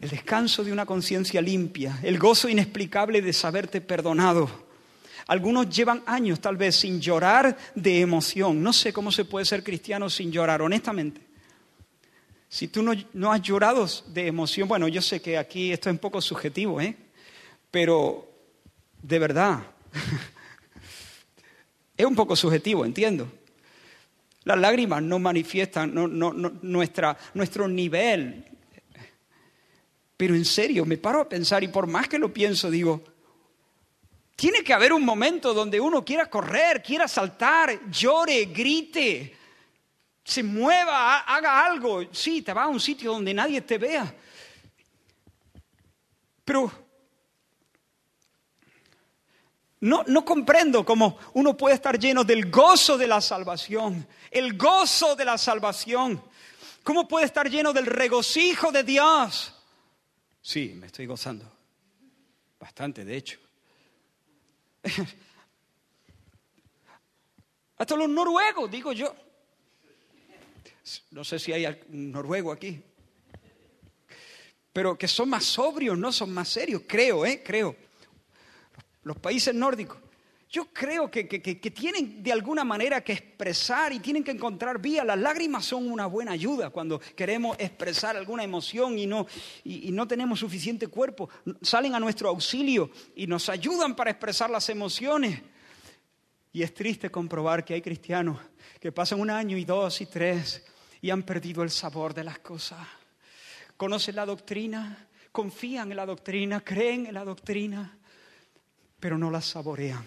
El 0.00 0.10
descanso 0.10 0.64
de 0.64 0.72
una 0.72 0.84
conciencia 0.84 1.40
limpia, 1.40 2.00
el 2.02 2.18
gozo 2.18 2.48
inexplicable 2.48 3.22
de 3.22 3.32
saberte 3.32 3.80
perdonado. 3.80 4.50
Algunos 5.28 5.70
llevan 5.70 6.02
años 6.06 6.40
tal 6.40 6.56
vez 6.56 6.74
sin 6.74 7.00
llorar 7.00 7.56
de 7.76 8.00
emoción. 8.00 8.60
No 8.60 8.72
sé 8.72 8.92
cómo 8.92 9.12
se 9.12 9.24
puede 9.24 9.44
ser 9.44 9.62
cristiano 9.62 10.10
sin 10.10 10.32
llorar, 10.32 10.60
honestamente. 10.60 11.31
Si 12.52 12.68
tú 12.68 12.82
no, 12.82 12.92
no, 13.14 13.32
has 13.32 13.40
llorado 13.40 13.88
de 14.08 14.26
emoción, 14.26 14.68
bueno, 14.68 14.86
yo 14.86 15.00
sé 15.00 15.22
que 15.22 15.38
aquí 15.38 15.72
esto 15.72 15.88
es 15.88 15.94
un 15.94 15.98
poco 15.98 16.20
subjetivo, 16.20 16.82
¿eh? 16.82 16.94
pero 17.70 18.30
de 19.00 19.18
verdad, 19.18 19.60
es 21.96 22.04
un 22.04 22.14
poco 22.14 22.36
subjetivo, 22.36 22.84
entiendo. 22.84 23.26
Las 24.44 24.58
lágrimas 24.58 25.02
no 25.02 25.18
manifiestan 25.18 25.94
nuestra, 25.94 27.16
nuestro 27.32 27.68
nivel. 27.68 28.44
Pero 30.18 30.34
en 30.34 30.44
serio, 30.44 30.84
me 30.84 30.98
paro 30.98 31.22
a 31.22 31.28
pensar 31.30 31.64
y 31.64 31.68
por 31.68 31.86
más 31.86 32.06
que 32.06 32.18
lo 32.18 32.34
pienso, 32.34 32.70
digo, 32.70 33.02
tiene 34.36 34.62
que 34.62 34.74
haber 34.74 34.92
un 34.92 35.06
momento 35.06 35.54
donde 35.54 35.80
uno 35.80 36.04
quiera 36.04 36.28
correr, 36.28 36.82
quiera 36.82 37.08
saltar, 37.08 37.90
llore, 37.90 38.44
grite, 38.44 39.36
se 40.24 40.42
mueva, 40.42 41.20
haga 41.20 41.64
algo. 41.66 42.02
Sí, 42.12 42.42
te 42.42 42.52
va 42.52 42.64
a 42.64 42.68
un 42.68 42.80
sitio 42.80 43.12
donde 43.12 43.34
nadie 43.34 43.60
te 43.60 43.78
vea. 43.78 44.14
Pero 46.44 46.70
no, 49.80 50.04
no, 50.06 50.24
comprendo 50.24 50.84
cómo 50.84 51.18
uno 51.34 51.56
puede 51.56 51.74
estar 51.74 51.98
lleno 51.98 52.22
del 52.24 52.50
gozo 52.50 52.96
de 52.96 53.06
la 53.08 53.20
salvación, 53.20 54.06
el 54.30 54.56
gozo 54.56 55.16
de 55.16 55.24
la 55.24 55.36
salvación. 55.38 56.22
¿Cómo 56.84 57.08
puede 57.08 57.26
estar 57.26 57.48
lleno 57.48 57.72
del 57.72 57.86
regocijo 57.86 58.70
de 58.72 58.82
Dios? 58.82 59.54
Sí, 60.40 60.74
me 60.76 60.86
estoy 60.86 61.06
gozando. 61.06 61.50
Bastante, 62.58 63.04
de 63.04 63.16
hecho. 63.16 63.38
Hasta 67.76 67.96
los 67.96 68.08
noruegos, 68.08 68.70
digo 68.70 68.92
yo. 68.92 69.14
No 71.10 71.24
sé 71.24 71.38
si 71.38 71.52
hay 71.52 71.66
un 71.88 72.10
noruego 72.10 72.52
aquí. 72.52 72.82
Pero 74.72 74.96
que 74.96 75.06
son 75.06 75.28
más 75.28 75.44
sobrios, 75.44 75.98
no 75.98 76.12
son 76.12 76.32
más 76.32 76.48
serios, 76.48 76.82
creo, 76.86 77.26
¿eh? 77.26 77.42
Creo 77.44 77.76
los 79.04 79.18
países 79.18 79.54
nórdicos, 79.54 79.98
yo 80.48 80.66
creo 80.66 81.10
que, 81.10 81.24
tienen 81.24 82.22
de 82.22 82.30
alguna 82.30 82.62
manera 82.62 83.02
que 83.02 83.14
expresar 83.14 83.90
y 83.90 84.00
tienen 84.00 84.22
que 84.22 84.32
encontrar 84.32 84.78
vía. 84.82 85.02
Las 85.02 85.18
lágrimas 85.18 85.64
son 85.64 85.90
una 85.90 86.04
buena 86.04 86.32
ayuda 86.32 86.68
cuando 86.68 87.00
queremos 87.16 87.56
expresar 87.58 88.18
alguna 88.18 88.44
emoción 88.44 88.98
y 88.98 89.06
no, 89.06 89.26
y 89.64 89.90
no 89.92 90.06
tenemos 90.06 90.40
suficiente 90.40 90.88
cuerpo. 90.88 91.30
Salen 91.62 91.94
a 91.94 92.00
nuestro 92.00 92.28
auxilio 92.28 92.90
y 93.16 93.26
nos 93.26 93.48
ayudan 93.48 93.96
para 93.96 94.10
expresar 94.10 94.50
las 94.50 94.68
emociones. 94.68 95.40
Y 96.52 96.62
es 96.62 96.74
triste 96.74 97.10
comprobar 97.10 97.64
que 97.64 97.72
hay 97.72 97.80
cristianos 97.80 98.38
que 98.78 98.92
pasan 98.92 99.20
un 99.20 99.30
año 99.30 99.56
y 99.56 99.64
dos 99.64 100.02
y 100.02 100.06
tres 100.06 100.62
y 101.02 101.10
han 101.10 101.24
perdido 101.24 101.62
el 101.62 101.70
sabor 101.70 102.14
de 102.14 102.24
las 102.24 102.38
cosas. 102.38 102.86
Conocen 103.76 104.16
la 104.16 104.24
doctrina, 104.24 105.08
confían 105.30 105.90
en 105.90 105.96
la 105.98 106.06
doctrina, 106.06 106.62
creen 106.62 107.04
en 107.04 107.14
la 107.14 107.24
doctrina 107.24 107.98
pero 109.02 109.18
no 109.18 109.32
las 109.32 109.46
saborean. 109.46 110.04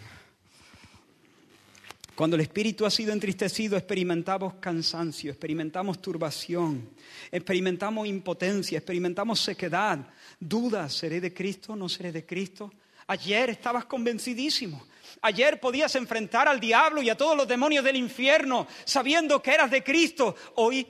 Cuando 2.16 2.38
el 2.38 2.44
espíritu 2.44 2.86
ha 2.86 2.90
sido 2.90 3.12
entristecido, 3.12 3.76
experimentamos 3.76 4.54
cansancio, 4.54 5.32
experimentamos 5.32 6.02
turbación, 6.02 6.92
experimentamos 7.30 8.08
impotencia, 8.08 8.78
experimentamos 8.78 9.42
sequedad, 9.42 10.00
dudas, 10.40 10.94
¿seré 10.94 11.20
de 11.20 11.34
Cristo? 11.34 11.76
¿No 11.76 11.90
seré 11.90 12.14
de 12.14 12.26
Cristo? 12.26 12.72
Ayer 13.08 13.50
estabas 13.50 13.84
convencidísimo. 13.84 14.82
Ayer 15.22 15.60
podías 15.60 15.96
enfrentar 15.96 16.48
al 16.48 16.60
diablo 16.60 17.02
y 17.02 17.10
a 17.10 17.18
todos 17.18 17.36
los 17.36 17.48
demonios 17.48 17.84
del 17.84 17.96
infierno 17.96 18.68
sabiendo 18.86 19.42
que 19.42 19.54
eras 19.54 19.72
de 19.72 19.84
Cristo. 19.84 20.36
Hoy 20.56 20.88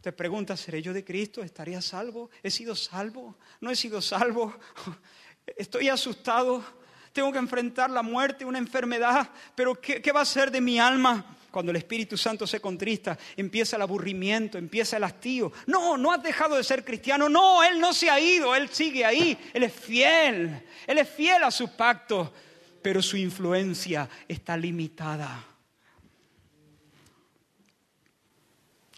te 0.00 0.12
preguntas, 0.12 0.60
¿seré 0.60 0.82
yo 0.82 0.92
de 0.92 1.04
Cristo? 1.04 1.42
¿Estaría 1.42 1.80
salvo? 1.80 2.30
¿He 2.42 2.50
sido 2.50 2.74
salvo? 2.74 3.36
¿No 3.60 3.70
he 3.70 3.76
sido 3.76 4.00
salvo? 4.00 4.54
Estoy 5.56 5.88
asustado 5.88 6.64
tengo 7.12 7.32
que 7.32 7.38
enfrentar 7.38 7.90
la 7.90 8.02
muerte, 8.02 8.44
una 8.44 8.58
enfermedad, 8.58 9.28
pero 9.54 9.80
¿qué, 9.80 10.12
va 10.12 10.20
a 10.20 10.24
ser 10.24 10.50
de 10.50 10.60
mi 10.60 10.78
alma? 10.78 11.36
Cuando 11.50 11.70
el 11.70 11.76
Espíritu 11.76 12.16
Santo 12.16 12.46
se 12.46 12.60
contrista, 12.60 13.18
empieza 13.36 13.74
el 13.74 13.82
aburrimiento, 13.82 14.56
empieza 14.56 14.96
el 14.96 15.04
hastío. 15.04 15.52
No, 15.66 15.96
no 15.96 16.12
has 16.12 16.22
dejado 16.22 16.56
de 16.56 16.62
ser 16.62 16.84
cristiano. 16.84 17.28
No, 17.28 17.64
Él 17.64 17.80
no 17.80 17.92
se 17.92 18.08
ha 18.08 18.20
ido, 18.20 18.54
Él 18.54 18.68
sigue 18.68 19.04
ahí. 19.04 19.36
Él 19.52 19.64
es 19.64 19.72
fiel, 19.72 20.62
Él 20.86 20.98
es 20.98 21.08
fiel 21.08 21.42
a 21.42 21.50
su 21.50 21.74
pacto, 21.74 22.32
pero 22.82 23.02
su 23.02 23.16
influencia 23.16 24.08
está 24.28 24.56
limitada. 24.56 25.44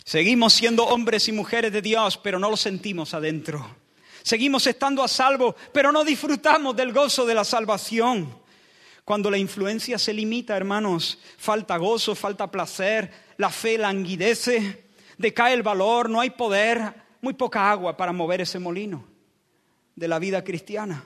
Seguimos 0.05 0.53
siendo 0.53 0.85
hombres 0.85 1.28
y 1.28 1.33
mujeres 1.33 1.72
de 1.72 1.80
Dios, 1.80 2.18
pero 2.18 2.39
no 2.39 2.51
lo 2.51 2.57
sentimos 2.57 3.14
adentro. 3.14 3.76
Seguimos 4.22 4.66
estando 4.66 5.03
a 5.03 5.09
salvo, 5.09 5.57
pero 5.72 5.91
no 5.93 6.05
disfrutamos 6.05 6.76
del 6.76 6.93
gozo 6.93 7.24
de 7.24 7.35
la 7.35 7.45
salvación. 7.45 8.43
Cuando 9.05 9.30
la 9.30 9.39
influencia 9.39 9.99
se 9.99 10.12
limita, 10.12 10.57
hermanos, 10.57 11.18
falta 11.39 11.76
gozo, 11.76 12.14
falta 12.14 12.51
placer, 12.51 13.11
la 13.37 13.51
fe 13.51 13.78
languidece, 13.78 14.87
decae 15.18 15.55
el 15.55 15.62
valor, 15.62 16.09
no 16.09 16.20
hay 16.20 16.30
poder, 16.30 16.95
muy 17.20 17.35
poca 17.35 17.70
agua 17.70 17.97
para 17.97 18.12
mover 18.12 18.41
ese 18.41 18.59
molino 18.59 19.05
de 19.97 20.09
la 20.09 20.18
vida 20.18 20.45
cristiana. 20.45 21.05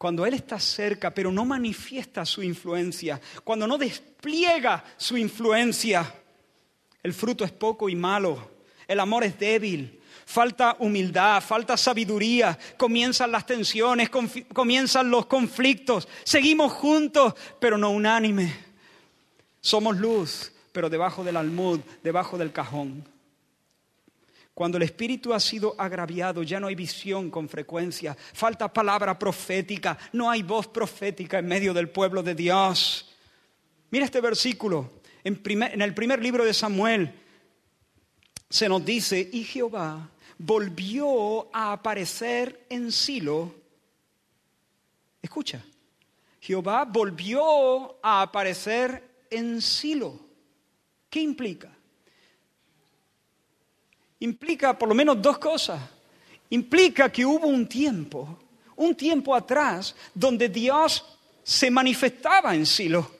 Cuando 0.00 0.24
Él 0.24 0.32
está 0.32 0.58
cerca, 0.58 1.12
pero 1.12 1.30
no 1.30 1.44
manifiesta 1.44 2.24
su 2.24 2.42
influencia, 2.42 3.20
cuando 3.44 3.66
no 3.66 3.76
despliega 3.76 4.82
su 4.96 5.18
influencia, 5.18 6.14
el 7.02 7.12
fruto 7.12 7.44
es 7.44 7.52
poco 7.52 7.86
y 7.86 7.94
malo, 7.94 8.50
el 8.88 8.98
amor 8.98 9.24
es 9.24 9.38
débil, 9.38 10.00
falta 10.24 10.74
humildad, 10.78 11.42
falta 11.42 11.76
sabiduría, 11.76 12.58
comienzan 12.78 13.30
las 13.30 13.44
tensiones, 13.44 14.08
comienzan 14.08 15.10
los 15.10 15.26
conflictos, 15.26 16.08
seguimos 16.24 16.72
juntos, 16.72 17.34
pero 17.60 17.76
no 17.76 17.90
unánime. 17.90 18.56
Somos 19.60 19.98
luz, 19.98 20.50
pero 20.72 20.88
debajo 20.88 21.24
del 21.24 21.36
almud, 21.36 21.80
debajo 22.02 22.38
del 22.38 22.52
cajón. 22.52 23.04
Cuando 24.60 24.76
el 24.76 24.82
espíritu 24.82 25.32
ha 25.32 25.40
sido 25.40 25.74
agraviado, 25.78 26.42
ya 26.42 26.60
no 26.60 26.66
hay 26.66 26.74
visión 26.74 27.30
con 27.30 27.48
frecuencia, 27.48 28.14
falta 28.14 28.70
palabra 28.70 29.18
profética, 29.18 29.96
no 30.12 30.28
hay 30.28 30.42
voz 30.42 30.66
profética 30.66 31.38
en 31.38 31.46
medio 31.46 31.72
del 31.72 31.88
pueblo 31.88 32.22
de 32.22 32.34
Dios. 32.34 33.08
Mira 33.90 34.04
este 34.04 34.20
versículo, 34.20 35.00
en, 35.24 35.40
el 35.80 35.94
primer 35.94 36.22
libro 36.22 36.44
de 36.44 36.52
Samuel 36.52 37.10
se 38.50 38.68
nos 38.68 38.84
dice, 38.84 39.30
y 39.32 39.44
Jehová 39.44 40.10
volvió 40.36 41.48
a 41.56 41.72
aparecer 41.72 42.66
en 42.68 42.92
Silo. 42.92 43.54
Escucha, 45.22 45.64
Jehová 46.38 46.84
volvió 46.84 47.96
a 48.02 48.20
aparecer 48.20 49.24
en 49.30 49.62
Silo. 49.62 50.20
¿Qué 51.08 51.22
implica? 51.22 51.79
Implica 54.20 54.78
por 54.78 54.88
lo 54.88 54.94
menos 54.94 55.20
dos 55.20 55.38
cosas. 55.38 55.80
Implica 56.50 57.10
que 57.10 57.24
hubo 57.24 57.46
un 57.46 57.68
tiempo, 57.68 58.38
un 58.76 58.94
tiempo 58.94 59.34
atrás, 59.34 59.94
donde 60.14 60.48
Dios 60.48 61.04
se 61.42 61.70
manifestaba 61.70 62.54
en 62.54 62.66
Silo. 62.66 63.10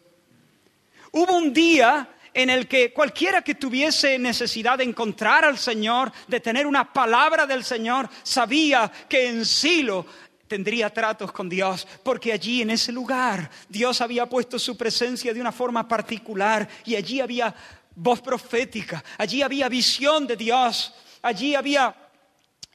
Hubo 1.12 1.36
un 1.36 1.52
día 1.52 2.08
en 2.32 2.50
el 2.50 2.68
que 2.68 2.92
cualquiera 2.92 3.42
que 3.42 3.54
tuviese 3.56 4.18
necesidad 4.18 4.78
de 4.78 4.84
encontrar 4.84 5.44
al 5.44 5.58
Señor, 5.58 6.12
de 6.28 6.40
tener 6.40 6.66
una 6.66 6.92
palabra 6.92 7.46
del 7.46 7.64
Señor, 7.64 8.08
sabía 8.22 8.90
que 9.08 9.28
en 9.28 9.44
Silo 9.44 10.06
tendría 10.46 10.90
tratos 10.90 11.30
con 11.32 11.48
Dios, 11.48 11.86
porque 12.02 12.32
allí 12.32 12.62
en 12.62 12.70
ese 12.70 12.92
lugar 12.92 13.50
Dios 13.68 14.00
había 14.00 14.26
puesto 14.26 14.58
su 14.58 14.76
presencia 14.76 15.32
de 15.32 15.40
una 15.40 15.52
forma 15.52 15.86
particular 15.86 16.68
y 16.84 16.96
allí 16.96 17.20
había 17.20 17.54
voz 17.94 18.20
profética, 18.20 19.02
allí 19.18 19.42
había 19.42 19.68
visión 19.68 20.26
de 20.26 20.36
Dios, 20.36 20.92
allí 21.22 21.54
había 21.54 21.94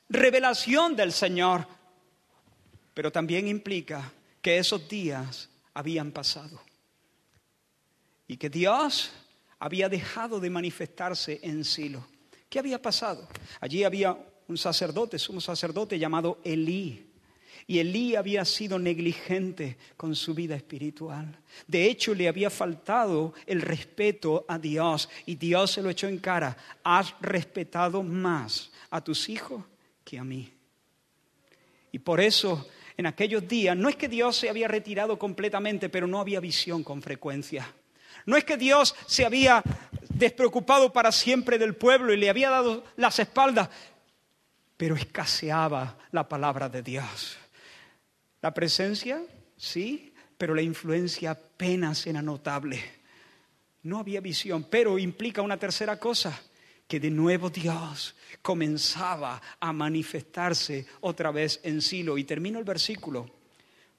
revelación 0.10 0.96
del 0.96 1.12
Señor, 1.12 1.68
pero 2.94 3.12
también 3.12 3.48
implica 3.48 4.12
que 4.42 4.58
esos 4.58 4.88
días 4.88 5.50
habían 5.74 6.12
pasado 6.12 6.62
y 8.28 8.38
que 8.38 8.50
Dios 8.50 9.12
había 9.60 9.90
dejado 9.90 10.40
de 10.40 10.50
manifestarse 10.50 11.40
en 11.44 11.64
Silo. 11.64 12.06
¿Qué 12.50 12.60
había 12.60 12.82
pasado? 12.82 13.28
Allí 13.60 13.84
había 13.84 14.18
un 14.48 14.58
sacerdote, 14.58 15.18
un 15.30 15.42
sacerdote 15.42 15.98
llamado 15.98 16.40
Elí. 16.44 17.12
Y 17.68 17.80
Elí 17.80 18.16
había 18.16 18.46
sido 18.46 18.78
negligente 18.78 19.78
con 19.98 20.16
su 20.16 20.36
vida 20.36 20.56
espiritual. 20.56 21.40
De 21.66 21.86
hecho, 21.86 22.14
le 22.14 22.28
había 22.28 22.52
faltado 22.52 23.34
el 23.48 23.62
respeto 23.62 24.46
a 24.48 24.60
Dios 24.60 25.10
y 25.26 25.36
Dios 25.36 25.72
se 25.72 25.82
lo 25.82 25.90
echó 25.90 26.08
en 26.08 26.20
cara. 26.20 26.56
Has 26.84 27.16
respetado 27.22 28.04
más 28.04 28.72
a 28.92 29.04
tus 29.04 29.30
hijos 29.30 29.64
que 30.04 30.20
a 30.20 30.24
mí. 30.24 30.52
Y 31.92 32.00
por 32.00 32.22
eso, 32.22 32.68
en 32.98 33.08
aquellos 33.08 33.48
días, 33.48 33.76
no 33.76 33.90
es 33.90 33.96
que 33.96 34.10
Dios 34.10 34.36
se 34.36 34.50
había 34.50 34.68
retirado 34.68 35.18
completamente, 35.18 35.90
pero 35.90 36.06
no 36.06 36.20
había 36.20 36.40
visión 36.40 36.84
con 36.84 37.02
frecuencia. 37.02 37.74
No 38.28 38.38
es 38.38 38.44
que 38.44 38.58
Dios 38.58 38.96
se 39.08 39.26
había 39.26 39.64
despreocupado 40.10 40.94
para 40.94 41.12
siempre 41.12 41.58
del 41.58 41.76
pueblo 41.76 42.14
y 42.14 42.18
le 42.18 42.30
había 42.30 42.50
dado 42.52 42.84
las 42.96 43.18
espaldas, 43.20 43.70
pero 44.78 44.96
escaseaba 44.96 45.98
la 46.12 46.28
palabra 46.28 46.70
de 46.70 46.84
Dios. 46.84 47.38
La 48.46 48.54
presencia, 48.54 49.24
sí, 49.58 50.14
pero 50.38 50.54
la 50.54 50.62
influencia 50.62 51.32
apenas 51.32 52.06
era 52.06 52.22
notable. 52.22 52.80
No 53.82 53.98
había 53.98 54.22
visión, 54.22 54.68
pero 54.70 55.00
implica 55.00 55.42
una 55.42 55.58
tercera 55.58 56.00
cosa, 56.00 56.40
que 56.88 57.00
de 57.00 57.10
nuevo 57.10 57.50
Dios 57.50 58.16
comenzaba 58.44 59.42
a 59.60 59.74
manifestarse 59.74 60.86
otra 61.02 61.32
vez 61.32 61.60
en 61.64 61.82
Silo. 61.82 62.20
Y 62.20 62.24
termino 62.24 62.60
el 62.60 62.66
versículo, 62.66 63.28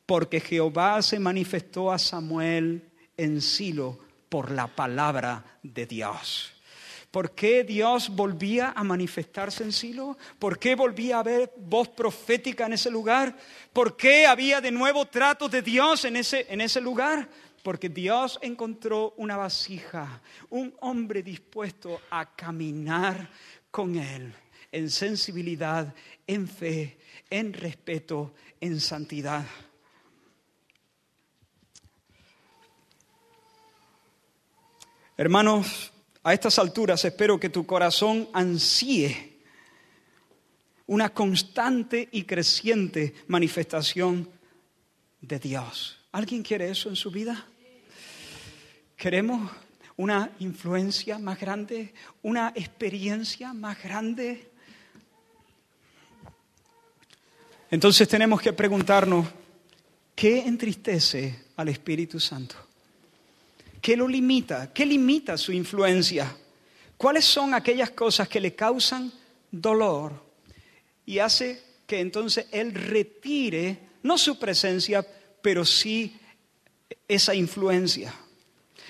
porque 0.07 0.39
Jehová 0.39 1.03
se 1.03 1.19
manifestó 1.19 1.91
a 1.91 1.99
Samuel 1.99 2.89
en 3.17 3.41
Silo 3.43 3.99
por 4.29 4.53
la 4.53 4.69
palabra 4.69 5.59
de 5.65 5.87
Dios. 5.87 6.56
¿Por 7.11 7.35
qué 7.35 7.65
Dios 7.65 8.11
volvía 8.11 8.73
a 8.77 8.85
manifestarse 8.85 9.63
en 9.65 9.73
Silo? 9.73 10.19
¿Por 10.39 10.59
qué 10.59 10.75
volvía 10.75 11.17
a 11.17 11.21
haber 11.21 11.53
voz 11.57 11.89
profética 11.89 12.67
en 12.67 12.75
ese 12.75 12.91
lugar? 12.91 13.37
¿Por 13.73 13.97
qué 13.97 14.27
había 14.27 14.61
de 14.61 14.71
nuevo 14.71 15.07
tratos 15.07 15.51
de 15.51 15.63
Dios 15.63 16.05
en 16.05 16.17
ese, 16.17 16.47
en 16.49 16.61
ese 16.61 16.81
lugar? 16.81 17.29
Porque 17.63 17.89
Dios 17.89 18.39
encontró 18.43 19.15
una 19.17 19.37
vasija, 19.37 20.21
un 20.51 20.75
hombre 20.81 21.23
dispuesto 21.23 22.01
a 22.11 22.37
caminar 22.37 23.31
con 23.71 23.97
Él 23.97 24.35
en 24.73 24.91
sensibilidad, 24.91 25.95
en 26.27 26.47
fe, 26.47 26.99
en 27.31 27.53
respeto, 27.53 28.35
en 28.61 28.79
santidad. 28.79 29.47
Hermanos, 35.17 35.93
a 36.27 36.35
estas 36.35 36.59
alturas 36.59 37.05
espero 37.05 37.39
que 37.39 37.51
tu 37.51 37.65
corazón 37.65 38.29
ansíe 38.33 39.39
una 40.89 41.11
constante 41.11 42.09
y 42.11 42.25
creciente 42.25 43.15
manifestación 43.29 44.29
de 45.21 45.39
Dios. 45.39 46.01
¿Alguien 46.11 46.43
quiere 46.43 46.69
eso 46.69 46.89
en 46.89 46.97
su 46.97 47.13
vida? 47.13 47.47
¿Queremos 48.97 49.53
una 49.97 50.33
influencia 50.41 51.17
más 51.21 51.39
grande? 51.39 51.95
¿Una 52.23 52.53
experiencia 52.57 53.53
más 53.53 53.81
grande? 53.81 54.51
Entonces 57.71 58.09
tenemos 58.09 58.43
que 58.43 58.53
preguntarnos, 58.53 59.29
¿qué 60.17 60.41
entristece 60.41 61.45
al 61.55 61.69
Espíritu 61.69 62.19
Santo? 62.19 62.66
¿Qué 63.87 63.97
lo 63.97 64.09
limita? 64.09 64.73
¿Qué 64.73 64.85
limita 64.85 65.39
su 65.39 65.53
influencia? 65.53 66.37
¿Cuáles 66.97 67.25
son 67.25 67.55
aquellas 67.55 67.91
cosas 67.91 68.29
que 68.29 68.41
le 68.41 68.53
causan 68.53 69.13
dolor 69.49 70.25
y 71.05 71.21
hace 71.21 71.63
que 71.87 72.01
entonces 72.01 72.49
Él 72.51 72.75
retire 72.75 73.79
no 74.03 74.19
su 74.19 74.41
presencia, 74.41 75.07
pero 75.41 75.65
sí 75.65 76.19
esa 77.07 77.33
influencia? 77.37 78.13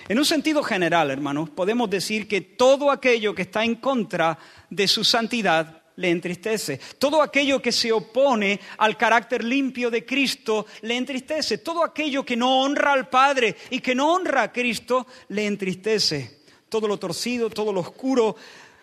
En 0.09 0.19
un 0.19 0.25
sentido 0.25 0.63
general, 0.63 1.11
hermanos, 1.11 1.51
podemos 1.51 1.91
decir 1.91 2.27
que 2.27 2.41
todo 2.41 2.91
aquello 2.91 3.35
que 3.35 3.43
está 3.43 3.65
en 3.65 3.75
contra 3.75 4.39
de 4.71 4.89
su 4.89 5.05
santidad 5.05 5.76
le 5.97 6.11
entristece. 6.11 6.79
Todo 6.99 7.23
aquello 7.23 7.61
que 7.61 7.73
se 7.73 7.93
opone 7.93 8.61
al 8.79 8.97
carácter 8.97 9.43
limpio 9.43 9.91
de 9.91 10.05
Cristo 10.05 10.67
le 10.83 10.97
entristece. 10.97 11.59
Todo 11.59 11.83
aquello 11.83 12.25
que 12.25 12.37
no 12.37 12.61
honra 12.61 12.93
al 12.93 13.09
Padre 13.09 13.57
y 13.71 13.81
que 13.81 13.95
no 13.95 14.13
honra 14.13 14.43
a 14.43 14.53
Cristo 14.53 15.07
le 15.29 15.47
entristece. 15.47 16.41
Todo 16.69 16.87
lo 16.87 16.99
torcido, 16.99 17.51
todo 17.51 17.73
lo 17.73 17.81
oscuro, 17.81 18.37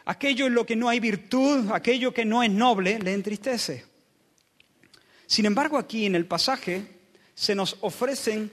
aquello 0.06 0.48
en 0.48 0.56
lo 0.56 0.66
que 0.66 0.76
no 0.76 0.90
hay 0.90 1.00
virtud, 1.00 1.72
aquello 1.72 2.14
que 2.14 2.26
no 2.26 2.44
es 2.44 2.50
noble, 2.50 3.00
le 3.00 3.14
entristece. 3.14 3.86
Sin 5.28 5.46
embargo, 5.46 5.78
aquí 5.78 6.06
en 6.06 6.16
el 6.16 6.26
pasaje 6.26 6.86
se 7.34 7.56
nos 7.56 7.78
ofrecen 7.82 8.52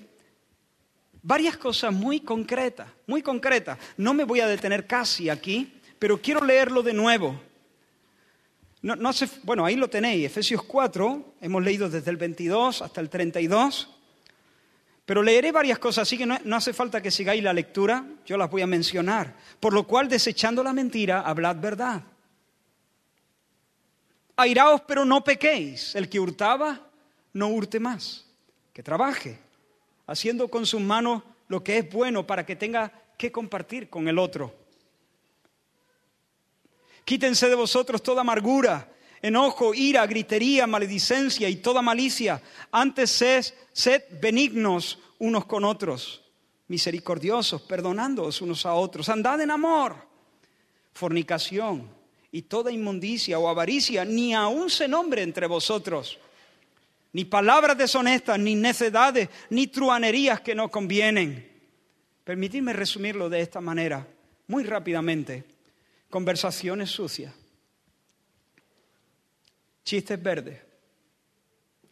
varias 1.23 1.57
cosas 1.57 1.93
muy 1.93 2.21
concretas, 2.21 2.89
muy 3.07 3.23
concretas. 3.23 3.79
No 3.97 4.15
me 4.15 4.25
voy 4.25 4.41
a 4.41 4.47
detener 4.47 4.87
casi 4.87 5.29
aquí, 5.29 5.81
pero 5.99 6.21
quiero 6.21 6.45
leerlo 6.45 6.83
de 6.83 6.93
nuevo 6.93 7.50
no, 8.83 9.11
bueno, 9.43 9.65
ahí 9.65 9.77
lo 9.77 9.89
tenéis, 9.89 10.27
Efesios 10.27 10.63
4, 10.63 11.35
hemos 11.41 11.63
leído 11.63 11.89
desde 11.89 12.11
el 12.11 12.17
22 12.17 12.83
hasta 12.83 13.01
el 13.01 13.11
32, 13.11 13.89
pero 15.05 15.23
leeré 15.23 15.53
varias 15.53 15.79
cosas, 15.79 16.03
así 16.03 16.17
que 16.17 16.25
no, 16.25 16.39
no 16.45 16.57
hace 16.57 16.73
falta 16.73 17.03
que 17.03 17.11
sigáis 17.11 17.43
la 17.43 17.53
lectura, 17.53 18.05
yo 18.25 18.37
las 18.37 18.51
voy 18.51 18.63
a 18.63 18.67
mencionar. 18.67 19.35
Por 19.59 19.73
lo 19.73 19.85
cual, 19.85 20.09
desechando 20.09 20.63
la 20.63 20.73
mentira, 20.73 21.23
hablad 21.23 21.57
verdad. 21.57 22.03
Airaos, 24.37 24.83
pero 24.83 25.05
no 25.05 25.25
pequéis. 25.25 25.95
El 25.95 26.09
que 26.09 26.21
hurtaba, 26.21 26.81
no 27.33 27.49
hurte 27.49 27.81
más. 27.81 28.25
Que 28.73 28.83
trabaje, 28.83 29.39
haciendo 30.07 30.49
con 30.49 30.65
sus 30.65 30.81
manos 30.81 31.23
lo 31.49 31.63
que 31.63 31.79
es 31.79 31.93
bueno 31.93 32.27
para 32.27 32.47
que 32.47 32.57
tenga 32.57 32.93
que 33.19 33.33
compartir 33.33 33.91
con 33.91 34.09
el 34.09 34.19
otro. 34.19 34.55
Quítense 37.05 37.49
de 37.49 37.55
vosotros 37.55 38.03
toda 38.03 38.21
amargura, 38.21 38.89
enojo, 39.23 39.75
ira, 39.75 40.07
gritería, 40.07 40.67
maledicencia 40.67 41.49
y 41.49 41.57
toda 41.57 41.83
malicia. 41.83 42.43
Antes 42.71 43.11
sed, 43.11 43.45
sed 43.73 44.03
benignos 44.21 44.99
unos 45.19 45.45
con 45.45 45.65
otros, 45.65 46.23
misericordiosos, 46.69 47.63
perdonándoos 47.63 48.41
unos 48.41 48.65
a 48.67 48.75
otros. 48.75 49.09
Andad 49.09 49.41
en 49.41 49.51
amor, 49.51 49.97
fornicación 50.93 51.89
y 52.33 52.43
toda 52.43 52.71
inmundicia 52.71 53.39
o 53.39 53.49
avaricia, 53.49 54.05
ni 54.05 54.35
aun 54.35 54.71
se 54.71 54.87
nombre 54.87 55.23
entre 55.23 55.47
vosotros, 55.47 56.19
ni 57.13 57.25
palabras 57.25 57.77
deshonestas, 57.77 58.39
ni 58.39 58.55
necedades, 58.55 59.29
ni 59.51 59.67
truanerías 59.67 60.41
que 60.41 60.55
no 60.55 60.71
convienen. 60.71 61.51
Permitidme 62.23 62.73
resumirlo 62.73 63.29
de 63.29 63.41
esta 63.41 63.61
manera, 63.61 64.07
muy 64.47 64.63
rápidamente 64.63 65.45
conversaciones 66.11 66.91
sucias, 66.91 67.33
chistes 69.85 70.21
verdes, 70.21 70.61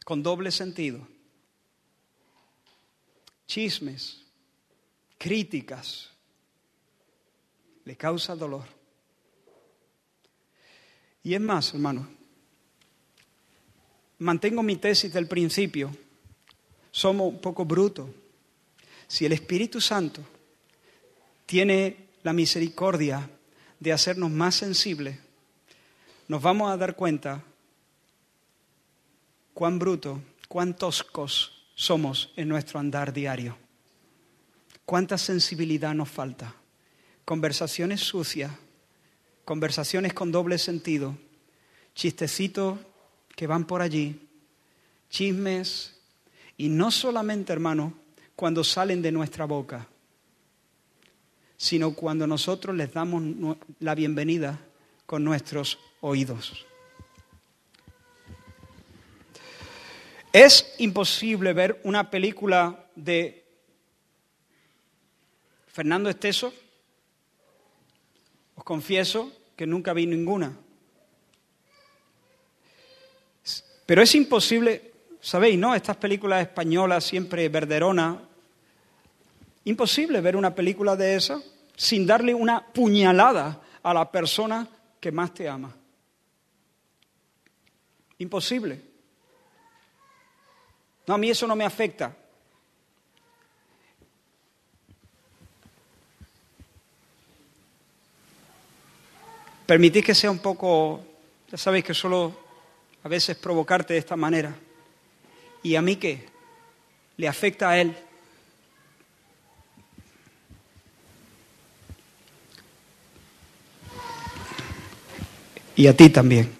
con 0.04 0.22
doble 0.22 0.50
sentido, 0.50 1.06
chismes, 3.46 4.24
críticas, 5.16 6.10
le 7.84 7.96
causa 7.96 8.34
dolor. 8.34 8.64
Y 11.22 11.34
es 11.34 11.40
más, 11.40 11.72
hermano, 11.72 12.08
mantengo 14.18 14.62
mi 14.62 14.76
tesis 14.76 15.12
del 15.12 15.28
principio, 15.28 15.94
somos 16.90 17.32
un 17.32 17.40
poco 17.40 17.64
brutos. 17.64 18.08
Si 19.06 19.24
el 19.24 19.32
Espíritu 19.32 19.80
Santo 19.80 20.22
tiene 21.46 22.08
la 22.24 22.32
misericordia 22.32 23.28
de 23.80 23.92
hacernos 23.92 24.30
más 24.30 24.54
sensibles, 24.54 25.18
nos 26.26 26.42
vamos 26.42 26.70
a 26.70 26.76
dar 26.76 26.96
cuenta 26.96 27.42
cuán 29.54 29.78
bruto, 29.78 30.20
cuán 30.48 30.76
toscos 30.76 31.66
somos 31.74 32.32
en 32.36 32.48
nuestro 32.48 32.78
andar 32.78 33.12
diario. 33.12 33.56
Cuánta 34.84 35.18
sensibilidad 35.18 35.94
nos 35.94 36.08
falta. 36.08 36.54
Conversaciones 37.24 38.00
sucias, 38.00 38.50
conversaciones 39.44 40.12
con 40.12 40.32
doble 40.32 40.58
sentido, 40.58 41.16
chistecitos 41.94 42.78
que 43.34 43.46
van 43.46 43.66
por 43.66 43.82
allí, 43.82 44.28
chismes, 45.10 45.94
y 46.56 46.68
no 46.68 46.90
solamente, 46.90 47.52
hermano, 47.52 47.94
cuando 48.34 48.64
salen 48.64 49.00
de 49.00 49.12
nuestra 49.12 49.44
boca, 49.44 49.86
sino 51.59 51.92
cuando 51.92 52.26
nosotros 52.26 52.74
les 52.76 52.92
damos 52.92 53.22
la 53.80 53.94
bienvenida 53.96 54.61
con 55.04 55.24
nuestros 55.24 55.78
oídos. 56.00 56.64
Es 60.32 60.74
imposible 60.78 61.52
ver 61.52 61.80
una 61.82 62.11
película 62.11 62.86
de 62.94 63.44
Fernando 65.66 66.09
Esteso. 66.09 66.54
Os 68.54 68.62
confieso 68.62 69.32
que 69.56 69.66
nunca 69.66 69.92
vi 69.92 70.06
ninguna. 70.06 70.56
Pero 73.84 74.02
es 74.02 74.14
imposible, 74.14 74.92
¿Sabéis, 75.20 75.59
no? 75.59 75.74
Estas 75.74 75.96
películas 75.96 76.42
españolas 76.42 77.04
siempre 77.04 77.48
verderona. 77.48 78.27
Imposible 79.68 80.22
ver 80.22 80.34
una 80.34 80.54
película 80.54 80.96
de 80.96 81.14
esa 81.14 81.42
sin 81.76 82.06
darle 82.06 82.34
una 82.34 82.64
puñalada 82.64 83.60
a 83.82 83.92
la 83.92 84.10
persona 84.10 84.66
que 84.98 85.12
más 85.12 85.34
te 85.34 85.46
ama. 85.46 85.76
Imposible. 88.16 88.80
No, 91.06 91.12
a 91.12 91.18
mí 91.18 91.28
eso 91.28 91.46
no 91.46 91.54
me 91.54 91.66
afecta. 91.66 92.16
Permitid 99.66 100.02
que 100.02 100.14
sea 100.14 100.30
un 100.30 100.38
poco, 100.38 101.04
ya 101.50 101.58
sabéis 101.58 101.84
que 101.84 101.92
solo 101.92 102.34
a 103.02 103.08
veces 103.08 103.36
provocarte 103.36 103.92
de 103.92 103.98
esta 103.98 104.16
manera. 104.16 104.56
¿Y 105.62 105.76
a 105.76 105.82
mí 105.82 105.96
qué? 105.96 106.26
¿Le 107.18 107.28
afecta 107.28 107.68
a 107.68 107.78
él? 107.78 108.07
Y 115.78 115.86
a 115.86 115.96
ti 115.96 116.10
también. 116.10 116.50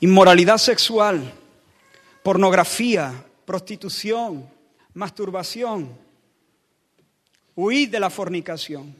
Inmoralidad 0.00 0.58
sexual, 0.58 1.32
pornografía, 2.24 3.24
prostitución, 3.44 4.50
masturbación. 4.94 5.96
Huid 7.54 7.88
de 7.90 8.00
la 8.00 8.10
fornicación. 8.10 8.96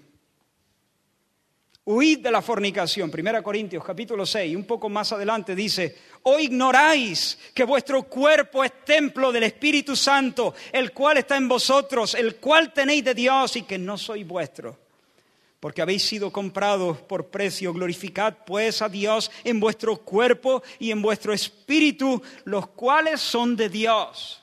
Huid 1.86 2.20
de 2.20 2.30
la 2.30 2.40
fornicación. 2.40 3.10
Primera 3.10 3.42
Corintios 3.42 3.82
capítulo 3.84 4.24
6, 4.24 4.54
un 4.54 4.64
poco 4.64 4.88
más 4.88 5.10
adelante 5.10 5.56
dice, 5.56 5.96
¿o 6.22 6.38
ignoráis 6.38 7.36
que 7.52 7.64
vuestro 7.64 8.04
cuerpo 8.04 8.62
es 8.62 8.84
templo 8.84 9.32
del 9.32 9.42
Espíritu 9.42 9.96
Santo, 9.96 10.54
el 10.70 10.92
cual 10.92 11.18
está 11.18 11.36
en 11.36 11.48
vosotros, 11.48 12.14
el 12.14 12.36
cual 12.36 12.72
tenéis 12.72 13.02
de 13.02 13.14
Dios 13.14 13.56
y 13.56 13.62
que 13.62 13.76
no 13.76 13.98
sois 13.98 14.24
vuestro? 14.24 14.87
Porque 15.60 15.82
habéis 15.82 16.04
sido 16.04 16.30
comprados 16.30 16.98
por 16.98 17.28
precio. 17.28 17.72
Glorificad 17.72 18.34
pues 18.46 18.80
a 18.82 18.88
Dios 18.88 19.30
en 19.44 19.58
vuestro 19.58 19.96
cuerpo 19.96 20.62
y 20.78 20.90
en 20.90 21.02
vuestro 21.02 21.32
espíritu, 21.32 22.22
los 22.44 22.68
cuales 22.68 23.20
son 23.20 23.56
de 23.56 23.68
Dios. 23.68 24.42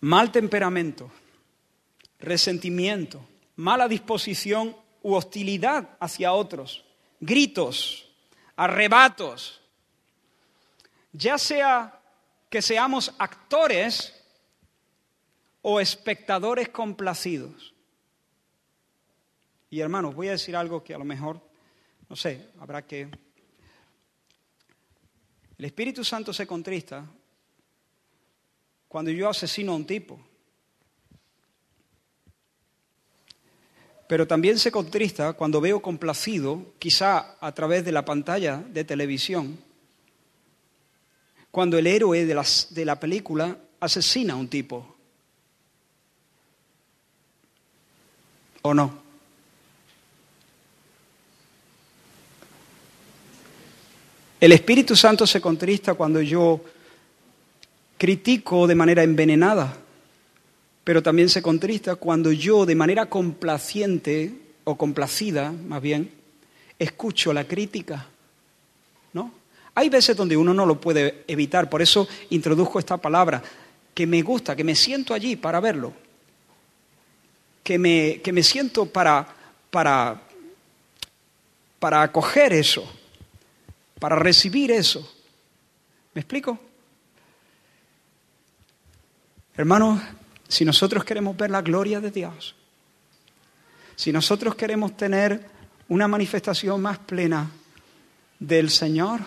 Mal 0.00 0.30
temperamento 0.32 1.10
resentimiento, 2.18 3.26
mala 3.56 3.88
disposición 3.88 4.76
u 5.02 5.14
hostilidad 5.14 5.96
hacia 6.00 6.32
otros, 6.32 6.84
gritos, 7.20 8.08
arrebatos, 8.56 9.60
ya 11.12 11.38
sea 11.38 12.00
que 12.50 12.62
seamos 12.62 13.12
actores 13.18 14.12
o 15.68 15.80
espectadores 15.80 16.68
complacidos. 16.68 17.74
Y 19.68 19.80
hermanos, 19.80 20.14
voy 20.14 20.28
a 20.28 20.32
decir 20.32 20.54
algo 20.54 20.84
que 20.84 20.94
a 20.94 20.98
lo 20.98 21.04
mejor, 21.04 21.40
no 22.08 22.14
sé, 22.14 22.50
habrá 22.60 22.86
que... 22.86 23.10
El 25.58 25.64
Espíritu 25.64 26.04
Santo 26.04 26.32
se 26.32 26.46
contrista 26.46 27.04
cuando 28.86 29.10
yo 29.10 29.28
asesino 29.28 29.72
a 29.72 29.76
un 29.76 29.84
tipo. 29.84 30.20
pero 34.08 34.28
también 34.28 34.56
se 34.56 34.70
contrista 34.70 35.32
cuando 35.32 35.60
veo 35.60 35.82
complacido, 35.82 36.74
quizá 36.78 37.36
a 37.40 37.52
través 37.52 37.84
de 37.84 37.90
la 37.90 38.04
pantalla 38.04 38.58
de 38.58 38.84
televisión, 38.84 39.58
cuando 41.50 41.76
el 41.76 41.88
héroe 41.88 42.24
de, 42.24 42.40
de 42.70 42.84
la 42.84 43.00
película 43.00 43.58
asesina 43.80 44.34
a 44.34 44.36
un 44.36 44.46
tipo. 44.46 44.95
¿O 48.68 48.74
no? 48.74 49.06
El 54.40 54.52
Espíritu 54.52 54.94
Santo 54.94 55.26
se 55.26 55.40
contrista 55.40 55.94
cuando 55.94 56.20
yo 56.20 56.60
critico 57.98 58.66
de 58.66 58.74
manera 58.74 59.02
envenenada 59.02 59.78
pero 60.86 61.02
también 61.02 61.28
se 61.28 61.42
contrista 61.42 61.96
cuando 61.96 62.30
yo 62.30 62.64
de 62.64 62.76
manera 62.76 63.06
complaciente 63.06 64.32
o 64.62 64.76
complacida, 64.76 65.50
más 65.50 65.82
bien, 65.82 66.12
escucho 66.78 67.32
la 67.32 67.42
crítica. 67.42 68.06
¿No? 69.12 69.32
Hay 69.74 69.88
veces 69.88 70.16
donde 70.16 70.36
uno 70.36 70.54
no 70.54 70.64
lo 70.64 70.80
puede 70.80 71.24
evitar, 71.26 71.68
por 71.68 71.82
eso 71.82 72.06
introduzco 72.30 72.78
esta 72.78 72.98
palabra, 72.98 73.42
que 73.92 74.06
me 74.06 74.22
gusta, 74.22 74.54
que 74.54 74.62
me 74.62 74.76
siento 74.76 75.12
allí 75.12 75.34
para 75.34 75.58
verlo, 75.58 75.92
que 77.66 77.80
me, 77.80 78.20
que 78.22 78.32
me 78.32 78.44
siento 78.44 78.86
para, 78.86 79.26
para, 79.72 80.22
para 81.80 82.02
acoger 82.02 82.52
eso, 82.52 82.88
para 83.98 84.14
recibir 84.14 84.70
eso. 84.70 85.00
¿Me 86.14 86.20
explico? 86.20 86.60
Hermanos, 89.56 90.00
si 90.46 90.64
nosotros 90.64 91.04
queremos 91.04 91.36
ver 91.36 91.50
la 91.50 91.60
gloria 91.60 92.00
de 92.00 92.12
Dios, 92.12 92.54
si 93.96 94.12
nosotros 94.12 94.54
queremos 94.54 94.96
tener 94.96 95.44
una 95.88 96.06
manifestación 96.06 96.80
más 96.80 96.98
plena 97.00 97.50
del 98.38 98.70
Señor, 98.70 99.22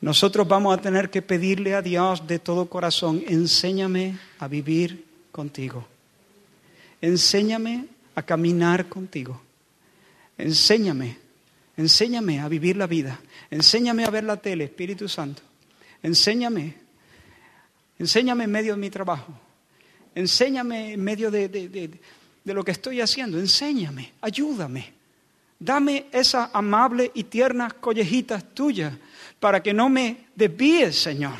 nosotros 0.00 0.46
vamos 0.46 0.78
a 0.78 0.80
tener 0.80 1.10
que 1.10 1.20
pedirle 1.20 1.74
a 1.74 1.82
Dios 1.82 2.28
de 2.28 2.38
todo 2.38 2.66
corazón, 2.66 3.24
enséñame 3.26 4.20
a 4.38 4.46
vivir 4.46 5.04
contigo. 5.32 5.88
Enséñame 7.00 7.86
a 8.14 8.22
caminar 8.22 8.88
contigo. 8.88 9.40
Enséñame, 10.36 11.16
enséñame 11.76 12.40
a 12.40 12.48
vivir 12.48 12.76
la 12.76 12.86
vida. 12.86 13.18
Enséñame 13.50 14.04
a 14.04 14.10
ver 14.10 14.24
la 14.24 14.36
tele, 14.36 14.64
Espíritu 14.64 15.08
Santo. 15.08 15.42
Enséñame, 16.02 16.74
enséñame 17.98 18.44
en 18.44 18.50
medio 18.50 18.74
de 18.74 18.80
mi 18.80 18.90
trabajo. 18.90 19.32
Enséñame 20.14 20.92
en 20.94 21.04
medio 21.04 21.30
de, 21.30 21.90
lo 22.44 22.64
que 22.64 22.72
estoy 22.72 23.00
haciendo. 23.00 23.38
Enséñame, 23.38 24.12
ayúdame. 24.20 24.92
Dame 25.58 26.06
esas 26.10 26.50
amables 26.54 27.10
y 27.14 27.24
tiernas 27.24 27.74
collejitas 27.74 28.54
tuyas 28.54 28.94
para 29.38 29.62
que 29.62 29.74
no 29.74 29.88
me 29.88 30.26
desvíes, 30.34 30.96
Señor. 30.96 31.36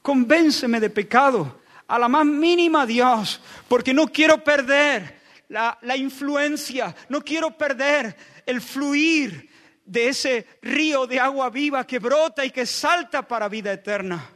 Convénceme 0.00 0.80
de 0.80 0.90
pecado 0.90 1.60
a 1.88 1.98
la 1.98 2.08
más 2.08 2.26
mínima, 2.26 2.86
Dios, 2.86 3.40
porque 3.68 3.94
no 3.94 4.08
quiero 4.08 4.42
perder 4.42 5.20
la, 5.48 5.78
la 5.82 5.96
influencia, 5.96 6.94
no 7.08 7.20
quiero 7.20 7.56
perder 7.56 8.16
el 8.44 8.60
fluir 8.60 9.50
de 9.84 10.08
ese 10.08 10.46
río 10.62 11.06
de 11.06 11.20
agua 11.20 11.50
viva 11.50 11.86
que 11.86 11.98
brota 11.98 12.44
y 12.44 12.50
que 12.50 12.66
salta 12.66 13.26
para 13.26 13.48
vida 13.48 13.72
eterna. 13.72 14.30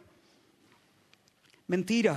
Mentira 1.67 2.17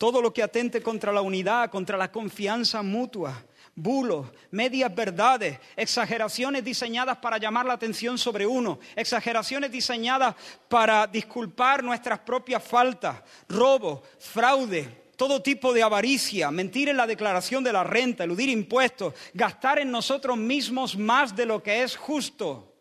todo 0.00 0.22
lo 0.22 0.32
que 0.32 0.42
atente 0.42 0.82
contra 0.82 1.12
la 1.12 1.20
unidad, 1.20 1.68
contra 1.68 1.98
la 1.98 2.10
confianza 2.10 2.82
mutua, 2.82 3.44
bulos, 3.74 4.26
medias 4.50 4.94
verdades, 4.94 5.58
exageraciones 5.76 6.64
diseñadas 6.64 7.18
para 7.18 7.38
llamar 7.38 7.66
la 7.66 7.74
atención 7.74 8.18
sobre 8.18 8.46
uno, 8.46 8.78
exageraciones 8.96 9.70
diseñadas 9.70 10.34
para 10.68 11.06
disculpar 11.06 11.82
nuestras 11.82 12.18
propias 12.20 12.62
faltas, 12.62 13.22
robo, 13.48 14.02
fraude, 14.18 15.00
todo 15.16 15.42
tipo 15.42 15.72
de 15.74 15.82
avaricia, 15.82 16.50
mentir 16.50 16.88
en 16.88 16.96
la 16.96 17.06
declaración 17.06 17.62
de 17.62 17.72
la 17.72 17.84
renta, 17.84 18.24
eludir 18.24 18.48
impuestos, 18.48 19.12
gastar 19.34 19.78
en 19.78 19.90
nosotros 19.90 20.36
mismos 20.36 20.96
más 20.96 21.36
de 21.36 21.44
lo 21.44 21.62
que 21.62 21.82
es 21.82 21.94
justo, 21.94 22.74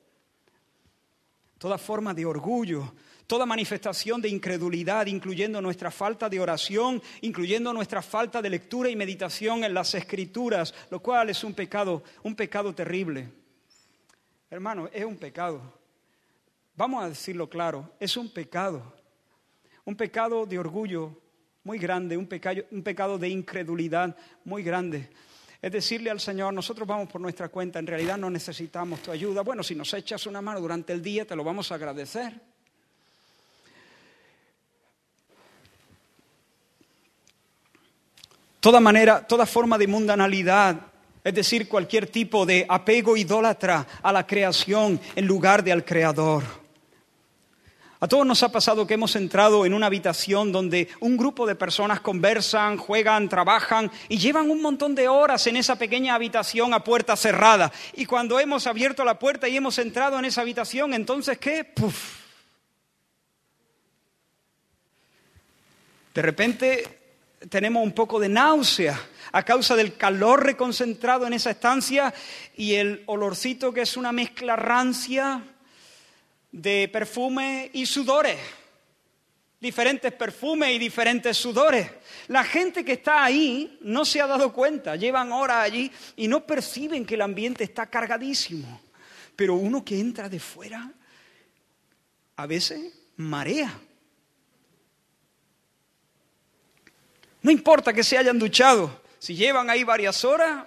toda 1.58 1.78
forma 1.78 2.14
de 2.14 2.26
orgullo, 2.26 2.94
toda 3.30 3.46
manifestación 3.46 4.24
de 4.24 4.30
incredulidad, 4.30 5.06
incluyendo 5.06 5.62
nuestra 5.62 5.92
falta 5.92 6.28
de 6.28 6.40
oración, 6.40 7.00
incluyendo 7.22 7.72
nuestra 7.72 8.02
falta 8.02 8.42
de 8.42 8.50
lectura 8.50 8.90
y 8.90 8.96
meditación 8.96 9.64
en 9.64 9.76
las 9.76 9.94
escrituras, 9.94 10.74
lo 10.90 11.00
cual 11.00 11.30
es 11.30 11.44
un 11.44 11.54
pecado, 11.54 12.02
un 12.24 12.36
pecado 12.36 12.74
terrible. 12.74 13.32
Hermano, 14.50 14.90
es 14.92 15.06
un 15.06 15.16
pecado. 15.16 15.62
Vamos 16.76 17.04
a 17.04 17.10
decirlo 17.10 17.48
claro, 17.48 17.94
es 18.00 18.18
un 18.18 18.34
pecado. 18.34 18.96
Un 19.86 19.96
pecado 19.96 20.48
de 20.48 20.58
orgullo 20.58 21.22
muy 21.66 21.78
grande, 21.78 22.18
un 22.18 22.26
pecado, 22.26 22.64
un 22.72 22.82
pecado 22.82 23.20
de 23.20 23.30
incredulidad 23.30 24.18
muy 24.44 24.64
grande. 24.64 25.08
Es 25.62 25.72
decirle 25.72 26.10
al 26.10 26.20
Señor, 26.20 26.52
nosotros 26.52 26.88
vamos 26.88 27.08
por 27.08 27.22
nuestra 27.22 27.50
cuenta, 27.50 27.78
en 27.78 27.86
realidad 27.86 28.18
no 28.18 28.32
necesitamos 28.32 29.04
tu 29.04 29.12
ayuda. 29.12 29.44
Bueno, 29.44 29.62
si 29.62 29.76
nos 29.76 29.94
echas 29.94 30.26
una 30.26 30.42
mano 30.42 30.60
durante 30.60 30.94
el 30.94 31.04
día, 31.04 31.28
te 31.28 31.36
lo 31.36 31.44
vamos 31.44 31.72
a 31.72 31.76
agradecer. 31.76 32.50
Toda 38.60 38.80
manera, 38.80 39.26
toda 39.26 39.46
forma 39.46 39.78
de 39.78 39.88
mundanalidad 39.88 40.76
Es 41.24 41.34
decir, 41.34 41.68
cualquier 41.68 42.08
tipo 42.08 42.46
de 42.46 42.66
apego 42.68 43.18
idólatra 43.18 43.86
a 44.02 44.12
la 44.12 44.26
creación 44.26 45.00
en 45.16 45.28
lugar 45.28 45.64
de 45.64 45.72
al 45.74 45.84
creador. 45.84 46.44
A 48.00 48.08
todos 48.08 48.26
nos 48.26 48.42
ha 48.44 48.50
pasado 48.50 48.88
que 48.88 48.94
hemos 48.94 49.18
entrado 49.18 49.66
en 49.66 49.74
una 49.74 49.88
habitación 49.88 50.54
donde 50.54 50.88
un 51.02 51.18
grupo 51.18 51.46
de 51.46 51.56
personas 51.56 52.00
conversan, 52.00 52.78
juegan, 52.78 53.28
trabajan 53.28 53.92
y 54.08 54.18
llevan 54.18 54.50
un 54.50 54.62
montón 54.62 54.96
de 54.96 55.10
horas 55.10 55.46
en 55.48 55.58
esa 55.58 55.76
pequeña 55.76 56.16
habitación 56.16 56.74
a 56.74 56.82
puerta 56.82 57.18
cerrada. 57.18 57.74
Y 57.96 58.06
cuando 58.06 58.40
hemos 58.40 58.68
abierto 58.68 59.04
la 59.04 59.20
puerta 59.20 59.50
y 59.50 59.58
hemos 59.58 59.78
entrado 59.78 60.18
en 60.18 60.24
esa 60.24 60.42
habitación, 60.42 60.94
entonces 60.94 61.38
¿qué? 61.38 61.66
Puf. 61.66 62.20
De 66.16 66.22
repente 66.22 66.99
tenemos 67.48 67.84
un 67.84 67.94
poco 67.94 68.20
de 68.20 68.28
náusea 68.28 69.00
a 69.32 69.44
causa 69.44 69.76
del 69.76 69.96
calor 69.96 70.44
reconcentrado 70.44 71.26
en 71.28 71.34
esa 71.34 71.52
estancia 71.52 72.14
y 72.58 72.74
el 72.74 73.04
olorcito 73.06 73.74
que 73.74 73.82
es 73.82 73.96
una 73.96 74.12
mezcla 74.12 74.56
rancia 74.56 75.44
de 76.52 76.90
perfume 76.92 77.70
y 77.74 77.86
sudores. 77.86 78.38
Diferentes 79.62 80.14
perfumes 80.14 80.72
y 80.74 80.80
diferentes 80.80 81.38
sudores. 81.38 81.90
La 82.28 82.44
gente 82.44 82.84
que 82.84 82.94
está 82.94 83.24
ahí 83.24 83.78
no 83.82 84.06
se 84.06 84.22
ha 84.22 84.28
dado 84.28 84.54
cuenta, 84.54 84.96
llevan 84.96 85.32
horas 85.32 85.64
allí 85.66 85.92
y 86.16 86.28
no 86.28 86.46
perciben 86.46 87.06
que 87.06 87.16
el 87.16 87.22
ambiente 87.22 87.64
está 87.64 87.86
cargadísimo. 87.88 88.82
Pero 89.36 89.56
uno 89.56 89.84
que 89.84 90.00
entra 90.00 90.30
de 90.30 90.40
fuera, 90.40 90.92
a 92.36 92.46
veces 92.48 92.94
marea. 93.18 93.80
No 97.42 97.52
importa 97.52 97.94
que 97.94 98.04
se 98.04 98.18
hayan 98.18 98.38
duchado, 98.38 99.02
si 99.18 99.36
llevan 99.36 99.70
ahí 99.70 99.84
varias 99.84 100.26
horas, 100.26 100.66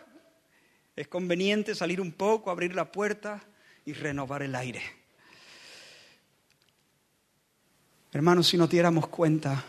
es 0.97 1.09
conveniente 1.09 1.75
salir 1.75 2.01
un 2.01 2.13
poco, 2.13 2.51
abrir 2.51 2.75
la 2.75 2.91
puerta 2.91 3.43
y 3.85 3.93
renovar 3.93 4.43
el 4.43 4.55
aire. 4.55 4.83
Hermanos, 8.13 8.49
si 8.49 8.59
nos 8.59 8.69
diéramos 8.69 9.09
cuenta 9.09 9.65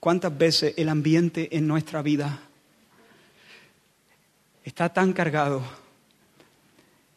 cuántas 0.00 0.36
veces 0.36 0.74
el 0.76 0.88
ambiente 0.88 1.56
en 1.56 1.66
nuestra 1.66 2.00
vida 2.00 2.40
está 4.64 4.92
tan 4.92 5.12
cargado 5.12 5.62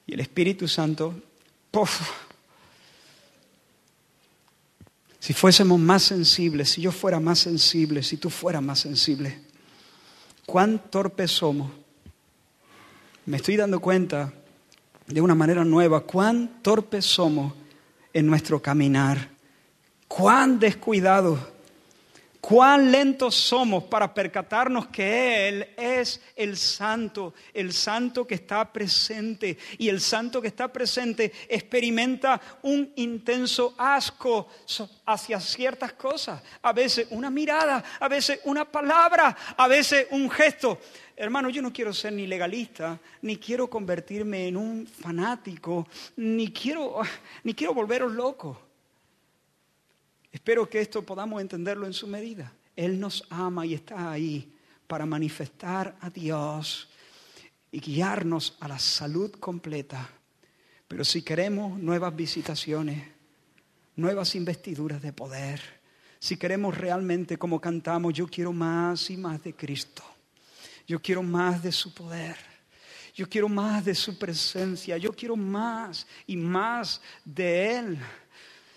y 0.05 0.13
el 0.13 0.19
Espíritu 0.19 0.67
Santo, 0.67 1.15
¡puf! 1.71 2.24
Si 5.26 5.34
fuésemos 5.34 5.80
más 5.80 6.03
sensibles, 6.03 6.69
si 6.69 6.82
yo 6.82 6.91
fuera 6.91 7.19
más 7.19 7.39
sensible, 7.39 8.03
si 8.03 8.17
tú 8.17 8.30
fueras 8.30 8.61
más 8.61 8.78
sensible, 8.78 9.39
cuán 10.45 10.78
torpes 10.91 11.32
somos. 11.32 11.71
Me 13.26 13.38
estoy 13.38 13.55
dando 13.55 13.80
cuenta 13.80 14.32
de 15.07 15.21
una 15.21 15.34
manera 15.34 15.65
nueva 15.65 16.01
cuán 16.01 16.59
torpes 16.61 17.05
somos 17.05 17.53
en 18.13 18.28
nuestro 18.28 18.61
caminar 18.61 19.32
cuán 20.07 20.59
descuidados, 20.59 21.39
cuán 22.47 22.91
lentos 22.91 23.33
somos 23.33 23.85
para 23.85 24.13
percatarnos 24.13 24.85
que 24.89 25.47
Él 25.47 25.67
es 25.75 26.21
el 26.35 26.55
santo, 26.57 27.33
el 27.51 27.73
santo 27.73 28.27
que 28.27 28.35
está 28.35 28.71
presente. 28.71 29.57
Y 29.79 29.89
el 29.89 29.99
santo 29.99 30.39
que 30.43 30.49
está 30.49 30.71
presente 30.71 31.31
experimenta 31.49 32.39
un 32.61 32.91
intenso 32.97 33.73
asco 33.79 34.47
hacia 35.07 35.39
ciertas 35.39 35.93
cosas. 35.93 36.39
A 36.61 36.71
veces 36.71 37.07
una 37.09 37.31
mirada, 37.31 37.83
a 37.99 38.07
veces 38.07 38.39
una 38.43 38.63
palabra, 38.63 39.35
a 39.57 39.67
veces 39.67 40.05
un 40.11 40.29
gesto. 40.29 40.79
Hermano, 41.15 41.49
yo 41.49 41.63
no 41.63 41.73
quiero 41.73 41.93
ser 41.93 42.13
ni 42.13 42.27
legalista, 42.27 42.99
ni 43.23 43.37
quiero 43.37 43.67
convertirme 43.71 44.47
en 44.47 44.57
un 44.57 44.85
fanático, 44.85 45.87
ni 46.17 46.51
quiero, 46.51 47.01
ni 47.43 47.55
quiero 47.55 47.73
volveros 47.73 48.11
locos. 48.11 48.64
Espero 50.36 50.69
que 50.69 50.81
esto 50.81 51.01
podamos 51.01 51.39
entenderlo 51.39 51.86
en 51.86 51.93
su 51.93 52.07
medida. 52.07 52.51
Él 52.75 52.99
nos 52.99 53.25
ama 53.29 53.65
y 53.65 53.73
está 53.73 54.11
ahí 54.11 54.53
para 54.86 55.05
manifestar 55.05 55.95
a 56.01 56.09
Dios 56.09 56.89
y 57.71 57.79
guiarnos 57.79 58.57
a 58.59 58.67
la 58.67 58.77
salud 58.77 59.31
completa. 59.31 60.09
Pero 60.89 61.05
si 61.05 61.21
queremos 61.21 61.79
nuevas 61.79 62.13
visitaciones, 62.13 63.01
nuevas 63.95 64.36
investiduras 64.36 65.01
de 65.01 65.13
poder, 65.13 65.61
si 66.19 66.36
queremos 66.36 66.77
realmente, 66.77 67.38
como 67.38 67.61
cantamos, 67.61 68.13
yo 68.13 68.27
quiero 68.27 68.51
más 68.51 69.09
y 69.09 69.15
más 69.15 69.41
de 69.41 69.55
Cristo, 69.55 70.03
yo 70.86 71.01
quiero 71.01 71.23
más 71.23 71.63
de 71.63 71.71
su 71.71 71.93
poder, 71.93 72.36
yo 73.13 73.29
quiero 73.29 73.47
más 73.47 73.86
de 73.86 73.95
su 73.95 74.19
presencia, 74.19 74.97
yo 74.97 75.13
quiero 75.13 75.38
más 75.38 76.05
y 76.27 76.36
más 76.36 76.99
de 77.23 77.77
Él. 77.77 77.99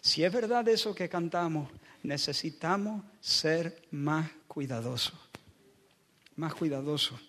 Si 0.00 0.24
es 0.24 0.32
verdad 0.32 0.66
eso 0.68 0.94
que 0.94 1.08
cantamos, 1.08 1.68
necesitamos 2.02 3.04
ser 3.20 3.82
más 3.90 4.30
cuidadosos, 4.46 5.14
más 6.36 6.54
cuidadosos. 6.54 7.20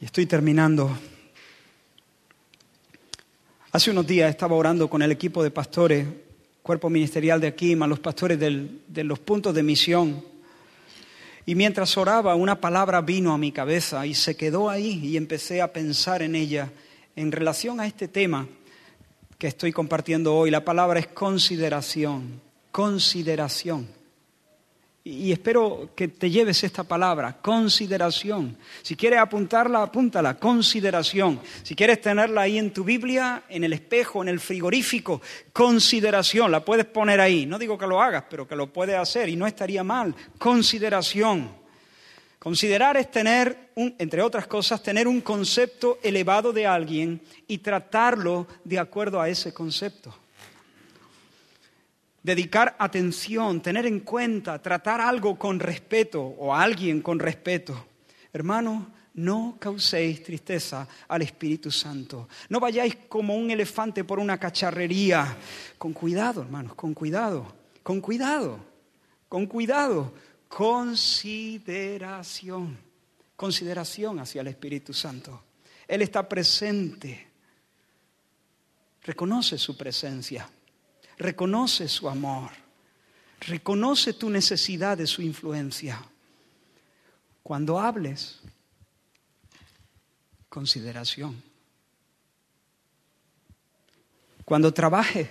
Y 0.00 0.06
estoy 0.06 0.26
terminando. 0.26 0.96
Hace 3.72 3.90
unos 3.90 4.06
días 4.06 4.30
estaba 4.30 4.56
orando 4.56 4.88
con 4.88 5.02
el 5.02 5.12
equipo 5.12 5.42
de 5.42 5.50
pastores, 5.50 6.06
cuerpo 6.62 6.88
ministerial 6.88 7.40
de 7.40 7.48
aquí, 7.48 7.76
más 7.76 7.88
los 7.88 8.00
pastores 8.00 8.38
de 8.38 9.04
los 9.04 9.18
puntos 9.18 9.54
de 9.54 9.62
misión. 9.62 10.24
Y 11.46 11.54
mientras 11.54 11.96
oraba, 11.96 12.34
una 12.34 12.60
palabra 12.60 13.00
vino 13.00 13.32
a 13.32 13.38
mi 13.38 13.52
cabeza 13.52 14.06
y 14.06 14.14
se 14.14 14.36
quedó 14.36 14.70
ahí 14.70 15.00
y 15.04 15.16
empecé 15.16 15.60
a 15.60 15.72
pensar 15.72 16.22
en 16.22 16.34
ella 16.34 16.72
en 17.14 17.30
relación 17.30 17.78
a 17.80 17.86
este 17.86 18.08
tema 18.08 18.48
que 19.40 19.46
estoy 19.46 19.72
compartiendo 19.72 20.36
hoy. 20.36 20.50
La 20.50 20.62
palabra 20.62 21.00
es 21.00 21.06
consideración, 21.06 22.42
consideración. 22.70 23.88
Y 25.02 25.32
espero 25.32 25.92
que 25.96 26.08
te 26.08 26.28
lleves 26.28 26.62
esta 26.62 26.84
palabra, 26.84 27.38
consideración. 27.40 28.58
Si 28.82 28.96
quieres 28.96 29.18
apuntarla, 29.18 29.82
apúntala, 29.82 30.38
consideración. 30.38 31.40
Si 31.62 31.74
quieres 31.74 32.02
tenerla 32.02 32.42
ahí 32.42 32.58
en 32.58 32.70
tu 32.70 32.84
Biblia, 32.84 33.44
en 33.48 33.64
el 33.64 33.72
espejo, 33.72 34.20
en 34.20 34.28
el 34.28 34.40
frigorífico, 34.40 35.22
consideración. 35.54 36.52
La 36.52 36.62
puedes 36.62 36.84
poner 36.84 37.18
ahí. 37.18 37.46
No 37.46 37.58
digo 37.58 37.78
que 37.78 37.86
lo 37.86 38.02
hagas, 38.02 38.24
pero 38.28 38.46
que 38.46 38.54
lo 38.54 38.70
puedes 38.70 38.96
hacer 38.96 39.30
y 39.30 39.36
no 39.36 39.46
estaría 39.46 39.82
mal. 39.82 40.14
Consideración. 40.36 41.59
Considerar 42.40 42.96
es 42.96 43.10
tener, 43.10 43.70
entre 43.76 44.22
otras 44.22 44.46
cosas, 44.46 44.82
tener 44.82 45.06
un 45.06 45.20
concepto 45.20 45.98
elevado 46.02 46.54
de 46.54 46.66
alguien 46.66 47.20
y 47.46 47.58
tratarlo 47.58 48.46
de 48.64 48.78
acuerdo 48.78 49.20
a 49.20 49.28
ese 49.28 49.52
concepto. 49.52 50.16
Dedicar 52.22 52.76
atención, 52.78 53.60
tener 53.60 53.84
en 53.84 54.00
cuenta, 54.00 54.58
tratar 54.58 55.02
algo 55.02 55.38
con 55.38 55.60
respeto 55.60 56.22
o 56.22 56.54
a 56.54 56.62
alguien 56.62 57.02
con 57.02 57.18
respeto. 57.18 57.86
Hermanos, 58.32 58.84
no 59.12 59.56
causéis 59.58 60.22
tristeza 60.22 60.88
al 61.08 61.20
Espíritu 61.20 61.70
Santo. 61.70 62.26
No 62.48 62.58
vayáis 62.58 62.96
como 63.06 63.36
un 63.36 63.50
elefante 63.50 64.02
por 64.02 64.18
una 64.18 64.38
cacharrería. 64.38 65.36
Con 65.76 65.92
cuidado, 65.92 66.40
hermanos, 66.40 66.74
con 66.74 66.94
cuidado, 66.94 67.52
con 67.82 68.00
cuidado, 68.00 68.60
con 69.28 69.44
cuidado 69.44 70.14
consideración, 70.50 72.76
consideración 73.36 74.18
hacia 74.18 74.40
el 74.40 74.48
Espíritu 74.48 74.92
Santo. 74.92 75.44
Él 75.86 76.02
está 76.02 76.28
presente, 76.28 77.28
reconoce 79.02 79.56
su 79.56 79.76
presencia, 79.76 80.50
reconoce 81.18 81.86
su 81.88 82.08
amor, 82.08 82.50
reconoce 83.40 84.12
tu 84.12 84.28
necesidad 84.28 84.98
de 84.98 85.06
su 85.06 85.22
influencia. 85.22 86.04
Cuando 87.44 87.78
hables, 87.78 88.40
consideración. 90.48 91.40
Cuando 94.44 94.74
trabaje, 94.74 95.30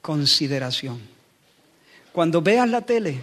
consideración. 0.00 0.98
Cuando 2.10 2.40
veas 2.40 2.70
la 2.70 2.80
tele, 2.80 3.22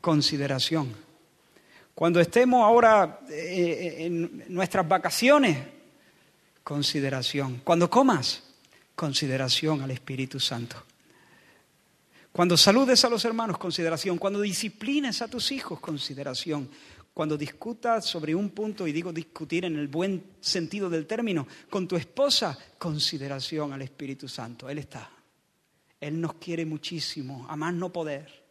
consideración. 0.00 0.94
Cuando 1.94 2.20
estemos 2.20 2.62
ahora 2.62 3.20
eh, 3.28 3.96
en 4.06 4.44
nuestras 4.48 4.86
vacaciones, 4.86 5.58
consideración. 6.62 7.62
Cuando 7.64 7.90
comas, 7.90 8.42
consideración 8.94 9.82
al 9.82 9.90
Espíritu 9.90 10.38
Santo. 10.38 10.76
Cuando 12.30 12.56
saludes 12.56 13.04
a 13.04 13.08
los 13.08 13.24
hermanos, 13.24 13.58
consideración. 13.58 14.18
Cuando 14.18 14.40
disciplines 14.40 15.22
a 15.22 15.28
tus 15.28 15.50
hijos, 15.50 15.80
consideración. 15.80 16.68
Cuando 17.12 17.36
discutas 17.36 18.04
sobre 18.04 18.32
un 18.32 18.50
punto, 18.50 18.86
y 18.86 18.92
digo 18.92 19.12
discutir 19.12 19.64
en 19.64 19.76
el 19.76 19.88
buen 19.88 20.22
sentido 20.40 20.88
del 20.88 21.06
término, 21.06 21.48
con 21.68 21.88
tu 21.88 21.96
esposa, 21.96 22.56
consideración 22.78 23.72
al 23.72 23.82
Espíritu 23.82 24.28
Santo. 24.28 24.68
Él 24.68 24.78
está. 24.78 25.10
Él 26.00 26.20
nos 26.20 26.34
quiere 26.34 26.64
muchísimo, 26.64 27.44
a 27.48 27.56
más 27.56 27.74
no 27.74 27.92
poder. 27.92 28.47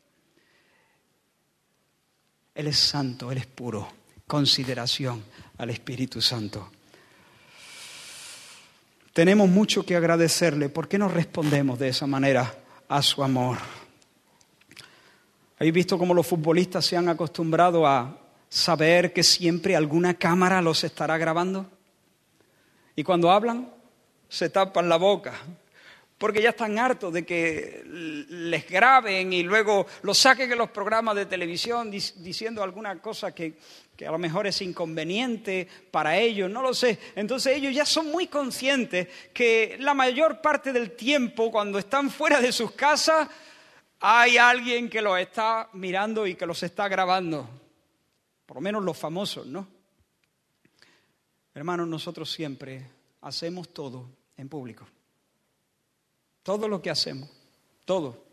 Él 2.57 2.65
es 2.65 2.79
santo, 2.79 3.31
Él 3.31 3.37
es 3.37 3.45
puro. 3.45 3.87
Consideración 4.25 5.23
al 5.59 5.69
Espíritu 5.69 6.19
Santo. 6.19 6.71
Tenemos 9.13 9.47
mucho 9.47 9.85
que 9.85 9.95
agradecerle. 9.95 10.67
¿Por 10.67 10.87
qué 10.87 10.97
no 10.97 11.07
respondemos 11.07 11.77
de 11.77 11.89
esa 11.89 12.07
manera 12.07 12.51
a 12.89 13.03
su 13.03 13.23
amor? 13.23 13.59
¿Habéis 15.59 15.73
visto 15.73 15.99
cómo 15.99 16.15
los 16.15 16.25
futbolistas 16.25 16.83
se 16.83 16.97
han 16.97 17.09
acostumbrado 17.09 17.85
a 17.85 18.17
saber 18.49 19.13
que 19.13 19.21
siempre 19.21 19.75
alguna 19.75 20.15
cámara 20.15 20.59
los 20.59 20.83
estará 20.83 21.15
grabando? 21.19 21.69
Y 22.95 23.03
cuando 23.03 23.29
hablan, 23.29 23.71
se 24.29 24.49
tapan 24.49 24.89
la 24.89 24.97
boca, 24.97 25.33
porque 26.17 26.41
ya 26.41 26.49
están 26.49 26.79
hartos 26.79 27.13
de 27.13 27.25
que 27.25 27.83
les 27.85 28.67
graben 28.67 29.31
y 29.33 29.43
luego 29.43 29.85
los 30.01 30.17
saquen 30.17 30.51
en 30.51 30.57
los 30.57 30.71
programas 30.71 31.15
de 31.15 31.27
televisión 31.27 31.91
diciendo 31.91 32.63
alguna 32.63 32.99
cosa 32.99 33.35
que, 33.35 33.53
que, 33.95 34.07
a 34.07 34.11
lo 34.11 34.17
mejor 34.17 34.47
es 34.47 34.61
inconveniente 34.63 35.67
para 35.91 36.17
ellos, 36.17 36.49
no 36.49 36.63
lo 36.63 36.73
sé. 36.73 36.97
Entonces 37.15 37.55
ellos 37.55 37.73
ya 37.73 37.85
son 37.85 38.09
muy 38.09 38.27
conscientes 38.27 39.07
que 39.31 39.77
la 39.79 39.93
mayor 39.93 40.41
parte 40.41 40.73
del 40.73 40.91
tiempo, 40.91 41.51
cuando 41.51 41.77
están 41.77 42.09
fuera 42.09 42.41
de 42.41 42.51
sus 42.51 42.71
casas, 42.71 43.27
hay 43.99 44.37
alguien 44.37 44.89
que 44.89 45.01
los 45.01 45.19
está 45.19 45.69
mirando 45.73 46.25
y 46.25 46.33
que 46.33 46.47
los 46.47 46.63
está 46.63 46.87
grabando. 46.87 47.47
Por 48.47 48.57
lo 48.57 48.61
menos 48.61 48.83
los 48.83 48.97
famosos, 48.97 49.45
¿no? 49.45 49.67
Hermanos, 51.53 51.87
nosotros 51.87 52.31
siempre 52.31 52.87
hacemos 53.21 53.69
todo 53.69 54.09
en 54.35 54.49
público. 54.49 54.87
Todo 56.47 56.69
lo 56.69 56.81
que 56.81 56.89
hacemos, 56.89 57.27
todo, 57.83 58.23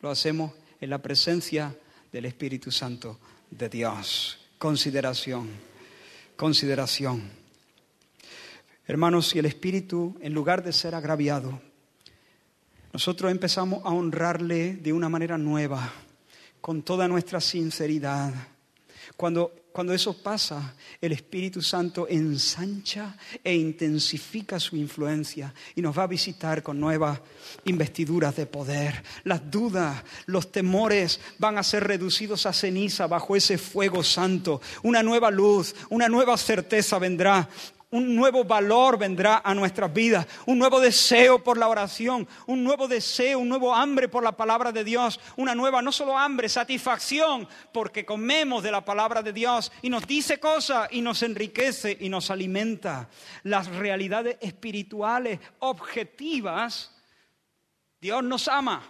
lo 0.00 0.10
hacemos 0.10 0.52
en 0.78 0.90
la 0.90 1.00
presencia 1.00 1.74
del 2.12 2.26
Espíritu 2.26 2.70
Santo 2.70 3.18
de 3.50 3.70
Dios. 3.70 4.38
Consideración, 4.58 5.48
consideración. 6.36 7.30
Hermanos, 8.86 9.28
si 9.28 9.38
el 9.38 9.46
Espíritu, 9.46 10.18
en 10.20 10.34
lugar 10.34 10.62
de 10.62 10.74
ser 10.74 10.94
agraviado, 10.94 11.58
nosotros 12.92 13.30
empezamos 13.30 13.82
a 13.86 13.88
honrarle 13.88 14.74
de 14.74 14.92
una 14.92 15.08
manera 15.08 15.38
nueva, 15.38 15.90
con 16.60 16.82
toda 16.82 17.08
nuestra 17.08 17.40
sinceridad, 17.40 18.34
cuando, 19.16 19.54
cuando 19.78 19.94
eso 19.94 20.20
pasa, 20.20 20.74
el 21.00 21.12
Espíritu 21.12 21.62
Santo 21.62 22.08
ensancha 22.10 23.16
e 23.44 23.54
intensifica 23.54 24.58
su 24.58 24.74
influencia 24.74 25.54
y 25.76 25.82
nos 25.82 25.96
va 25.96 26.02
a 26.02 26.08
visitar 26.08 26.64
con 26.64 26.80
nuevas 26.80 27.20
investiduras 27.64 28.34
de 28.34 28.46
poder. 28.46 29.04
Las 29.22 29.48
dudas, 29.48 30.02
los 30.26 30.50
temores 30.50 31.20
van 31.38 31.58
a 31.58 31.62
ser 31.62 31.84
reducidos 31.84 32.44
a 32.46 32.52
ceniza 32.52 33.06
bajo 33.06 33.36
ese 33.36 33.56
fuego 33.56 34.02
santo. 34.02 34.60
Una 34.82 35.04
nueva 35.04 35.30
luz, 35.30 35.76
una 35.90 36.08
nueva 36.08 36.36
certeza 36.38 36.98
vendrá 36.98 37.48
un 37.90 38.14
nuevo 38.14 38.44
valor 38.44 38.98
vendrá 38.98 39.40
a 39.42 39.54
nuestras 39.54 39.92
vidas, 39.92 40.26
un 40.46 40.58
nuevo 40.58 40.78
deseo 40.80 41.42
por 41.42 41.56
la 41.56 41.68
oración, 41.68 42.28
un 42.46 42.62
nuevo 42.62 42.86
deseo, 42.86 43.38
un 43.38 43.48
nuevo 43.48 43.74
hambre 43.74 44.08
por 44.08 44.22
la 44.22 44.32
palabra 44.32 44.72
de 44.72 44.84
Dios, 44.84 45.18
una 45.36 45.54
nueva, 45.54 45.80
no 45.80 45.90
solo 45.90 46.16
hambre, 46.16 46.48
satisfacción, 46.48 47.48
porque 47.72 48.04
comemos 48.04 48.62
de 48.62 48.72
la 48.72 48.84
palabra 48.84 49.22
de 49.22 49.32
Dios 49.32 49.72
y 49.80 49.88
nos 49.88 50.06
dice 50.06 50.38
cosas 50.38 50.88
y 50.90 51.00
nos 51.00 51.22
enriquece 51.22 51.96
y 51.98 52.10
nos 52.10 52.30
alimenta. 52.30 53.08
Las 53.44 53.68
realidades 53.68 54.36
espirituales 54.40 55.40
objetivas, 55.60 56.94
Dios 58.00 58.22
nos 58.22 58.48
ama. 58.48 58.82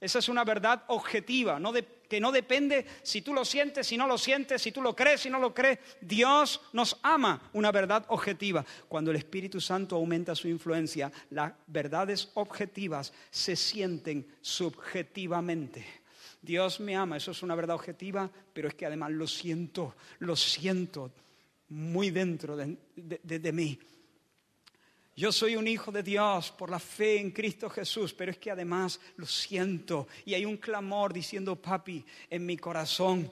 Esa 0.00 0.20
es 0.20 0.28
una 0.28 0.44
verdad 0.44 0.84
objetiva, 0.86 1.58
no 1.58 1.72
de 1.72 1.97
que 2.08 2.20
no 2.20 2.32
depende 2.32 2.86
si 3.02 3.22
tú 3.22 3.34
lo 3.34 3.44
sientes, 3.44 3.86
si 3.86 3.96
no 3.96 4.06
lo 4.06 4.16
sientes, 4.16 4.62
si 4.62 4.72
tú 4.72 4.80
lo 4.80 4.96
crees, 4.96 5.20
si 5.20 5.30
no 5.30 5.38
lo 5.38 5.54
crees. 5.54 5.78
Dios 6.00 6.60
nos 6.72 6.98
ama, 7.02 7.50
una 7.52 7.70
verdad 7.70 8.04
objetiva. 8.08 8.64
Cuando 8.88 9.10
el 9.10 9.18
Espíritu 9.18 9.60
Santo 9.60 9.96
aumenta 9.96 10.34
su 10.34 10.48
influencia, 10.48 11.12
las 11.30 11.52
verdades 11.66 12.30
objetivas 12.34 13.12
se 13.30 13.56
sienten 13.56 14.26
subjetivamente. 14.40 15.84
Dios 16.40 16.80
me 16.80 16.96
ama, 16.96 17.16
eso 17.16 17.32
es 17.32 17.42
una 17.42 17.54
verdad 17.54 17.76
objetiva, 17.76 18.30
pero 18.52 18.68
es 18.68 18.74
que 18.74 18.86
además 18.86 19.10
lo 19.10 19.26
siento, 19.26 19.94
lo 20.20 20.36
siento 20.36 21.12
muy 21.68 22.10
dentro 22.10 22.56
de, 22.56 22.78
de 22.96 23.52
mí. 23.52 23.78
Yo 25.18 25.32
soy 25.32 25.56
un 25.56 25.66
hijo 25.66 25.90
de 25.90 26.04
Dios 26.04 26.52
por 26.52 26.70
la 26.70 26.78
fe 26.78 27.18
en 27.18 27.32
Cristo 27.32 27.68
Jesús, 27.68 28.14
pero 28.14 28.30
es 28.30 28.38
que 28.38 28.52
además 28.52 29.00
lo 29.16 29.26
siento 29.26 30.06
y 30.24 30.34
hay 30.34 30.44
un 30.44 30.58
clamor 30.58 31.12
diciendo, 31.12 31.56
papi, 31.56 32.04
en 32.30 32.46
mi 32.46 32.56
corazón. 32.56 33.28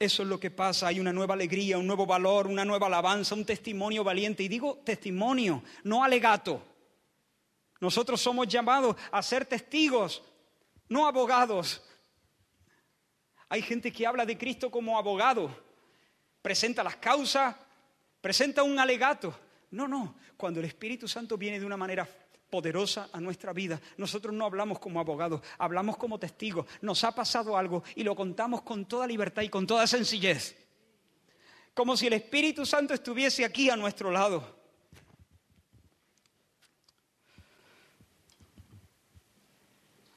Eso 0.00 0.24
es 0.24 0.28
lo 0.28 0.40
que 0.40 0.50
pasa, 0.50 0.88
hay 0.88 0.98
una 0.98 1.12
nueva 1.12 1.34
alegría, 1.34 1.78
un 1.78 1.86
nuevo 1.86 2.06
valor, 2.06 2.48
una 2.48 2.64
nueva 2.64 2.88
alabanza, 2.88 3.36
un 3.36 3.44
testimonio 3.44 4.02
valiente. 4.02 4.42
Y 4.42 4.48
digo 4.48 4.80
testimonio, 4.84 5.62
no 5.84 6.02
alegato. 6.02 6.60
Nosotros 7.78 8.20
somos 8.20 8.48
llamados 8.48 8.96
a 9.12 9.22
ser 9.22 9.46
testigos, 9.46 10.24
no 10.88 11.06
abogados. 11.06 11.84
Hay 13.48 13.62
gente 13.62 13.92
que 13.92 14.08
habla 14.08 14.26
de 14.26 14.36
Cristo 14.36 14.72
como 14.72 14.98
abogado, 14.98 15.56
presenta 16.42 16.82
las 16.82 16.96
causas, 16.96 17.54
presenta 18.20 18.64
un 18.64 18.80
alegato. 18.80 19.38
No, 19.70 19.86
no, 19.86 20.16
cuando 20.36 20.60
el 20.60 20.66
Espíritu 20.66 21.06
Santo 21.06 21.36
viene 21.36 21.60
de 21.60 21.66
una 21.66 21.76
manera 21.76 22.08
poderosa 22.48 23.08
a 23.12 23.20
nuestra 23.20 23.52
vida. 23.52 23.80
Nosotros 23.96 24.34
no 24.34 24.46
hablamos 24.46 24.78
como 24.78 25.00
abogados, 25.00 25.42
hablamos 25.58 25.96
como 25.96 26.18
testigos. 26.18 26.66
Nos 26.80 27.04
ha 27.04 27.14
pasado 27.14 27.56
algo 27.56 27.82
y 27.94 28.02
lo 28.02 28.14
contamos 28.16 28.62
con 28.62 28.86
toda 28.86 29.06
libertad 29.06 29.42
y 29.42 29.48
con 29.48 29.66
toda 29.66 29.86
sencillez. 29.86 30.56
Como 31.74 31.96
si 31.96 32.06
el 32.06 32.14
Espíritu 32.14 32.64
Santo 32.64 32.94
estuviese 32.94 33.44
aquí 33.44 33.70
a 33.70 33.76
nuestro 33.76 34.10
lado. 34.10 34.56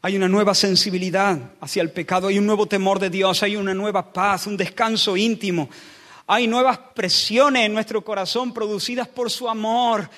Hay 0.03 0.15
una 0.15 0.27
nueva 0.27 0.55
sensibilidad 0.55 1.37
hacia 1.59 1.83
el 1.83 1.91
pecado, 1.91 2.27
hay 2.27 2.39
un 2.39 2.47
nuevo 2.47 2.65
temor 2.65 2.97
de 2.97 3.11
Dios, 3.11 3.43
hay 3.43 3.55
una 3.55 3.75
nueva 3.75 4.11
paz, 4.11 4.47
un 4.47 4.57
descanso 4.57 5.15
íntimo. 5.15 5.69
Hay 6.33 6.47
nuevas 6.47 6.77
presiones 6.95 7.65
en 7.65 7.73
nuestro 7.73 8.05
corazón 8.05 8.53
producidas 8.53 9.05
por 9.09 9.29
su 9.29 9.49
amor. 9.49 10.09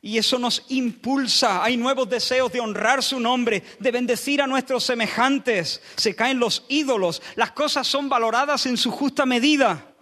Y 0.00 0.16
eso 0.16 0.38
nos 0.38 0.64
impulsa. 0.68 1.64
Hay 1.64 1.76
nuevos 1.76 2.08
deseos 2.08 2.52
de 2.52 2.60
honrar 2.60 3.02
su 3.02 3.18
nombre, 3.18 3.64
de 3.80 3.90
bendecir 3.90 4.40
a 4.40 4.46
nuestros 4.46 4.84
semejantes. 4.84 5.82
Se 5.96 6.14
caen 6.14 6.38
los 6.38 6.64
ídolos. 6.68 7.20
Las 7.34 7.50
cosas 7.50 7.84
son 7.88 8.08
valoradas 8.08 8.66
en 8.66 8.76
su 8.76 8.92
justa 8.92 9.26
medida. 9.26 9.92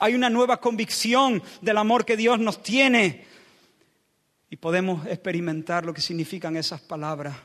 Hay 0.00 0.14
una 0.14 0.28
nueva 0.28 0.60
convicción 0.60 1.42
del 1.62 1.78
amor 1.78 2.04
que 2.04 2.18
Dios 2.18 2.38
nos 2.38 2.62
tiene. 2.62 3.24
Y 4.50 4.56
podemos 4.56 5.06
experimentar 5.06 5.86
lo 5.86 5.94
que 5.94 6.02
significan 6.02 6.58
esas 6.58 6.82
palabras. 6.82 7.38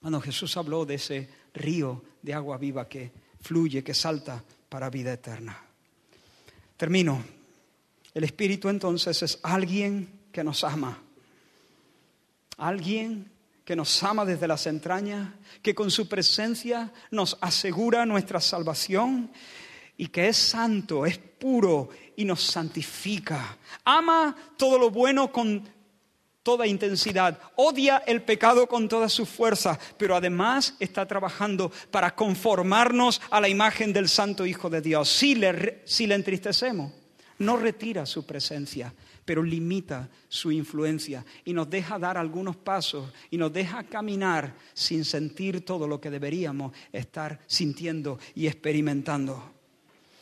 Cuando 0.00 0.22
Jesús 0.22 0.56
habló 0.56 0.86
de 0.86 0.94
ese 0.94 1.28
río 1.52 2.02
de 2.22 2.32
agua 2.32 2.56
viva 2.56 2.88
que 2.88 3.12
fluye, 3.42 3.84
que 3.84 3.92
salta 3.92 4.42
para 4.70 4.88
vida 4.88 5.12
eterna. 5.12 5.66
Termino. 6.80 7.22
El 8.14 8.24
Espíritu 8.24 8.70
entonces 8.70 9.22
es 9.22 9.38
alguien 9.42 10.20
que 10.32 10.42
nos 10.42 10.64
ama. 10.64 10.96
Alguien 12.56 13.30
que 13.66 13.76
nos 13.76 14.02
ama 14.02 14.24
desde 14.24 14.48
las 14.48 14.66
entrañas, 14.66 15.28
que 15.60 15.74
con 15.74 15.90
su 15.90 16.08
presencia 16.08 16.90
nos 17.10 17.36
asegura 17.42 18.06
nuestra 18.06 18.40
salvación 18.40 19.30
y 19.98 20.06
que 20.06 20.28
es 20.28 20.38
santo, 20.38 21.04
es 21.04 21.18
puro 21.18 21.90
y 22.16 22.24
nos 22.24 22.42
santifica. 22.42 23.58
Ama 23.84 24.34
todo 24.56 24.78
lo 24.78 24.90
bueno 24.90 25.30
con 25.30 25.62
toda 26.42 26.66
intensidad, 26.66 27.38
odia 27.56 27.98
el 28.06 28.22
pecado 28.22 28.66
con 28.66 28.88
toda 28.88 29.08
su 29.08 29.26
fuerza, 29.26 29.78
pero 29.98 30.16
además 30.16 30.74
está 30.80 31.06
trabajando 31.06 31.70
para 31.90 32.14
conformarnos 32.14 33.20
a 33.30 33.40
la 33.40 33.48
imagen 33.48 33.92
del 33.92 34.08
Santo 34.08 34.46
Hijo 34.46 34.70
de 34.70 34.80
Dios. 34.80 35.08
Si 35.08 35.34
le, 35.34 35.82
si 35.84 36.06
le 36.06 36.14
entristecemos, 36.14 36.92
no 37.38 37.56
retira 37.56 38.06
su 38.06 38.24
presencia, 38.24 38.92
pero 39.24 39.42
limita 39.42 40.08
su 40.28 40.50
influencia 40.50 41.24
y 41.44 41.52
nos 41.52 41.68
deja 41.68 41.98
dar 41.98 42.16
algunos 42.18 42.56
pasos 42.56 43.12
y 43.30 43.36
nos 43.36 43.52
deja 43.52 43.84
caminar 43.84 44.54
sin 44.74 45.04
sentir 45.04 45.64
todo 45.64 45.86
lo 45.86 46.00
que 46.00 46.10
deberíamos 46.10 46.72
estar 46.92 47.38
sintiendo 47.46 48.18
y 48.34 48.46
experimentando 48.46 49.59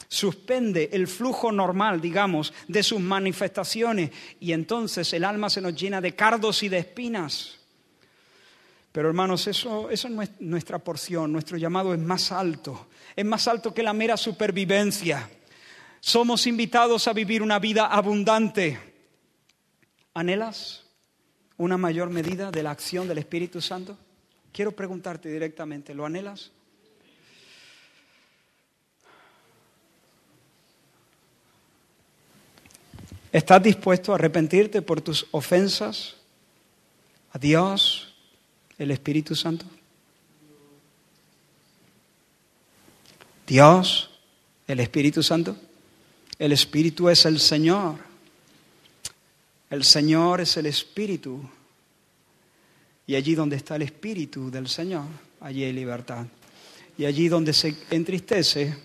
suspende 0.09 0.89
el 0.93 1.07
flujo 1.07 1.53
normal, 1.53 2.01
digamos, 2.01 2.53
de 2.67 2.83
sus 2.83 2.99
manifestaciones 2.99 4.11
y 4.41 4.53
entonces 4.53 5.13
el 5.13 5.25
alma 5.25 5.51
se 5.51 5.61
nos 5.61 5.75
llena 5.75 6.01
de 6.01 6.15
cardos 6.15 6.63
y 6.63 6.69
de 6.69 6.79
espinas. 6.79 7.59
Pero 8.91 9.09
hermanos, 9.09 9.47
eso, 9.47 9.91
eso 9.91 10.09
no 10.09 10.23
es 10.23 10.31
nuestra 10.41 10.79
porción, 10.79 11.31
nuestro 11.31 11.59
llamado 11.59 11.93
es 11.93 12.01
más 12.01 12.33
alto, 12.33 12.89
es 13.15 13.25
más 13.25 13.47
alto 13.47 13.75
que 13.75 13.83
la 13.83 13.93
mera 13.93 14.17
supervivencia. 14.17 15.31
Somos 16.01 16.47
invitados 16.47 17.07
a 17.07 17.13
vivir 17.13 17.43
una 17.43 17.59
vida 17.59 17.87
abundante. 17.87 18.79
¿Anhelas 20.15 20.85
una 21.59 21.77
mayor 21.77 22.09
medida 22.09 22.51
de 22.51 22.63
la 22.63 22.71
acción 22.71 23.07
del 23.07 23.19
Espíritu 23.19 23.61
Santo? 23.61 23.99
Quiero 24.53 24.73
preguntarte 24.73 25.31
directamente, 25.31 25.95
¿lo 25.95 26.07
anhelas? 26.07 26.51
¿Estás 33.33 33.63
dispuesto 33.63 34.13
a 34.13 34.15
arrepentirte 34.15 34.81
por 34.81 35.01
tus 35.01 35.27
ofensas 35.33 36.17
a 37.33 37.39
Dios, 37.39 38.15
el 38.79 38.91
Espíritu 38.91 39.35
Santo? 39.35 39.67
Dios, 43.47 44.11
el 44.67 44.81
Espíritu 44.81 45.23
Santo. 45.23 45.57
El 46.39 46.53
Espíritu 46.53 47.09
es 47.09 47.25
el 47.27 47.41
Señor. 47.41 47.97
El 49.71 49.85
Señor 49.85 50.41
es 50.41 50.57
el 50.57 50.67
Espíritu. 50.67 51.43
Y 53.07 53.15
allí 53.15 53.35
donde 53.35 53.57
está 53.57 53.77
el 53.77 53.83
Espíritu 53.83 54.51
del 54.51 54.69
Señor, 54.69 55.07
allí 55.41 55.65
hay 55.65 55.73
libertad. 55.73 56.27
Y 56.97 57.05
allí 57.05 57.29
donde 57.29 57.53
se 57.53 57.75
entristece, 57.91 58.77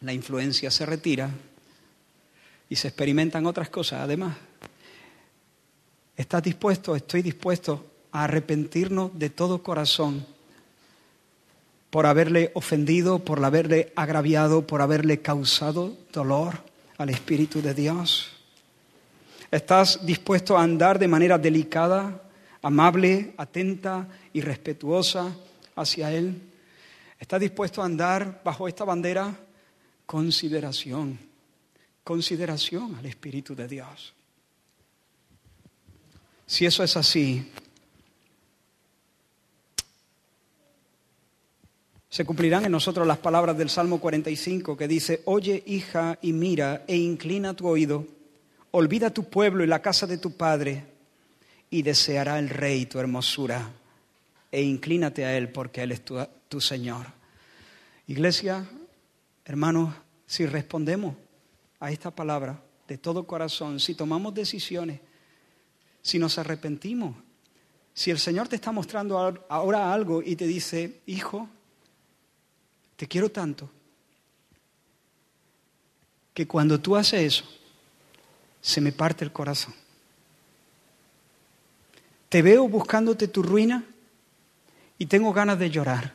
la 0.00 0.12
influencia 0.12 0.70
se 0.70 0.86
retira 0.86 1.30
y 2.74 2.76
se 2.76 2.88
experimentan 2.88 3.46
otras 3.46 3.70
cosas 3.70 4.00
además. 4.00 4.36
¿Estás 6.16 6.42
dispuesto? 6.42 6.96
Estoy 6.96 7.22
dispuesto 7.22 7.86
a 8.10 8.24
arrepentirnos 8.24 9.16
de 9.16 9.30
todo 9.30 9.62
corazón 9.62 10.26
por 11.88 12.04
haberle 12.04 12.50
ofendido, 12.54 13.20
por 13.20 13.44
haberle 13.44 13.92
agraviado, 13.94 14.66
por 14.66 14.82
haberle 14.82 15.22
causado 15.22 15.96
dolor 16.12 16.64
al 16.98 17.10
Espíritu 17.10 17.62
de 17.62 17.74
Dios. 17.74 18.32
¿Estás 19.52 20.04
dispuesto 20.04 20.58
a 20.58 20.64
andar 20.64 20.98
de 20.98 21.06
manera 21.06 21.38
delicada, 21.38 22.22
amable, 22.60 23.34
atenta 23.36 24.08
y 24.32 24.40
respetuosa 24.40 25.32
hacia 25.76 26.10
Él? 26.10 26.42
¿Estás 27.20 27.38
dispuesto 27.38 27.82
a 27.82 27.86
andar 27.86 28.42
bajo 28.44 28.66
esta 28.66 28.82
bandera? 28.82 29.32
Consideración, 30.06 31.33
consideración 32.04 32.94
al 32.96 33.06
Espíritu 33.06 33.56
de 33.56 33.66
Dios. 33.66 34.12
Si 36.46 36.66
eso 36.66 36.84
es 36.84 36.96
así, 36.96 37.50
se 42.10 42.24
cumplirán 42.24 42.66
en 42.66 42.72
nosotros 42.72 43.06
las 43.06 43.18
palabras 43.18 43.56
del 43.56 43.70
Salmo 43.70 43.98
45 43.98 44.76
que 44.76 44.86
dice, 44.86 45.22
oye 45.24 45.64
hija 45.66 46.18
y 46.20 46.32
mira 46.32 46.84
e 46.86 46.96
inclina 46.96 47.54
tu 47.54 47.66
oído, 47.66 48.06
olvida 48.70 49.10
tu 49.10 49.24
pueblo 49.24 49.64
y 49.64 49.66
la 49.66 49.82
casa 49.82 50.06
de 50.06 50.18
tu 50.18 50.36
padre 50.36 50.84
y 51.70 51.82
deseará 51.82 52.38
el 52.38 52.50
rey 52.50 52.86
tu 52.86 53.00
hermosura 53.00 53.68
e 54.52 54.62
inclínate 54.62 55.24
a 55.24 55.36
él 55.36 55.48
porque 55.48 55.82
él 55.82 55.90
es 55.90 56.04
tu, 56.04 56.18
tu 56.48 56.60
Señor. 56.60 57.06
Iglesia, 58.06 58.64
hermanos, 59.44 59.94
si 60.26 60.46
respondemos 60.46 61.16
a 61.84 61.90
esta 61.90 62.10
palabra 62.10 62.62
de 62.88 62.96
todo 62.96 63.26
corazón, 63.26 63.78
si 63.78 63.94
tomamos 63.94 64.32
decisiones, 64.32 65.00
si 66.00 66.18
nos 66.18 66.38
arrepentimos, 66.38 67.14
si 67.92 68.10
el 68.10 68.18
Señor 68.18 68.48
te 68.48 68.56
está 68.56 68.72
mostrando 68.72 69.18
ahora 69.50 69.92
algo 69.92 70.22
y 70.22 70.34
te 70.34 70.46
dice, 70.46 71.02
hijo, 71.04 71.46
te 72.96 73.06
quiero 73.06 73.30
tanto, 73.30 73.68
que 76.32 76.46
cuando 76.46 76.80
tú 76.80 76.96
haces 76.96 77.20
eso, 77.20 77.44
se 78.62 78.80
me 78.80 78.90
parte 78.90 79.22
el 79.22 79.32
corazón. 79.32 79.74
Te 82.30 82.40
veo 82.40 82.66
buscándote 82.66 83.28
tu 83.28 83.42
ruina 83.42 83.84
y 84.96 85.04
tengo 85.04 85.34
ganas 85.34 85.58
de 85.58 85.68
llorar. 85.68 86.14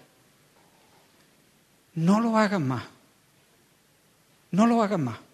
No 1.93 2.19
lo 2.19 2.37
hagas 2.39 2.59
más. 2.59 2.83
No 4.49 4.65
lo 4.65 4.81
hagas 4.81 4.99
más. 4.99 5.28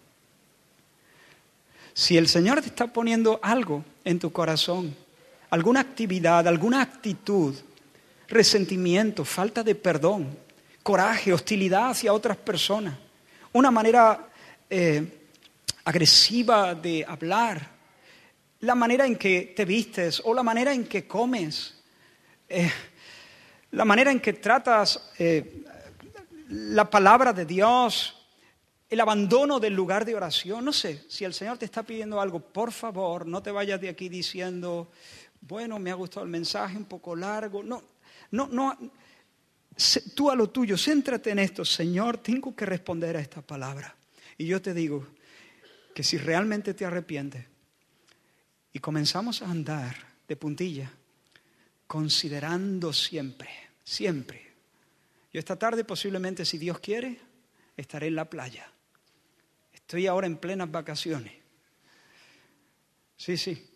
Si 1.98 2.18
el 2.18 2.28
Señor 2.28 2.60
te 2.60 2.66
está 2.66 2.88
poniendo 2.88 3.40
algo 3.42 3.82
en 4.04 4.18
tu 4.18 4.30
corazón, 4.30 4.94
alguna 5.48 5.80
actividad, 5.80 6.46
alguna 6.46 6.82
actitud, 6.82 7.54
resentimiento, 8.28 9.24
falta 9.24 9.62
de 9.62 9.74
perdón, 9.74 10.36
coraje, 10.82 11.32
hostilidad 11.32 11.88
hacia 11.88 12.12
otras 12.12 12.36
personas, 12.36 12.94
una 13.54 13.70
manera 13.70 14.28
eh, 14.68 15.06
agresiva 15.86 16.74
de 16.74 17.02
hablar, 17.08 17.66
la 18.60 18.74
manera 18.74 19.06
en 19.06 19.16
que 19.16 19.54
te 19.56 19.64
vistes 19.64 20.20
o 20.22 20.34
la 20.34 20.42
manera 20.42 20.74
en 20.74 20.84
que 20.84 21.06
comes, 21.06 21.82
eh, 22.46 22.70
la 23.70 23.86
manera 23.86 24.10
en 24.10 24.20
que 24.20 24.34
tratas 24.34 25.12
eh, 25.18 25.64
la 26.50 26.90
palabra 26.90 27.32
de 27.32 27.46
Dios, 27.46 28.15
el 28.88 29.00
abandono 29.00 29.58
del 29.58 29.74
lugar 29.74 30.04
de 30.04 30.14
oración. 30.14 30.64
No 30.64 30.72
sé, 30.72 31.04
si 31.08 31.24
el 31.24 31.34
Señor 31.34 31.58
te 31.58 31.64
está 31.64 31.82
pidiendo 31.82 32.20
algo, 32.20 32.40
por 32.40 32.72
favor, 32.72 33.26
no 33.26 33.42
te 33.42 33.50
vayas 33.50 33.80
de 33.80 33.88
aquí 33.88 34.08
diciendo, 34.08 34.90
bueno, 35.40 35.78
me 35.78 35.90
ha 35.90 35.94
gustado 35.94 36.24
el 36.24 36.30
mensaje, 36.30 36.76
un 36.76 36.84
poco 36.84 37.16
largo. 37.16 37.62
No, 37.62 37.82
no, 38.30 38.48
no. 38.48 38.76
Tú 40.14 40.30
a 40.30 40.34
lo 40.34 40.48
tuyo, 40.50 40.76
céntrate 40.76 41.30
en 41.30 41.38
esto. 41.38 41.64
Señor, 41.64 42.18
tengo 42.18 42.54
que 42.54 42.64
responder 42.64 43.16
a 43.16 43.20
esta 43.20 43.42
palabra. 43.42 43.94
Y 44.38 44.46
yo 44.46 44.60
te 44.62 44.72
digo 44.72 45.06
que 45.94 46.02
si 46.02 46.18
realmente 46.18 46.74
te 46.74 46.84
arrepientes 46.84 47.44
y 48.72 48.78
comenzamos 48.78 49.42
a 49.42 49.50
andar 49.50 49.96
de 50.28 50.36
puntilla, 50.36 50.92
considerando 51.86 52.92
siempre, 52.92 53.48
siempre. 53.84 54.52
Yo 55.32 55.38
esta 55.38 55.56
tarde 55.56 55.84
posiblemente, 55.84 56.44
si 56.44 56.58
Dios 56.58 56.78
quiere, 56.80 57.18
estaré 57.76 58.08
en 58.08 58.16
la 58.16 58.28
playa. 58.28 58.70
Estoy 59.86 60.08
ahora 60.08 60.26
en 60.26 60.36
plenas 60.36 60.68
vacaciones. 60.68 61.32
Sí, 63.16 63.36
sí. 63.36 63.70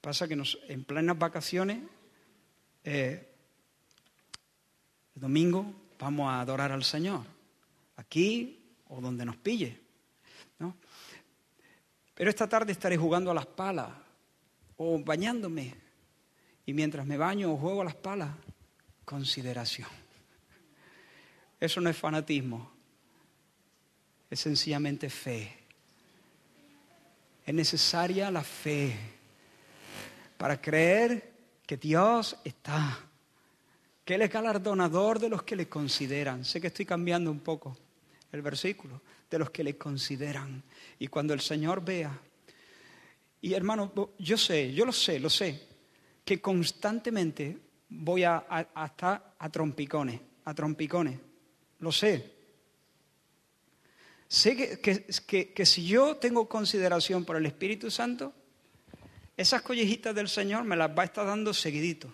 Pasa 0.00 0.26
que 0.26 0.34
nos, 0.34 0.58
en 0.68 0.84
plenas 0.84 1.18
vacaciones, 1.18 1.80
eh, 2.82 3.28
el 5.14 5.20
domingo 5.20 5.70
vamos 5.98 6.30
a 6.30 6.40
adorar 6.40 6.72
al 6.72 6.82
Señor, 6.82 7.26
aquí 7.96 8.72
o 8.88 9.02
donde 9.02 9.26
nos 9.26 9.36
pille. 9.36 9.78
¿no? 10.60 10.74
Pero 12.14 12.30
esta 12.30 12.48
tarde 12.48 12.72
estaré 12.72 12.96
jugando 12.96 13.30
a 13.30 13.34
las 13.34 13.44
palas 13.44 13.90
o 14.78 14.98
bañándome. 14.98 15.74
Y 16.64 16.72
mientras 16.72 17.04
me 17.04 17.18
baño 17.18 17.52
o 17.52 17.58
juego 17.58 17.82
a 17.82 17.84
las 17.84 17.96
palas, 17.96 18.30
consideración. 19.04 19.90
Eso 21.60 21.82
no 21.82 21.90
es 21.90 21.96
fanatismo, 21.98 22.77
es 24.30 24.40
sencillamente 24.40 25.10
fe. 25.10 25.54
Es 27.46 27.54
necesaria 27.54 28.30
la 28.30 28.44
fe 28.44 28.94
para 30.36 30.60
creer 30.60 31.32
que 31.66 31.76
Dios 31.76 32.36
está, 32.44 32.98
que 34.04 34.14
Él 34.14 34.22
es 34.22 34.30
galardonador 34.30 35.18
de 35.18 35.28
los 35.28 35.42
que 35.42 35.56
le 35.56 35.68
consideran. 35.68 36.44
Sé 36.44 36.60
que 36.60 36.68
estoy 36.68 36.84
cambiando 36.84 37.30
un 37.30 37.40
poco 37.40 37.76
el 38.32 38.42
versículo, 38.42 39.00
de 39.30 39.38
los 39.38 39.50
que 39.50 39.64
le 39.64 39.76
consideran. 39.76 40.62
Y 40.98 41.08
cuando 41.08 41.34
el 41.34 41.40
Señor 41.40 41.84
vea, 41.84 42.18
y 43.40 43.54
hermano, 43.54 43.92
yo 44.18 44.36
sé, 44.36 44.72
yo 44.72 44.84
lo 44.84 44.92
sé, 44.92 45.20
lo 45.20 45.30
sé, 45.30 45.62
que 46.24 46.40
constantemente 46.40 47.56
voy 47.88 48.24
a, 48.24 48.68
estar 48.84 49.34
a 49.38 49.48
trompicones, 49.48 50.20
a 50.44 50.54
trompicones, 50.54 51.18
lo 51.78 51.92
sé, 51.92 52.37
Sé 54.28 54.78
que, 54.78 55.66
si 55.66 55.86
yo 55.86 56.16
tengo 56.16 56.46
consideración 56.48 57.24
por 57.24 57.36
el 57.36 57.46
Espíritu 57.46 57.90
Santo, 57.90 58.34
esas 59.34 59.62
collejitas 59.62 60.14
del 60.14 60.28
Señor 60.28 60.64
me 60.64 60.76
las 60.76 60.90
va 60.90 61.02
a 61.02 61.06
estar 61.06 61.26
dando 61.26 61.54
seguidito. 61.54 62.12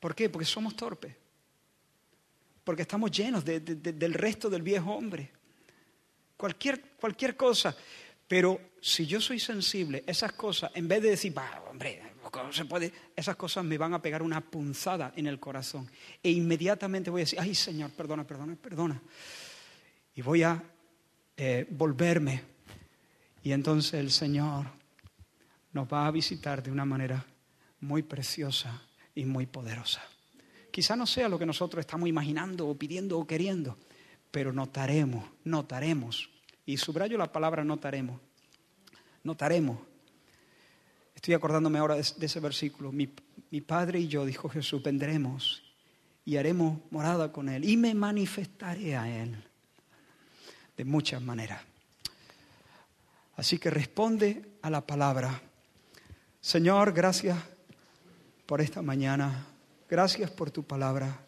¿Por 0.00 0.14
qué? 0.14 0.30
Porque 0.30 0.46
somos 0.46 0.74
torpes. 0.74 1.14
Porque 2.64 2.82
estamos 2.82 3.10
llenos 3.10 3.44
del 3.44 4.14
resto 4.14 4.48
del 4.48 4.62
viejo 4.62 4.94
hombre. 4.94 5.30
Cualquier, 6.38 6.80
cualquier 6.98 7.36
cosa. 7.36 7.76
Pero 8.26 8.58
si 8.80 9.06
yo 9.06 9.20
soy 9.20 9.38
sensible, 9.38 10.04
esas 10.06 10.32
cosas, 10.32 10.70
en 10.74 10.88
vez 10.88 11.02
de 11.02 11.10
decir, 11.10 11.34
hombre, 11.68 12.02
no 12.32 12.52
se 12.52 12.64
puede, 12.64 12.92
esas 13.14 13.36
cosas 13.36 13.62
me 13.64 13.76
van 13.76 13.92
a 13.92 14.00
pegar 14.00 14.22
una 14.22 14.40
punzada 14.40 15.12
en 15.16 15.26
el 15.26 15.38
corazón. 15.38 15.90
E 16.22 16.30
inmediatamente 16.30 17.10
voy 17.10 17.20
a 17.20 17.24
decir, 17.24 17.40
ay 17.40 17.54
Señor, 17.54 17.90
perdona, 17.90 18.26
perdona, 18.26 18.56
perdona 18.56 19.02
y 20.16 20.22
voy 20.22 20.42
a 20.42 20.62
eh, 21.36 21.66
volverme. 21.70 22.42
Y 23.42 23.52
entonces 23.52 23.94
el 23.94 24.10
Señor 24.10 24.66
nos 25.72 25.86
va 25.86 26.06
a 26.06 26.10
visitar 26.10 26.62
de 26.62 26.72
una 26.72 26.86
manera 26.86 27.24
muy 27.80 28.02
preciosa 28.02 28.82
y 29.14 29.26
muy 29.26 29.46
poderosa. 29.46 30.02
Quizá 30.72 30.96
no 30.96 31.06
sea 31.06 31.28
lo 31.28 31.38
que 31.38 31.46
nosotros 31.46 31.80
estamos 31.80 32.08
imaginando 32.08 32.66
o 32.66 32.74
pidiendo 32.74 33.18
o 33.18 33.26
queriendo, 33.26 33.76
pero 34.30 34.52
notaremos, 34.52 35.24
notaremos. 35.44 36.30
Y 36.64 36.78
subrayo 36.78 37.16
la 37.18 37.30
palabra 37.30 37.62
notaremos. 37.62 38.20
Notaremos. 39.22 39.78
Estoy 41.14 41.34
acordándome 41.34 41.78
ahora 41.78 41.94
de, 41.94 42.00
ese 42.00 42.40
versículo. 42.40 42.90
Mi, 42.90 43.10
mi 43.50 43.60
Padre 43.60 44.00
y 44.00 44.08
yo, 44.08 44.24
dijo 44.24 44.48
Jesús, 44.48 44.82
vendremos 44.82 45.62
y 46.24 46.36
haremos 46.36 46.78
morada 46.90 47.32
con 47.32 47.48
Él 47.48 47.64
y 47.64 47.76
me 47.76 47.94
manifestaré 47.94 48.96
a 48.96 49.22
Él 49.22 49.45
de 50.76 50.84
muchas 50.84 51.22
maneras. 51.22 51.62
Así 53.36 53.58
que 53.58 53.70
responde 53.70 54.42
a 54.62 54.70
la 54.70 54.86
palabra. 54.86 55.40
Señor, 56.40 56.92
gracias 56.92 57.38
por 58.46 58.60
esta 58.60 58.82
mañana. 58.82 59.46
Gracias 59.88 60.30
por 60.30 60.50
tu 60.50 60.62
palabra. 60.64 61.26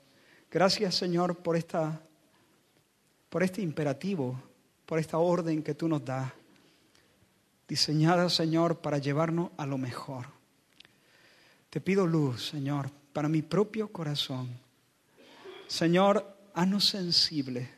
Gracias, 0.50 0.94
Señor, 0.94 1.36
por 1.36 1.56
esta 1.56 2.02
por 3.28 3.42
este 3.42 3.60
imperativo, 3.60 4.40
por 4.86 4.98
esta 4.98 5.18
orden 5.18 5.62
que 5.62 5.74
tú 5.74 5.88
nos 5.88 6.04
das, 6.04 6.32
diseñada, 7.68 8.30
Señor, 8.30 8.78
para 8.78 8.98
llevarnos 8.98 9.50
a 9.56 9.66
lo 9.66 9.76
mejor. 9.76 10.26
Te 11.68 11.80
pido 11.80 12.06
luz, 12.06 12.48
Señor, 12.48 12.90
para 13.12 13.28
mi 13.28 13.42
propio 13.42 13.92
corazón. 13.92 14.48
Señor, 15.66 16.36
haznos 16.54 16.88
sensibles. 16.88 17.68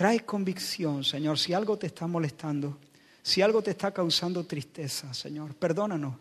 Trae 0.00 0.20
convicción, 0.20 1.04
Señor, 1.04 1.38
si 1.38 1.52
algo 1.52 1.76
te 1.76 1.88
está 1.88 2.06
molestando, 2.06 2.78
si 3.22 3.42
algo 3.42 3.60
te 3.60 3.72
está 3.72 3.90
causando 3.90 4.46
tristeza, 4.46 5.12
Señor, 5.12 5.54
perdónanos. 5.54 6.14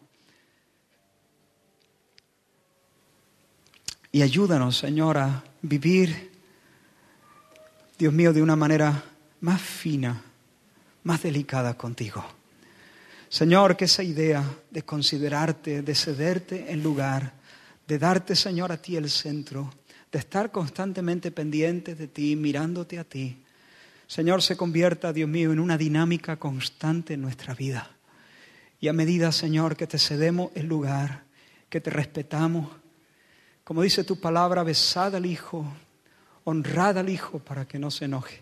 Y 4.11 4.21
ayúdanos, 4.21 4.77
Señor, 4.77 5.17
a 5.17 5.41
vivir, 5.61 6.29
Dios 7.97 8.11
mío, 8.11 8.33
de 8.33 8.41
una 8.41 8.57
manera 8.57 9.01
más 9.39 9.61
fina, 9.61 10.25
más 11.03 11.23
delicada 11.23 11.77
contigo. 11.77 12.21
Señor, 13.29 13.77
que 13.77 13.85
esa 13.85 14.03
idea 14.03 14.43
de 14.69 14.83
considerarte, 14.83 15.83
de 15.83 15.95
cederte 15.95 16.69
en 16.69 16.83
lugar, 16.83 17.31
de 17.87 17.97
darte, 17.97 18.35
Señor, 18.35 18.73
a 18.73 18.81
ti 18.81 18.97
el 18.97 19.09
centro, 19.09 19.73
de 20.11 20.19
estar 20.19 20.51
constantemente 20.51 21.31
pendiente 21.31 21.95
de 21.95 22.09
ti, 22.09 22.35
mirándote 22.35 22.99
a 22.99 23.05
ti, 23.05 23.37
Señor, 24.09 24.41
se 24.41 24.57
convierta, 24.57 25.13
Dios 25.13 25.29
mío, 25.29 25.53
en 25.53 25.59
una 25.59 25.77
dinámica 25.77 26.37
constante 26.37 27.13
en 27.13 27.21
nuestra 27.21 27.53
vida. 27.53 27.91
Y 28.79 28.87
a 28.87 28.93
medida, 28.93 29.31
Señor, 29.31 29.77
que 29.77 29.85
te 29.85 29.99
cedemos 29.99 30.49
el 30.55 30.65
lugar, 30.65 31.25
que 31.69 31.79
te 31.79 31.91
respetamos, 31.91 32.71
como 33.63 33.83
dice 33.83 34.03
tu 34.03 34.19
palabra, 34.19 34.63
besad 34.63 35.15
al 35.15 35.27
Hijo, 35.27 35.63
honrad 36.43 36.97
al 36.97 37.07
Hijo 37.07 37.37
para 37.37 37.67
que 37.67 37.77
no 37.77 37.91
se 37.91 38.05
enoje. 38.05 38.41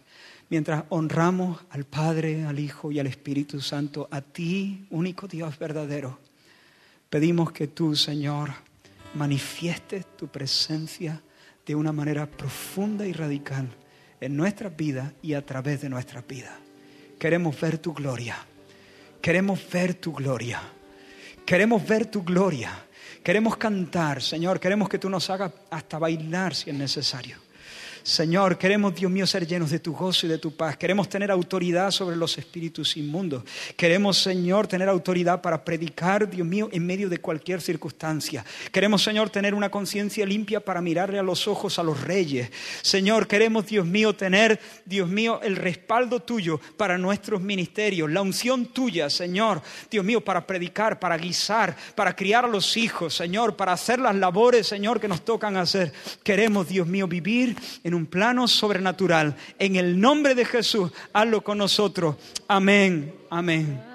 Mientras 0.49 0.85
honramos 0.87 1.59
al 1.69 1.83
Padre, 1.83 2.45
al 2.45 2.59
Hijo 2.59 2.89
y 2.93 2.99
al 2.99 3.07
Espíritu 3.07 3.59
Santo, 3.59 4.07
a 4.09 4.21
ti, 4.21 4.87
único 4.89 5.27
Dios 5.27 5.59
verdadero, 5.59 6.17
pedimos 7.09 7.51
que 7.51 7.67
tú, 7.67 7.93
Señor, 7.93 8.51
manifiestes 9.15 10.05
tu 10.15 10.29
presencia 10.29 11.21
de 11.65 11.75
una 11.75 11.91
manera 11.91 12.25
profunda 12.25 13.05
y 13.05 13.11
radical 13.11 13.67
en 14.21 14.35
nuestras 14.35 14.75
vidas 14.75 15.13
y 15.21 15.33
a 15.33 15.45
través 15.45 15.81
de 15.81 15.89
nuestras 15.89 16.25
vidas. 16.27 16.53
Queremos 17.19 17.59
ver 17.59 17.77
tu 17.77 17.93
gloria. 17.93 18.37
Queremos 19.21 19.59
ver 19.71 19.95
tu 19.95 20.13
gloria. 20.13 20.61
Queremos 21.45 21.85
ver 21.87 22.05
tu 22.05 22.23
gloria. 22.23 22.71
Queremos 23.23 23.57
cantar, 23.57 24.21
Señor. 24.21 24.59
Queremos 24.59 24.89
que 24.89 24.99
tú 24.99 25.09
nos 25.09 25.29
hagas 25.29 25.51
hasta 25.69 25.97
bailar 25.97 26.53
si 26.55 26.69
es 26.69 26.75
necesario. 26.75 27.46
Señor, 28.07 28.57
queremos, 28.57 28.95
Dios 28.95 29.11
mío, 29.11 29.27
ser 29.27 29.45
llenos 29.45 29.69
de 29.69 29.79
tu 29.79 29.91
gozo 29.91 30.27
y 30.27 30.29
de 30.29 30.37
tu 30.37 30.55
paz. 30.55 30.77
Queremos 30.77 31.09
tener 31.09 31.29
autoridad 31.29 31.91
sobre 31.91 32.15
los 32.15 32.37
espíritus 32.37 32.95
inmundos. 32.95 33.43
Queremos, 33.75 34.17
Señor, 34.17 34.65
tener 34.65 34.87
autoridad 34.87 35.41
para 35.41 35.65
predicar, 35.65 36.29
Dios 36.29 36.47
mío, 36.47 36.69
en 36.71 36.85
medio 36.85 37.09
de 37.09 37.17
cualquier 37.17 37.59
circunstancia. 37.59 38.45
Queremos, 38.71 39.03
Señor, 39.03 39.29
tener 39.29 39.53
una 39.53 39.69
conciencia 39.69 40.25
limpia 40.25 40.61
para 40.61 40.79
mirarle 40.79 41.19
a 41.19 41.21
los 41.21 41.49
ojos 41.49 41.79
a 41.79 41.83
los 41.83 41.99
reyes. 41.99 42.49
Señor, 42.81 43.27
queremos, 43.27 43.65
Dios 43.65 43.85
mío, 43.85 44.15
tener, 44.15 44.57
Dios 44.85 45.09
mío, 45.09 45.41
el 45.43 45.57
respaldo 45.57 46.21
tuyo 46.21 46.61
para 46.77 46.97
nuestros 46.97 47.41
ministerios, 47.41 48.09
la 48.09 48.21
unción 48.21 48.67
tuya, 48.67 49.09
Señor, 49.09 49.61
Dios 49.91 50.05
mío, 50.05 50.21
para 50.21 50.47
predicar, 50.47 50.97
para 50.97 51.17
guisar, 51.17 51.75
para 51.93 52.15
criar 52.15 52.45
a 52.45 52.47
los 52.47 52.77
hijos, 52.77 53.13
Señor, 53.13 53.57
para 53.57 53.73
hacer 53.73 53.99
las 53.99 54.15
labores, 54.15 54.65
Señor, 54.65 55.01
que 55.01 55.09
nos 55.09 55.25
tocan 55.25 55.57
hacer. 55.57 55.91
Queremos, 56.23 56.69
Dios 56.69 56.87
mío, 56.87 57.05
vivir 57.05 57.53
en 57.83 57.96
un 57.97 58.05
plano 58.05 58.47
sobrenatural. 58.47 59.35
En 59.59 59.75
el 59.75 59.99
nombre 59.99 60.35
de 60.35 60.45
Jesús, 60.45 60.91
hazlo 61.11 61.43
con 61.43 61.57
nosotros. 61.57 62.15
Amén, 62.47 63.13
amén. 63.29 63.86